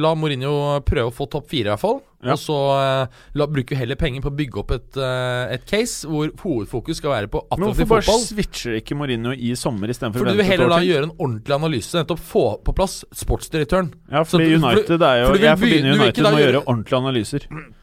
[0.00, 1.98] La Mourinho prøve å få topp fire, i hvert fall.
[2.22, 2.32] Ja.
[2.32, 5.64] Og så eh, la, bruker vi heller penger på å bygge opp et, eh, et
[5.68, 9.90] case hvor hovedfokus skal være på Men attraktiv hvorfor bare switcher ikke Mourinho i sommer
[9.92, 10.92] istedenfor å Fordi du vil vente et heller år da til?
[10.92, 11.92] gjøre en ordentlig analyse.
[11.98, 13.92] Nettopp få på plass sportsdirektøren.
[14.08, 17.00] Ja, Så fordi for- United er jo for Jeg forbinder United med å gjøre- ordentlige
[17.04, 17.48] analyser.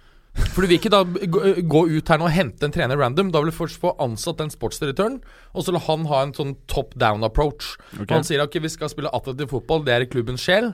[0.54, 3.32] For du vil ikke da gå, ut her nå og hente en trener random.
[3.34, 5.18] Da vil du først få ansatt den sportsdirektøren,
[5.54, 7.74] og så la han ha en sånn top down approach.
[7.98, 8.14] Okay.
[8.14, 10.72] Han sier ok, vi skal spille attraktiv fotball, det er i klubbens sjel.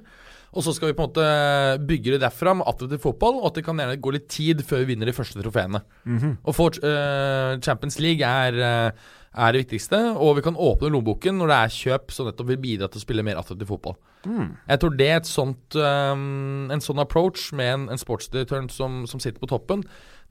[0.56, 1.26] Og så skal vi på en måte
[1.90, 4.84] bygge det derfra med attraktiv fotball, og at det kan gjerne gå litt tid før
[4.84, 5.84] vi vinner de første trofeene.
[6.08, 6.40] Mhm.
[6.48, 11.36] Og for uh, Champions League er, eh, er det viktigste, og vi kan åpne lommeboken
[11.42, 13.98] når det er kjøp som nettopp vil bidra til å spille mer attraktiv fotball.
[14.26, 14.56] Mm.
[14.72, 19.04] Jeg tror det er et sånt, um, en sånn approach med en, en sportsdirektør som,
[19.12, 19.84] som sitter på toppen,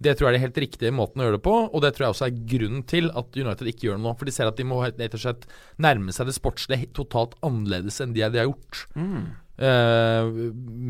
[0.02, 1.54] det tror jeg er den helt riktige måten å gjøre det på.
[1.70, 4.14] Og det tror jeg også er grunnen til at United ikke gjør det nå.
[4.18, 5.46] For de ser at de må rett og slett
[5.82, 8.84] nærme seg det sportslige totalt annerledes enn det de har gjort.
[8.98, 9.28] Mm.
[9.58, 10.30] Eh,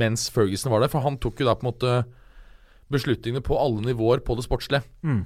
[0.03, 0.93] mens Ferguson var der.
[0.93, 1.95] For han tok jo da på en måte
[2.93, 4.85] beslutningene på alle nivåer på det sportslige.
[5.03, 5.25] Mm.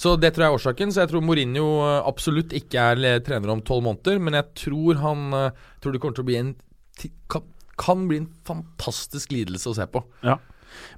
[0.00, 0.92] Så det tror jeg er årsaken.
[0.94, 4.20] Så jeg tror Mourinho eh, absolutt ikke er trener om tolv måneder.
[4.22, 6.54] Men jeg tror han eh, tror det kommer til å bli en
[7.32, 7.44] kan,
[7.80, 10.02] kan bli en fantastisk lidelse å se på.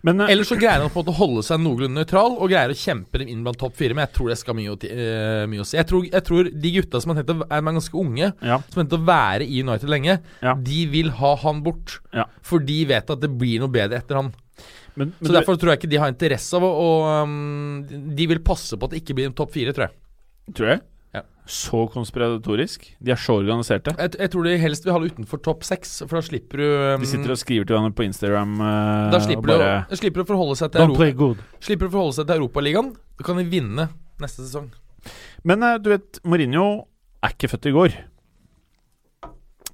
[0.06, 2.50] Men eh, Ellers så greier han på en måte å holde seg noenlunde nøytral og
[2.50, 3.96] greier å kjempe dem inn blant topp fire.
[3.96, 5.78] Men jeg tror det skal mye, eh, mye å si.
[5.78, 8.60] Jeg tror, jeg tror de gutta som har tenkt å er ganske unge, ja.
[8.68, 10.54] som har tenkt å være i United lenge, Ja.
[10.54, 12.00] de vil ha han bort.
[12.12, 12.26] Ja.
[12.42, 14.32] For de vet at det blir noe bedre etter han.
[14.94, 16.88] Men, men Så derfor tror jeg ikke de har interesse av å, å
[17.24, 19.96] um, De vil passe på at det ikke blir en topp fire, tror jeg.
[20.58, 20.82] Tror jeg?
[21.42, 22.84] Så konspiratorisk?
[23.02, 23.90] De er så organiserte.
[23.98, 24.14] jeg.
[24.14, 27.02] Jeg tror de helst vil ha det utenfor topp seks, for da slipper du um,
[27.02, 30.22] De sitter og skriver til hverandre på Instagram uh, Da slipper du, bare da slipper
[30.22, 31.48] du å forholde seg til Don't Europa.
[31.58, 32.92] Slipper du å forholde seg til Europaligaen.
[33.18, 33.88] Da kan vinne
[34.22, 34.70] neste sesong.
[35.42, 36.66] Men uh, du vet, Mourinho
[37.26, 37.96] er ikke født i går.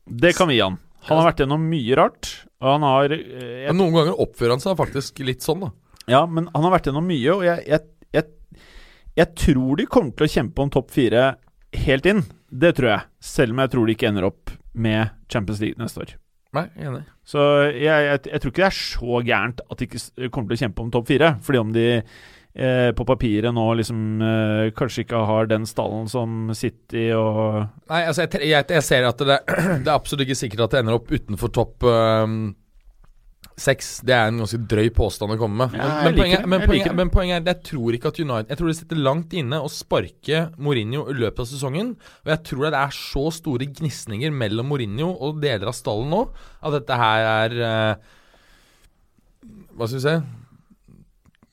[0.08, 0.78] Det kan vi gi han.
[1.10, 2.30] Han har vært gjennom mye rart.
[2.64, 3.18] Og han har uh,
[3.66, 5.74] jeg, noen ganger oppfører han seg faktisk litt sånn, da.
[6.08, 7.84] Ja, men han har vært gjennom mye, og jeg, jeg,
[8.16, 8.64] jeg,
[9.20, 11.26] jeg tror de kommer til å kjempe om topp fire
[11.76, 12.24] helt inn.
[12.48, 13.06] Det tror jeg.
[13.20, 16.16] Selv om jeg tror de ikke ender opp med Champions League neste år.
[16.56, 17.02] Nei, enig.
[17.28, 17.42] Så
[17.74, 20.62] jeg, jeg, jeg tror ikke det er så gærent at de ikke kommer til å
[20.64, 21.32] kjempe om topp fire.
[21.44, 26.54] Fordi om de eh, på papiret nå liksom eh, kanskje ikke har den stallen som
[26.56, 29.42] City og Nei, altså, jeg, jeg, jeg ser at det,
[29.84, 32.40] det er absolutt ikke sikkert at det ender opp utenfor topp um,
[33.58, 33.90] seks.
[34.06, 35.76] Det er en ganske drøy påstand å komme med.
[35.78, 38.60] Ja, men, men, poenget, men, poenget, men poenget er Jeg tror ikke at United Jeg
[38.60, 41.94] tror det sitter langt inne å sparke Mourinho i løpet av sesongen.
[42.24, 46.24] Og jeg tror det er så store gnisninger mellom Mourinho og deler av stallen nå
[46.58, 48.12] at dette her er eh,
[49.78, 50.18] Hva skal vi si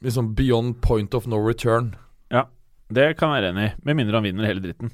[0.05, 1.95] liksom beyond point of no return.
[2.29, 2.47] Ja,
[2.89, 4.91] Det kan jeg være enig i, med mindre han vinner hele dritten.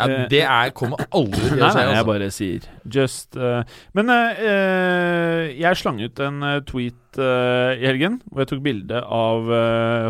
[0.00, 1.76] Ja, Eh, det er, kommer aldri til å skje.
[1.76, 2.08] nei, jeg Altså.
[2.08, 2.66] bare sier
[2.96, 3.62] Just uh,
[3.94, 9.50] Men eh, jeg slang ut en tweet uh, i helgen hvor jeg tok bilde av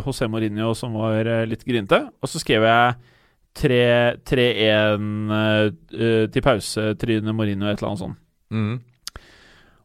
[0.06, 2.04] José Mourinho som var litt grinete.
[2.22, 2.94] Og så skrev jeg
[3.60, 5.66] 3-1 uh,
[6.30, 8.20] til pause, tryne Mourinho, et eller annet sånt.
[8.54, 8.78] Mm.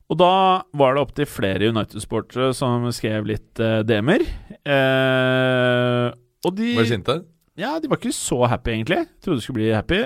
[0.06, 0.34] Og da
[0.78, 4.22] var det opptil flere United-sportere som skrev litt uh, DM-er.
[4.66, 6.08] Eh,
[6.46, 7.16] og de Var de sinte?
[7.60, 9.06] Ja, de var ikke så happy, egentlig.
[9.24, 10.02] Trodde de skulle bli happy.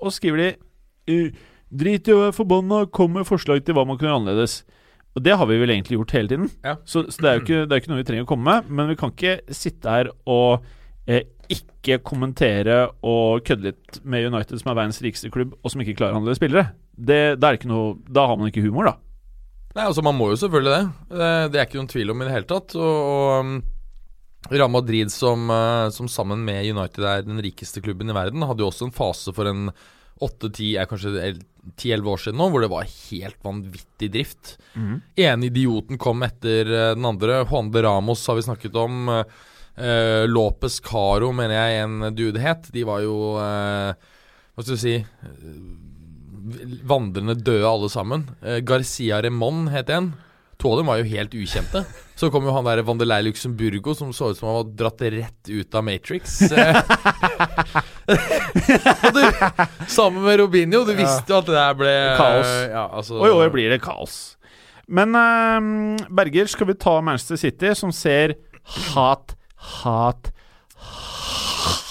[0.00, 0.52] Og skriver de
[1.10, 1.42] «Uh,
[1.74, 4.60] Drit i å være forbanna, kom med forslag til hva man kunne gjøre annerledes.
[5.14, 6.50] Og det har vi vel egentlig gjort hele tiden.
[6.66, 6.76] Ja.
[6.86, 8.70] Så, så det er jo ikke, det er ikke noe vi trenger å komme med.
[8.70, 10.66] Men vi kan ikke sitte her og
[11.10, 15.82] eh, ikke kommentere og kødde litt med United, som er verdens rikeste klubb, og som
[15.82, 16.74] ikke klarer å handle spillere.
[16.94, 18.96] Det, er det ikke noe, da har man ikke humor, da.
[19.74, 20.84] Nei, altså Man må jo selvfølgelig det.
[21.10, 22.76] Det, det er ikke noen tvil om i det hele tatt.
[22.78, 23.56] Og, og um,
[24.50, 28.64] Real Madrid, som, uh, som sammen med United er den rikeste klubben i verden, hadde
[28.64, 29.70] jo også en fase for en
[30.24, 31.32] åtte-ti, kanskje
[31.80, 34.54] ti-elleve år siden nå, hvor det var helt vanvittig drift.
[35.18, 37.42] Ene idioten kom etter uh, den andre.
[37.48, 39.08] Juan de Ramos har vi snakket om.
[39.74, 42.68] Uh, Lopez Caro, mener jeg en dude het.
[42.74, 43.90] De var jo uh,
[44.54, 44.94] Hva skal du si
[46.84, 48.28] Vandrende døde alle sammen.
[48.44, 50.12] Uh, Garcia Remon het en.
[50.62, 51.84] To av dem var jo helt ukjente.
[52.14, 55.50] Så kom jo han der Vandelei Luxemburgo som så ut som han var dratt rett
[55.50, 56.36] ut av Matrix.
[58.06, 59.22] Og du,
[59.90, 62.52] sammen med Robinho, du visste jo at det der ble Kaos.
[62.70, 64.36] Ja, altså, Og i år blir det kaos.
[64.86, 68.36] Men uh, Berger, skal vi ta Manchester City, som ser
[68.94, 69.34] hat,
[69.80, 70.30] hat,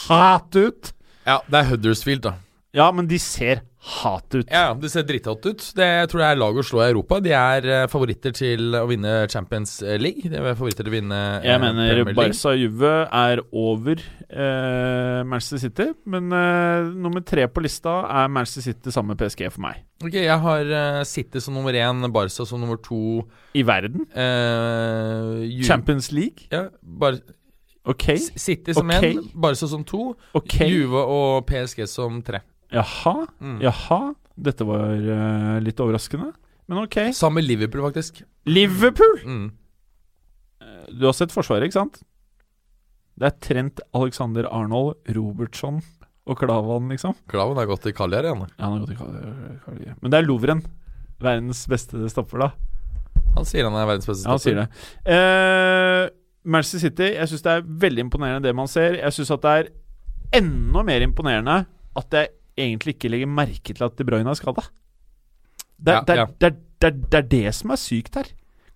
[0.08, 0.94] hat ut?
[1.26, 2.38] Ja, det er Huddersfield, da.
[2.74, 4.48] Ja, men de ser hat ut.
[4.48, 5.64] Ja, Det ser dritthatt ut.
[5.76, 7.18] Det, jeg tror jeg er laget å slå i Europa.
[7.26, 10.30] De er eh, favoritter til å vinne Champions League.
[10.32, 12.04] De er favoritter til å vinne eh, Jeg mener.
[12.16, 18.70] Barca Juve er over eh, Manchester City, men eh, nummer tre på lista er Manchester
[18.70, 19.84] City sammen med PSG for meg.
[20.04, 23.02] Ok, Jeg har eh, City som nummer én, Barca som nummer to.
[23.56, 24.08] I verden.
[24.16, 26.48] eh, Ju- Champions League.
[26.52, 27.20] Ja, Bar
[27.84, 28.14] Ok.
[28.40, 29.18] City som én, okay.
[29.36, 30.70] Barca som to, okay.
[30.72, 32.40] Juve og PSG som tre.
[32.74, 33.16] Jaha.
[33.40, 33.58] Mm.
[33.64, 34.00] Jaha.
[34.50, 36.32] Dette var uh, litt overraskende,
[36.68, 36.98] men ok.
[37.14, 38.24] Sammen med Liverpool, faktisk.
[38.50, 39.20] Liverpool!
[39.24, 39.52] Mm.
[40.98, 42.00] Du har sett Forsvaret, ikke sant?
[43.20, 45.78] Det er Trent Alexander Arnold, Robertson
[46.26, 47.14] og Klavan, liksom.
[47.30, 48.46] Klavan har gått i Kaljar igjen.
[48.58, 50.64] Ja, han har gått i Kal- Kal- Men det er Lovren.
[51.24, 52.52] Verdens beste stopper, da.
[53.38, 54.68] Han sier han er verdens beste Ja, han sier det.
[55.14, 56.04] Eh,
[56.44, 58.98] Manchester City, jeg syns det er veldig imponerende det man ser.
[59.00, 59.70] Jeg syns at det er
[60.42, 61.60] enda mer imponerende
[62.02, 64.64] at jeg egentlig ikke legger merke til at De Bruyne er skada.
[65.80, 66.26] Det, Ja, det, ja.
[66.40, 68.30] det, er- det, det er det som er sykt her.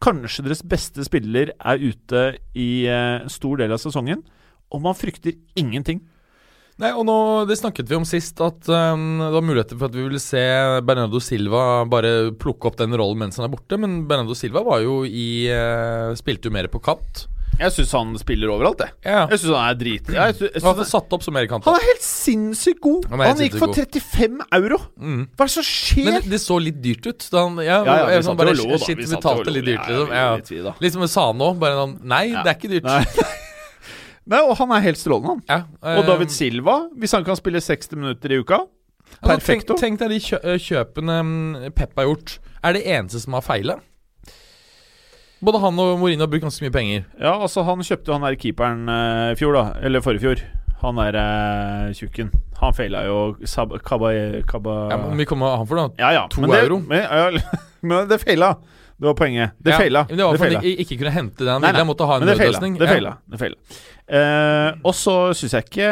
[0.04, 4.22] Kanskje deres beste spiller er ute i en stor del av sesongen,
[4.72, 6.02] og man frykter ingenting.
[6.78, 7.16] Nei, og nå,
[7.50, 10.44] Det snakket vi om sist, at um, det var muligheter for at vi ville se
[10.86, 13.80] Bernardo Silva bare plukke opp den rollen mens han er borte.
[13.82, 17.26] Men Bernardo Silva var jo i uh, Spilte jo mer på kant.
[17.58, 18.94] Jeg syns han spiller overalt, jeg.
[19.08, 19.24] Ja.
[19.32, 20.12] Jeg syns han er drit...
[20.14, 23.08] Jeg synes, jeg Han synes, var satt opp som han er helt sinnssykt god!
[23.10, 24.80] Han Han, gikk for sinnssykt 35 euro!
[25.02, 25.24] Mm.
[25.34, 26.06] Hva er det som skjer?
[26.06, 27.28] Men det, så litt dyrt ut.
[27.34, 28.80] Da han, ja, Ja, ja, vi satt bare, lo, da.
[28.84, 30.14] Shit, Vi jo betalte litt dyrt, liksom.
[30.14, 30.30] Ja.
[30.38, 30.76] vi, da.
[30.86, 31.50] Litt som vi sa nå.
[31.66, 32.46] Bare sånn Nei, Ja.
[32.46, 32.90] det er ikke dyrt.
[32.92, 33.28] Nei.
[34.34, 35.44] Nei, og han er helt strålende, han.
[35.48, 35.60] Ja,
[35.96, 39.78] Og eh, David Silva, hvis han kan spille 60 minutter i uka altså, Perfekto.
[39.80, 42.38] Tenk, tenk deg de kjø eh, kjøpene mm, Pep har gjort.
[42.62, 43.80] Er det eneste som har feila?
[45.44, 47.04] Både han og Mourinho har brukt ganske mye penger.
[47.22, 49.66] Ja, altså, han kjøpte jo han der keeperen eh, i fjor, da.
[49.86, 50.42] Eller forrige fjor.
[50.82, 52.32] Han der uh, tjukken.
[52.60, 53.20] Han feila jo
[53.50, 54.12] Sab Kaba...
[54.46, 55.88] Kaba Ja, men vi kommer han for da.
[55.98, 56.28] ja, ja.
[56.30, 56.78] to men det, euro.
[56.86, 58.52] Men, ja, men det feila.
[58.98, 59.52] Det var poenget.
[59.58, 60.06] Det Ja, feila.
[60.10, 61.84] men Det var for at de ikke kunne hente det han ville.
[61.86, 62.80] måtte ha en nødløsning.
[62.80, 63.16] Det feila.
[63.30, 63.56] Det feila.
[64.08, 65.88] Eh, og så syns jeg ikke,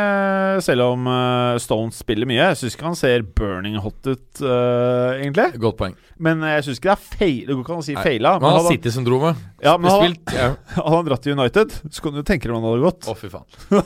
[0.64, 5.20] selv om eh, Stones spiller mye, jeg syns ikke han ser burning hot ut, eh,
[5.20, 5.60] egentlig.
[5.60, 5.98] Godt poeng.
[6.24, 8.32] Men jeg syns ikke det er feil Det går ikke an å si Nei, feila.
[8.40, 9.36] Men han har City-syndromet.
[9.66, 10.56] ja, men hadde, Spilt ja.
[10.78, 13.04] hadde han dratt til United, så kan du tenke deg hvordan det hadde gått.
[13.12, 13.48] Å, fy faen.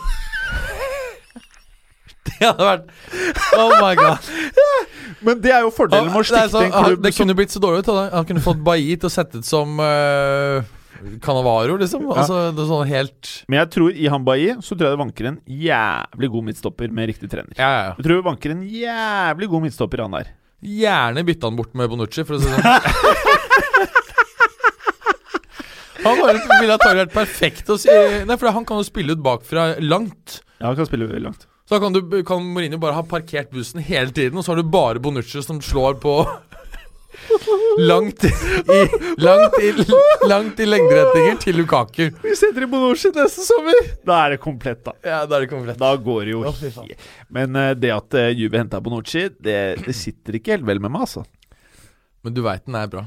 [2.30, 2.85] det hadde vært
[3.57, 4.22] Oh my god.
[5.26, 7.34] Men det er jo fordelen med å det, er stikke til en klubb det kunne
[7.35, 7.89] blitt så dårlig ut.
[7.97, 10.61] Han, han kunne fått Bailly til å sette ut som uh,
[11.23, 12.05] Canavaro, liksom.
[12.11, 15.30] Altså, det er sånn helt Men jeg tror i Hambayi så tror jeg det vanker
[15.31, 17.55] en jævlig god midtstopper med riktig trener.
[17.57, 17.93] Ja, ja, ja.
[17.97, 20.34] Jeg tror det vanker en jævlig god midtstopper, han der.
[20.59, 23.95] Gjerne bytte han bort med Bonucci, for å si det sånn.
[25.99, 29.23] Han bare ville antagelig vært perfekt å si Nei, for han kan jo spille ut
[29.23, 30.39] bakfra langt.
[30.59, 31.43] Ja, han kan spille langt.
[31.67, 34.61] Så da kan, du, kan Mourinho bare ha parkert bussen hele tiden, og så har
[34.61, 36.15] du bare Bonucci som slår på
[37.79, 38.31] Langt i,
[39.17, 39.69] langt i,
[40.29, 42.09] langt i lengderetninger til Lukaku.
[42.23, 43.79] Vi setter i Bonoshi neste sommer!
[44.07, 44.93] Da er det komplett, da.
[45.05, 45.79] Ja, da er det komplett.
[45.79, 46.85] Da går det jo oh.
[47.33, 50.91] Men uh, det at uh, Juve henta Bonucci, det, det sitter ikke helt vel med
[50.95, 51.25] meg, altså.
[52.25, 53.05] Men du veit den er bra.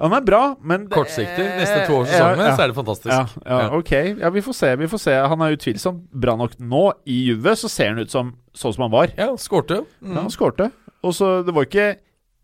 [0.00, 1.44] Han er bra, men Kortsiktig.
[1.60, 3.10] Neste to år sesong ja, så er det fantastisk.
[3.12, 3.66] ja, ja, Ja.
[3.76, 3.92] ok.
[4.22, 4.70] Ja, vi får se.
[4.80, 6.80] vi får se Han er utvilsomt bra nok nå.
[7.04, 9.12] I Juve så ser han ut som sånn som han var.
[9.20, 9.82] Ja, skårte.
[9.84, 10.16] Ja, Mm.
[10.22, 10.70] han skårte.
[11.04, 11.90] Og så det var ikke,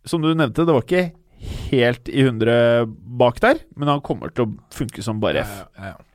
[0.05, 1.09] som du nevnte, det var ikke
[1.71, 5.59] helt i hundre bak der, men han kommer til å funke som bare F.
[5.77, 6.07] Ja, ja, ja.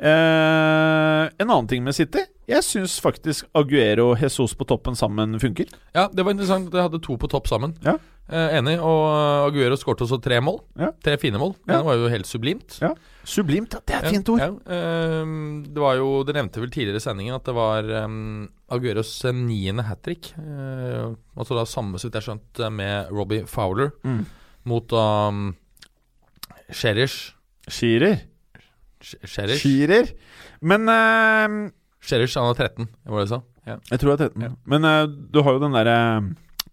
[0.00, 5.36] Eh, en annen ting med City Jeg syns faktisk Aguero og Jesus på toppen sammen
[5.42, 5.68] funker.
[5.92, 7.74] Ja, det var interessant at de hadde to på topp sammen.
[7.84, 7.98] Ja.
[8.30, 8.78] Eh, enig.
[8.80, 10.60] Og uh, Aguero skåret også tre mål.
[10.80, 10.88] Ja.
[11.04, 11.52] Tre fine mål.
[11.66, 11.76] Ja.
[11.76, 12.78] Det var jo helt sublimt.
[12.80, 12.94] Ja.
[13.28, 14.40] Sublimt, ja, det er et fint ord.
[14.40, 15.34] Ja, ehm,
[15.68, 19.32] det var jo Det nevnte vel tidligere i sendingen at det var um, Agueros eh,
[19.34, 20.32] niende hat trick.
[20.38, 24.24] Uh, altså da samme, så vidt jeg har skjønt, eh, med Robbie Fowler Mm.
[24.70, 25.54] mot um,
[26.70, 27.34] Sherish.
[27.68, 28.20] Shearer.
[29.02, 29.62] Sh- Sherish?
[29.64, 30.10] Shearer.
[30.62, 31.70] Men uh,
[32.02, 33.40] Sherish, han er 13, var det jeg sa?
[33.66, 33.76] Ja.
[33.90, 34.42] Jeg tror det er 13.
[34.46, 34.52] Ja.
[34.72, 35.96] Men uh, du har jo den derre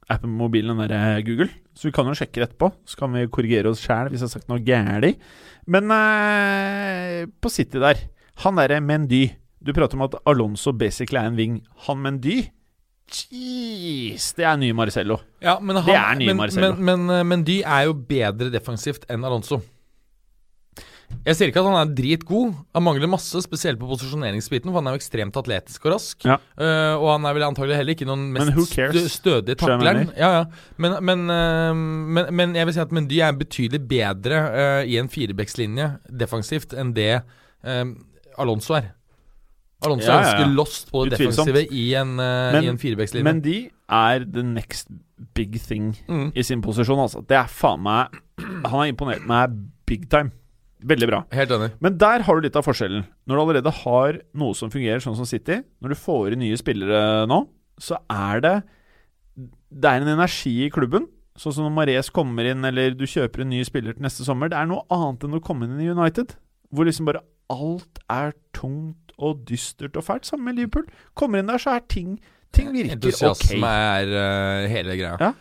[0.08, 1.50] appen på mobilen, den derre Google.
[1.78, 2.72] Så vi kan jo sjekke det etterpå.
[2.88, 5.12] Så kan vi korrigere oss sjæl hvis jeg har sagt noe gæli.
[5.68, 8.00] Men eh, på City der,
[8.44, 9.26] han derre Mendy
[9.64, 11.58] Du prater om at Alonso basically er en wing.
[11.88, 12.44] Han Mendy
[13.08, 15.22] Jeez, det er ny Marcello.
[15.40, 16.76] Ja, men han, Det er nye men, Marcello.
[16.76, 19.62] Men, men, eh, men Dy er jo bedre defensivt enn Alonso.
[21.24, 22.52] Jeg sier ikke at han er dritgod.
[22.76, 26.26] Han mangler masse, spesielt på posisjoneringsbiten, for han er jo ekstremt atletisk og rask.
[26.28, 26.36] Ja.
[26.60, 28.76] Uh, og han er vel antagelig heller ikke noen mest
[29.14, 30.12] stødige takleren.
[30.20, 30.44] Ja, ja.
[30.76, 31.72] Men, men, uh,
[32.18, 36.76] men, men jeg vil si at Mendy er betydelig bedre uh, i en firebeckslinje defensivt
[36.76, 37.14] enn det
[38.38, 38.92] Alonso er.
[39.86, 43.24] Alonso Ja, er ganske lost på det defensive i en, uh, Men- i en firebeckslinje.
[43.24, 44.88] Mendy er the next
[45.36, 46.32] big thing Mm.
[46.36, 47.22] i sin posisjon, altså.
[47.28, 48.10] Det er faen meg
[48.40, 49.50] Han har imponert meg
[49.86, 50.32] big time.
[50.84, 51.24] Veldig bra.
[51.32, 51.72] Helt enig.
[51.82, 53.04] Men der har du litt av forskjellen.
[53.28, 56.56] Når du allerede har noe som fungerer sånn som City, når du får inn nye
[56.58, 57.48] spillere nå,
[57.80, 58.64] så er det
[59.72, 61.08] Det er en energi i klubben.
[61.38, 64.50] Sånn som når Mares kommer inn, eller du kjøper en ny spiller til neste sommer.
[64.50, 66.36] Det er noe annet enn å komme inn i United,
[66.74, 70.26] hvor liksom bare alt er tungt og dystert og fælt.
[70.26, 70.88] sammen med Liverpool.
[71.18, 72.18] Kommer inn der, så er ting
[72.56, 73.04] Ting virker ok.
[73.04, 75.18] Entusiasme er uh, hele greia.
[75.20, 75.34] Ja.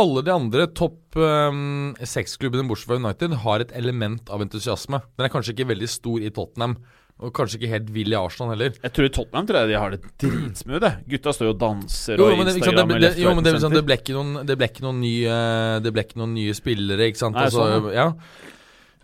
[0.00, 4.98] Alle de andre topp um, seks-klubbene bortsett fra United har et element av entusiasme.
[5.14, 6.74] Den er kanskje ikke veldig stor i Tottenham,
[7.22, 8.74] og kanskje ikke helt vill i Arsenal heller.
[8.82, 10.90] Jeg tror i Tottenham tror jeg de har det dritsmooth.
[11.12, 13.76] Gutta står jo og danser Jo, og men, Instagram det, det, jo, men det, vil
[13.76, 15.38] det, ble ikke noen, det ble ikke noen nye
[15.84, 17.38] Det ble ikke noen nye spillere, ikke sant.
[17.38, 18.08] Nei, Altså, sånn, ja.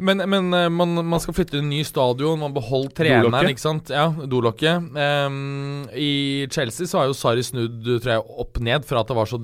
[0.03, 3.55] Men, men eh, man, man skal flytte til en ny stadion, man beholder treneren, Dolokket.
[3.55, 3.93] ikke sant.
[3.95, 4.91] Ja, dolokket.
[4.97, 9.17] Um, I Chelsea så har jo Sarri snudd, tror jeg, opp ned fra at det
[9.19, 9.41] var så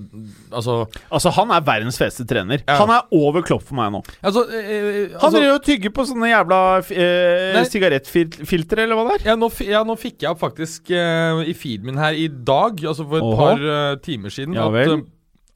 [0.57, 0.77] Altså,
[1.11, 2.62] Altså, han er verdens feteste trener.
[2.66, 2.78] Ja.
[2.81, 4.03] Han er over Klopp for meg nå.
[4.23, 9.19] altså, eh, Han altså driver og tygger på sånne jævla eh, sigarettfiltre, eller hva det
[9.20, 9.27] er.
[9.33, 12.81] ja nå, ja, nå fikk jeg opp faktisk eh, i feeden min her i dag,
[12.83, 13.37] altså for et Oha.
[13.43, 15.05] par uh, timer siden, Ja at, eh,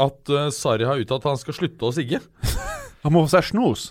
[0.01, 2.21] at uh, Sarri har uttalt at han skal slutte å sigge.
[3.05, 3.91] Han må få seg snus.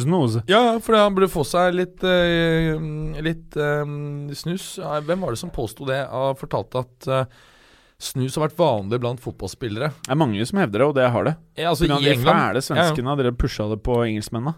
[0.00, 0.38] Snus.
[0.48, 3.84] Ja, for han burde få seg litt, uh, litt eh,
[4.34, 4.78] snus.
[4.80, 6.00] Hvem var det som påsto det?
[6.08, 7.24] Og fortalte at uh,
[8.02, 9.92] snus har vært vanlig blant fotballspillere.
[10.02, 11.34] Det er mange som hevder det, og det har det.
[11.60, 13.16] Ja, altså i de fæle svenskene.
[13.20, 14.56] Dere pusha det på engelskmennene.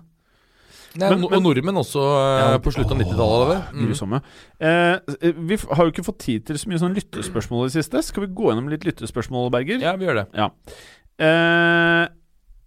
[0.95, 1.99] Nei, Men- men- og nordmenn også
[2.39, 3.45] Ja, på slutten av 90-tallet.
[3.49, 3.63] eller?
[3.75, 3.89] Mm.
[3.89, 4.21] Grusomme.
[4.61, 8.01] Eh, vi har jo ikke fått tid til så mye sånn lyttespørsmål i det siste.
[8.05, 9.81] Skal vi gå gjennom litt lyttespørsmål, Berger?
[9.83, 10.53] Ja, vi gjør det.
[11.19, 12.07] Eh,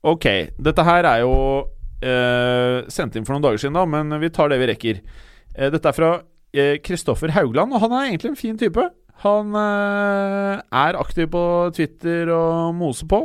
[0.04, 1.70] ok, dette her er jo
[2.02, 5.02] eh, sendt inn for noen dager siden, da, men vi tar det vi rekker.
[5.56, 6.18] Eh, dette er fra
[6.58, 8.82] Kristoffer Haugland, og han er egentlig en fin type.
[9.24, 11.44] Han eh, er aktiv på
[11.76, 13.24] Twitter og moser på.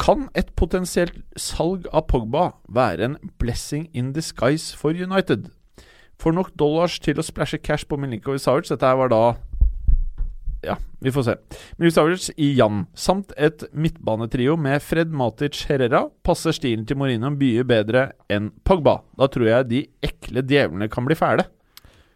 [0.00, 5.50] Kan et potensielt salg av Pogba være en blessing in disguise for United?
[6.20, 8.68] Får nok dollars til å splæsje cash på Milinkovic Savic.
[8.72, 9.22] Dette var da
[10.62, 11.34] Ja, vi får se.
[11.80, 17.30] Milinkovic Savic i Jan, samt et midtbanetrio med Fred Matic Herrera, passer stilen til Mourinho
[17.32, 18.98] mye bedre enn Pogba.
[19.16, 21.46] Da tror jeg de ekle djevlene kan bli fæle.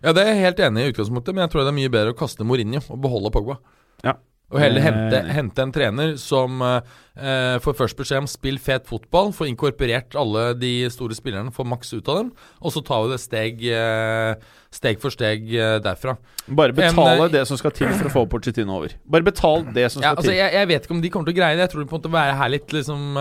[0.05, 2.13] Ja, Det er jeg helt enig i utgangspunktet, men jeg tror det er mye bedre
[2.13, 3.57] å kaste Mourinho og beholde Pogba.
[4.05, 4.19] Ja.
[4.53, 4.85] Og heller Eh.
[4.85, 10.15] hente, hente en trener som eh, får først beskjed om spill fet fotball, får inkorporert
[10.21, 12.29] alle de store spillerne, får maks ut av dem,
[12.61, 14.35] og så tar vi det steg, eh,
[14.71, 16.17] steg for steg eh, derfra.
[16.47, 18.95] Bare betale En, det som skal til for å få Porcetino over.
[19.11, 20.39] Bare betal det som skal Ja, altså, til.
[20.39, 21.65] jeg, jeg vet ikke om de kommer til å greie det.
[21.67, 23.19] Jeg tror de på en måte være her litt liksom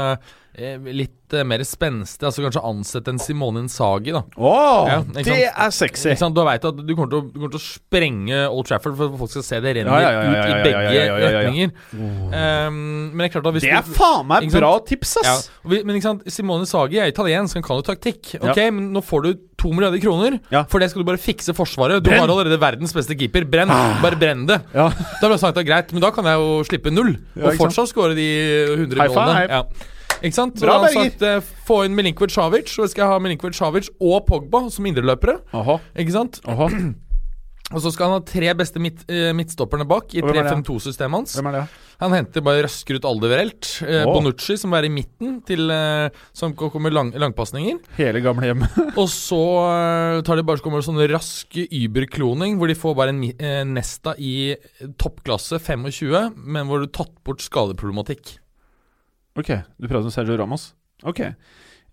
[0.54, 2.28] Litt eh, mer spenstig.
[2.28, 4.22] Altså kanskje ansette en Simone Insagi, da.
[4.38, 6.14] Åh, Ja, det er sexy!
[6.14, 9.10] Da vet at du kommer, til å, du kommer til å sprenge Old Trafford for
[9.10, 11.74] at folk skal se det renner Ja, ja, ja, ja, ut i begge retninger.
[11.98, 12.78] Um,
[13.14, 15.48] men det er klart at hvis Det er du, faen meg bra tips, ass!
[15.66, 18.36] Men ikke sant, Simone Sagi er italiensk, han kan jo taktikk.
[18.44, 19.32] Ok, men nå får du
[19.64, 20.38] to milliarder kroner.
[20.70, 22.02] For det skal du bare fikse Forsvaret.
[22.04, 22.22] Du Brenn!
[22.24, 23.46] har allerede verdens beste keeper.
[23.50, 23.72] Brenn!
[24.04, 24.60] Bare brenn det.
[24.76, 24.90] Ja.
[24.94, 27.16] Da blir det sagt det er greit, men da kan jeg jo slippe null.
[27.42, 28.30] Og fortsatt skåre de
[28.76, 29.18] 100 High five.
[29.18, 29.50] målene.
[29.50, 29.92] Ja.
[30.24, 30.56] Ikke sant?
[30.58, 31.10] Så Bra, han Berger.
[31.12, 34.86] sagt eh, få inn Milinkovic Savic, så skal jeg ha Milinkovic Savic og Pogba som
[34.88, 35.42] indreløpere.
[35.54, 36.40] Åhå, Ikke sant?
[36.48, 36.70] åhå.
[37.74, 40.44] Og så skal han ha tre beste midt, eh, midtstopperne bak i Og hvem er
[40.46, 40.52] det?
[40.66, 41.34] 3-5-2-systemet hans.
[41.40, 41.64] Hvem er det?
[42.04, 43.70] Han henter bare rasker ut alderverelt.
[43.88, 44.12] Eh, Åh.
[44.14, 47.80] Bonucci, som er i midten, til, eh, som ko- kommer lang, langpasninger.
[47.98, 48.76] Hele gamlehjemmet.
[49.02, 52.96] Og så eh, tar de bare så kommer det sånn rask Uber-kloning, hvor de får
[53.00, 54.56] bare en mi- eh, Nesta i
[55.00, 58.38] toppklasse 25, men hvor du har tatt bort skadeproblematikk.
[59.34, 60.74] Ok, du prater om Sergio Ramos?
[61.02, 61.20] Ok.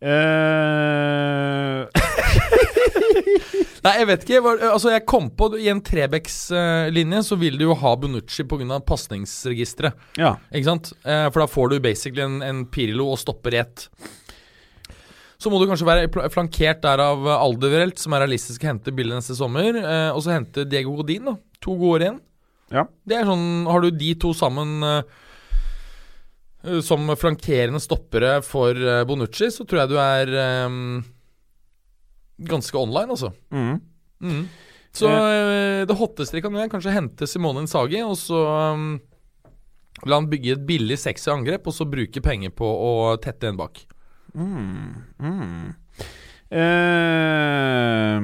[0.00, 1.88] Uh...
[3.84, 4.40] Nei, jeg vet ikke.
[4.44, 8.80] Var, altså, jeg kom på I en Trebecks-linje så vil du jo ha Bonucci pga.
[8.84, 9.96] pasningsregisteret.
[10.20, 10.34] ja.
[10.52, 10.92] Ikke sant?
[11.00, 13.86] Eh, for da får du basically en, en Pirlo og stopper i ett.
[15.40, 19.16] Så må du kanskje være flankert der av Alderwelt, som er realistisk å hente billig
[19.16, 19.72] neste sommer.
[19.80, 21.38] Eh, og så hente Diego Godin, da.
[21.64, 22.20] To gode år igjen.
[22.70, 22.84] Ja.
[23.08, 24.84] Det er sånn Har du de to sammen
[26.84, 30.32] som flankerende stoppere for eh, Bonucci, så tror jeg du er
[30.66, 31.04] um,
[32.50, 33.32] ganske online, altså.
[33.54, 33.80] Mm.
[34.20, 34.42] Mm.
[34.92, 38.42] Så uh, det hotteste de kan gjøre, er kanskje hente Simone Insagi, og så
[38.74, 38.90] um,
[40.04, 42.92] la han bygge et billig sexy angrep, og så bruke penger på å
[43.22, 43.84] tette en bak.
[44.36, 45.00] Mm.
[45.20, 45.70] Mm.
[46.50, 48.20] Uh,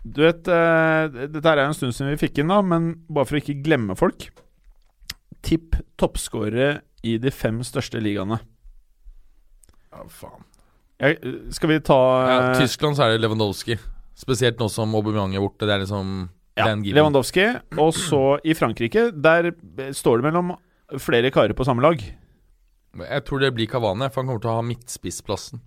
[0.00, 3.36] du vet eh, Dette er en stund siden vi fikk inn, da, men bare for
[3.36, 4.30] å ikke glemme folk
[5.44, 8.40] Tipp toppskårere i de fem største ligaene.
[9.90, 10.44] Ja, faen.
[11.00, 11.16] Jeg,
[11.56, 11.96] skal vi ta
[12.28, 13.78] Ja, eh, Tyskland så er det Lewandowski.
[14.20, 15.64] Spesielt nå som Aubameyang er borte.
[15.64, 16.28] Det er liksom
[16.60, 16.66] ja.
[16.68, 17.46] Lewandowski.
[17.80, 19.54] Og så i Frankrike, der
[19.96, 20.52] står det mellom
[21.00, 22.02] flere karer på samme lag.
[23.00, 25.62] Jeg tror det blir Cavani, for han kommer til å ha midtspissplassen.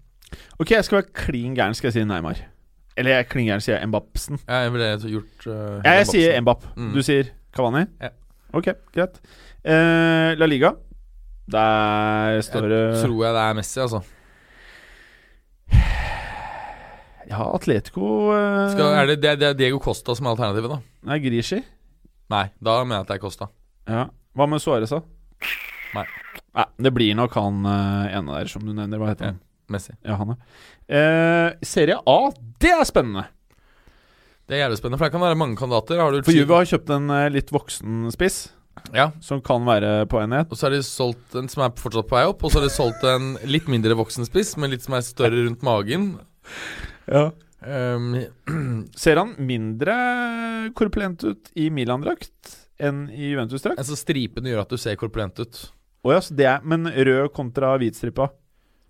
[0.60, 2.42] Ok, jeg skal være klin gæren, skal jeg si Neymar.
[3.00, 4.42] Eller jeg klin gæren, sier jeg Mbapsen.
[4.46, 6.66] Jeg ville gjort uh, Ja, jeg sier Mbap.
[6.78, 6.92] Mm.
[6.94, 7.88] Du sier Cavani?
[8.02, 8.12] Ja.
[8.54, 9.18] Ok, greit.
[9.66, 10.76] Uh, La Liga.
[11.54, 14.02] Der står det Tror jeg det er Messi, altså.
[17.30, 20.80] Ja, Atletico eh, Skal, er det, det, det er Diego Costa som er alternativet, da?
[21.10, 21.62] Nei, Grishi.
[22.34, 23.48] Nei, da mener jeg at det er Costa.
[23.90, 24.04] Ja.
[24.38, 25.00] Hva med Suárez, da?
[25.96, 26.06] Nei.
[26.58, 29.00] Nei, Det blir nok han eh, ene der som du nevner.
[29.02, 29.40] Hva heter han?
[29.72, 29.96] Messi.
[30.04, 30.60] Ja, han, er.
[31.00, 32.20] Eh, Serie A,
[32.62, 33.28] det er spennende!
[34.44, 36.02] Det er jævlig spennende, for det kan være mange kandidater.
[36.04, 38.42] Har du For Juve har kjøpt en eh, litt voksen spiss,
[38.94, 40.52] Ja, som kan være på enhet.
[40.52, 42.68] og så har de solgt en som er fortsatt på vei opp, og så har
[42.68, 46.12] de solgt en litt mindre voksen spiss, men litt som er større rundt magen.
[47.08, 47.32] Ja.
[47.64, 48.18] Um,
[49.00, 49.96] Ser han mindre
[50.76, 53.80] korpulent ut i Milan-drakt enn i Juventus-drakt?
[53.80, 55.62] altså Stripene gjør at du ser korpulent ut.
[56.04, 58.28] Å ja, så det er, men rød kontra hvitstripa.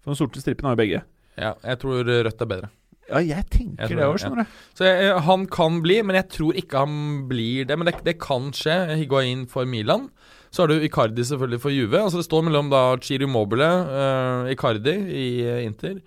[0.02, 1.04] For den sorte stripen har jo begge.
[1.38, 2.72] Ja, jeg tror rødt er bedre.
[3.10, 4.60] Ja, jeg tenker Jeg det òg, det, skjønner du.
[4.78, 6.96] Så jeg, han kan bli, men jeg tror ikke han
[7.30, 7.78] blir det.
[7.78, 8.78] Men det, det kan skje.
[9.02, 10.08] Higuain for Milan.
[10.54, 12.00] Så har du Icardi selvfølgelig for Juve.
[12.00, 16.00] Altså Det står mellom da Chiri Mobile, uh, Icardi i eh, Inter.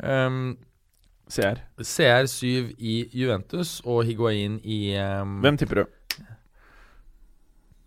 [0.00, 0.56] Um,
[1.30, 1.60] CR.
[1.78, 5.84] CR7 i Juventus og Higuain i um, Hvem tipper du?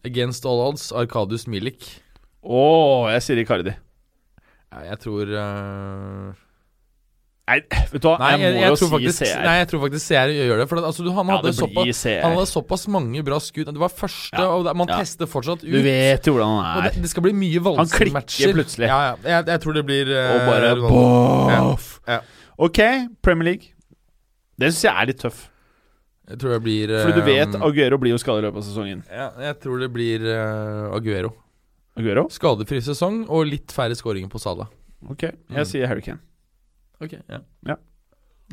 [0.06, 1.88] Against all odds, Arkadius Milik.
[2.44, 2.62] Å,
[3.16, 3.74] jeg sier Icardi.
[4.70, 6.44] Ja, jeg tror uh,
[7.44, 9.42] Nei, vet du hva, Nei, jeg, jeg, må jeg, jo si faktisk, CR.
[9.44, 10.68] nei, jeg tror faktisk CR gjør det.
[10.72, 13.68] For at, altså, du, han, ja, hadde det såpass, han hadde såpass mange bra skudd.
[13.68, 15.00] Det var første, Ja, og det, man ja.
[15.04, 15.68] tester fortsatt ut.
[15.74, 16.96] Du vet jo hvordan han er.
[17.04, 18.88] det skal bli mye Han klikker plutselig.
[18.88, 19.20] Ja, ja.
[19.28, 21.92] Jeg, jeg tror det blir uh, Og bare boff.
[22.08, 22.22] Ja,
[22.64, 22.80] Ok,
[23.26, 23.74] Premier League.
[24.56, 25.48] Det syns jeg er litt tøff.
[26.32, 28.68] Jeg tror det blir Fordi du vet eh, Aguero blir jo skadet i løpet av
[28.70, 29.02] sesongen.
[29.12, 31.34] ja, Jeg tror det blir uh, Aguero.
[32.00, 32.30] Aguero?
[32.32, 34.70] Skadefri sesong og litt færre skåringer på Sala.
[35.12, 35.66] Ok, jeg Mm.
[35.68, 36.22] sier Kane.
[37.04, 37.14] Ok,
[37.68, 37.76] ja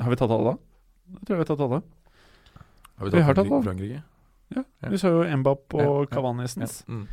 [0.00, 0.56] Har vi tatt alle da?
[1.10, 1.80] Jeg tror vi har tatt alle.
[3.00, 3.56] Har vi tatt, Vi har tatt Frankrike?
[3.56, 3.64] av.
[3.68, 4.02] Frankrike?
[4.50, 4.88] Ja, Ja.
[4.90, 6.66] Vi så jo Embap og Ja, ja, Cavani Ja.
[6.88, 7.06] Mm.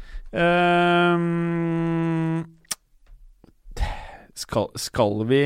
[1.13, 2.45] Um,
[4.33, 5.43] skal, skal vi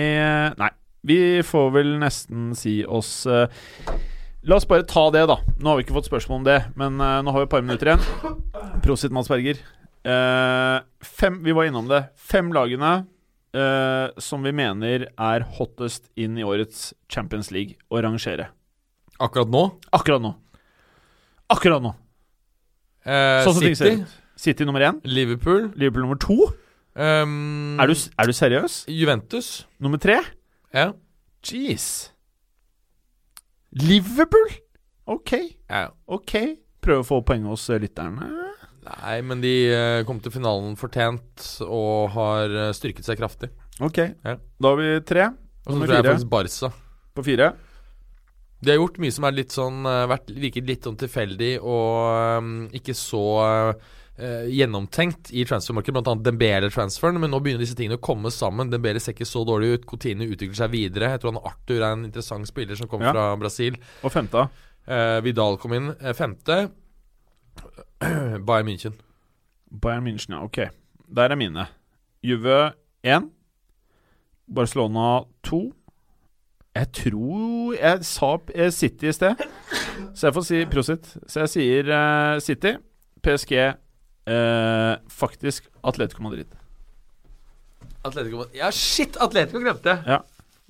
[0.58, 0.70] Nei,
[1.04, 3.48] vi får vel nesten si oss uh,
[4.44, 5.38] La oss bare ta det, da.
[5.60, 7.62] Nå har vi ikke fått spørsmål om det, men uh, nå har vi et par
[7.62, 8.02] minutter igjen.
[8.82, 9.60] Prosit, Mads Berger.
[10.02, 12.00] Uh, fem, vi var innom det.
[12.18, 13.06] Fem lagene
[13.58, 18.50] eh, som vi mener er hottest inn i årets Champions League å rangere.
[19.22, 19.64] Akkurat nå
[19.94, 20.32] Akkurat nå.
[21.52, 21.92] Akkurat nå.
[23.06, 23.94] Uh, Sånn City.
[24.40, 25.00] City nummer én.
[25.06, 26.38] Liverpool Liverpool nummer to.
[26.96, 28.82] Um, Er du, er du seriøs?
[28.92, 29.66] Juventus.
[29.80, 30.20] Nummer tre?
[30.74, 30.92] Ja.
[31.46, 32.12] Jeez.
[33.72, 34.50] Liverpool?
[35.08, 35.32] Ok.
[35.70, 35.90] ja.
[36.08, 36.36] Ok.
[36.82, 38.28] Prøve å få poeng hos eh, lytterne.
[38.82, 43.52] Nei, men de eh, kom til finalen fortjent og har eh, styrket seg kraftig.
[43.82, 44.00] Ok.
[44.26, 44.38] Ja.
[44.38, 45.28] Da har vi tre
[45.68, 46.72] Og så tror jeg faktisk Barca.
[47.18, 47.52] på fire.
[48.62, 52.52] De har gjort mye som har sånn eh, vært, virket litt sånn tilfeldig og um,
[52.78, 56.18] ikke så uh, gjennomtenkt i transfermarkedet, bl.a.
[56.26, 57.18] Dembele-transferen.
[57.22, 58.70] Men nå begynner disse tingene å komme sammen.
[58.70, 59.88] Dembele ser ikke så dårlig ut.
[59.90, 61.14] Coutinho utvikler seg videre.
[61.16, 63.16] Jeg tror han Arthur er en interessant spiller som kommer Ja.
[63.18, 63.78] fra Brasil.
[64.06, 64.46] Og femte.
[64.86, 65.90] Uh, Vidal kom inn.
[66.18, 66.64] Femte
[68.46, 68.94] Bayern München.
[69.70, 70.42] Bayern München, ja.
[70.44, 70.58] Ok.
[71.08, 71.68] Der er mine.
[72.24, 72.74] Juve
[73.04, 73.24] 1.
[74.48, 75.74] Barcelona 2.
[76.76, 79.36] Jeg tror Jeg sa eh, City i sted,
[80.16, 81.10] så jeg får si prosit.
[81.28, 82.78] Så jeg sier uh, City.
[83.22, 86.46] PSG uh, faktisk Atletico Madrid.
[88.06, 88.56] Atletico Madrid.
[88.56, 89.18] Ja, shit!
[89.22, 90.22] Atletico glemte jeg!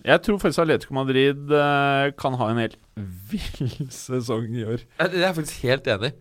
[0.05, 4.81] Jeg tror faktisk Atletico Madrid uh, kan ha en helt vill sesong i år.
[4.99, 6.15] Jeg, er faktisk helt enig.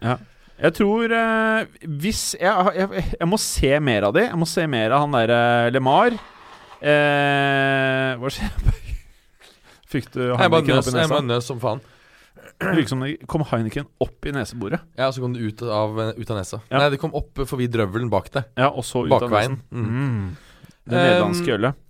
[0.61, 4.27] Jeg tror eh, Hvis jeg, jeg, jeg må se mer av de.
[4.29, 5.41] Jeg må se mer av han derre
[5.73, 6.19] LeMar.
[6.81, 8.53] Eh, hva skjer?
[9.91, 11.01] Fikk du Heineken opp i nesa?
[11.03, 11.81] jeg bare nøs som faen.
[12.61, 14.85] Det virker som det kom Heineken opp i neseboret.
[14.99, 16.61] Ja, og så kom det ut av, ut av nesa.
[16.69, 16.79] Ja.
[16.79, 18.51] Nei, det kom opp forbi drøvelen bak deg.
[18.61, 19.59] Ja, og så ut av nesen.
[19.73, 19.89] Mm.
[19.89, 20.67] Mm.
[20.91, 21.87] Det nederlandske ølet.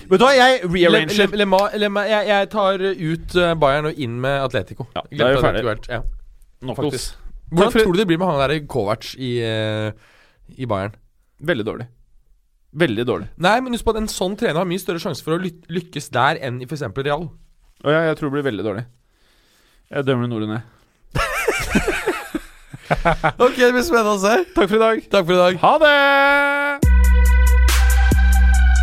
[0.00, 1.16] Vet du hva, jeg rearranger.
[1.18, 4.88] Le, le, le, le, le, jeg, jeg tar ut eh, Bayern og inn med Atletico.
[4.96, 5.90] Ja, da er vi ferdig.
[5.92, 6.00] Ja.
[6.64, 7.19] Nå, faktisk.
[7.50, 9.90] Hvordan tror du det blir med han der Kovac i, eh,
[10.56, 10.94] i Bayern?
[11.40, 11.86] Veldig dårlig.
[12.72, 13.28] Veldig dårlig.
[13.42, 16.10] Nei, men husk på at en sånn trener har mye større sjanse for å lykkes
[16.14, 16.86] der enn i f.eks.
[17.02, 17.26] Real.
[17.82, 18.84] Å jeg, jeg tror det blir veldig dårlig.
[19.90, 20.62] Jeg dømmer Nore ned.
[23.38, 24.32] Ok, det blir spennende å se.
[24.54, 25.02] Takk for i dag.
[25.12, 25.58] Takk for i dag.
[25.62, 26.90] Ha det!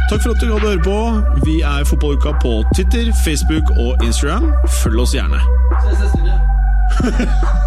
[0.07, 0.99] Takk for at du hadde høre på.
[1.43, 4.53] Vi er Fotballuka på Twitter, Facebook og Instagram.
[4.79, 5.43] Følg oss gjerne.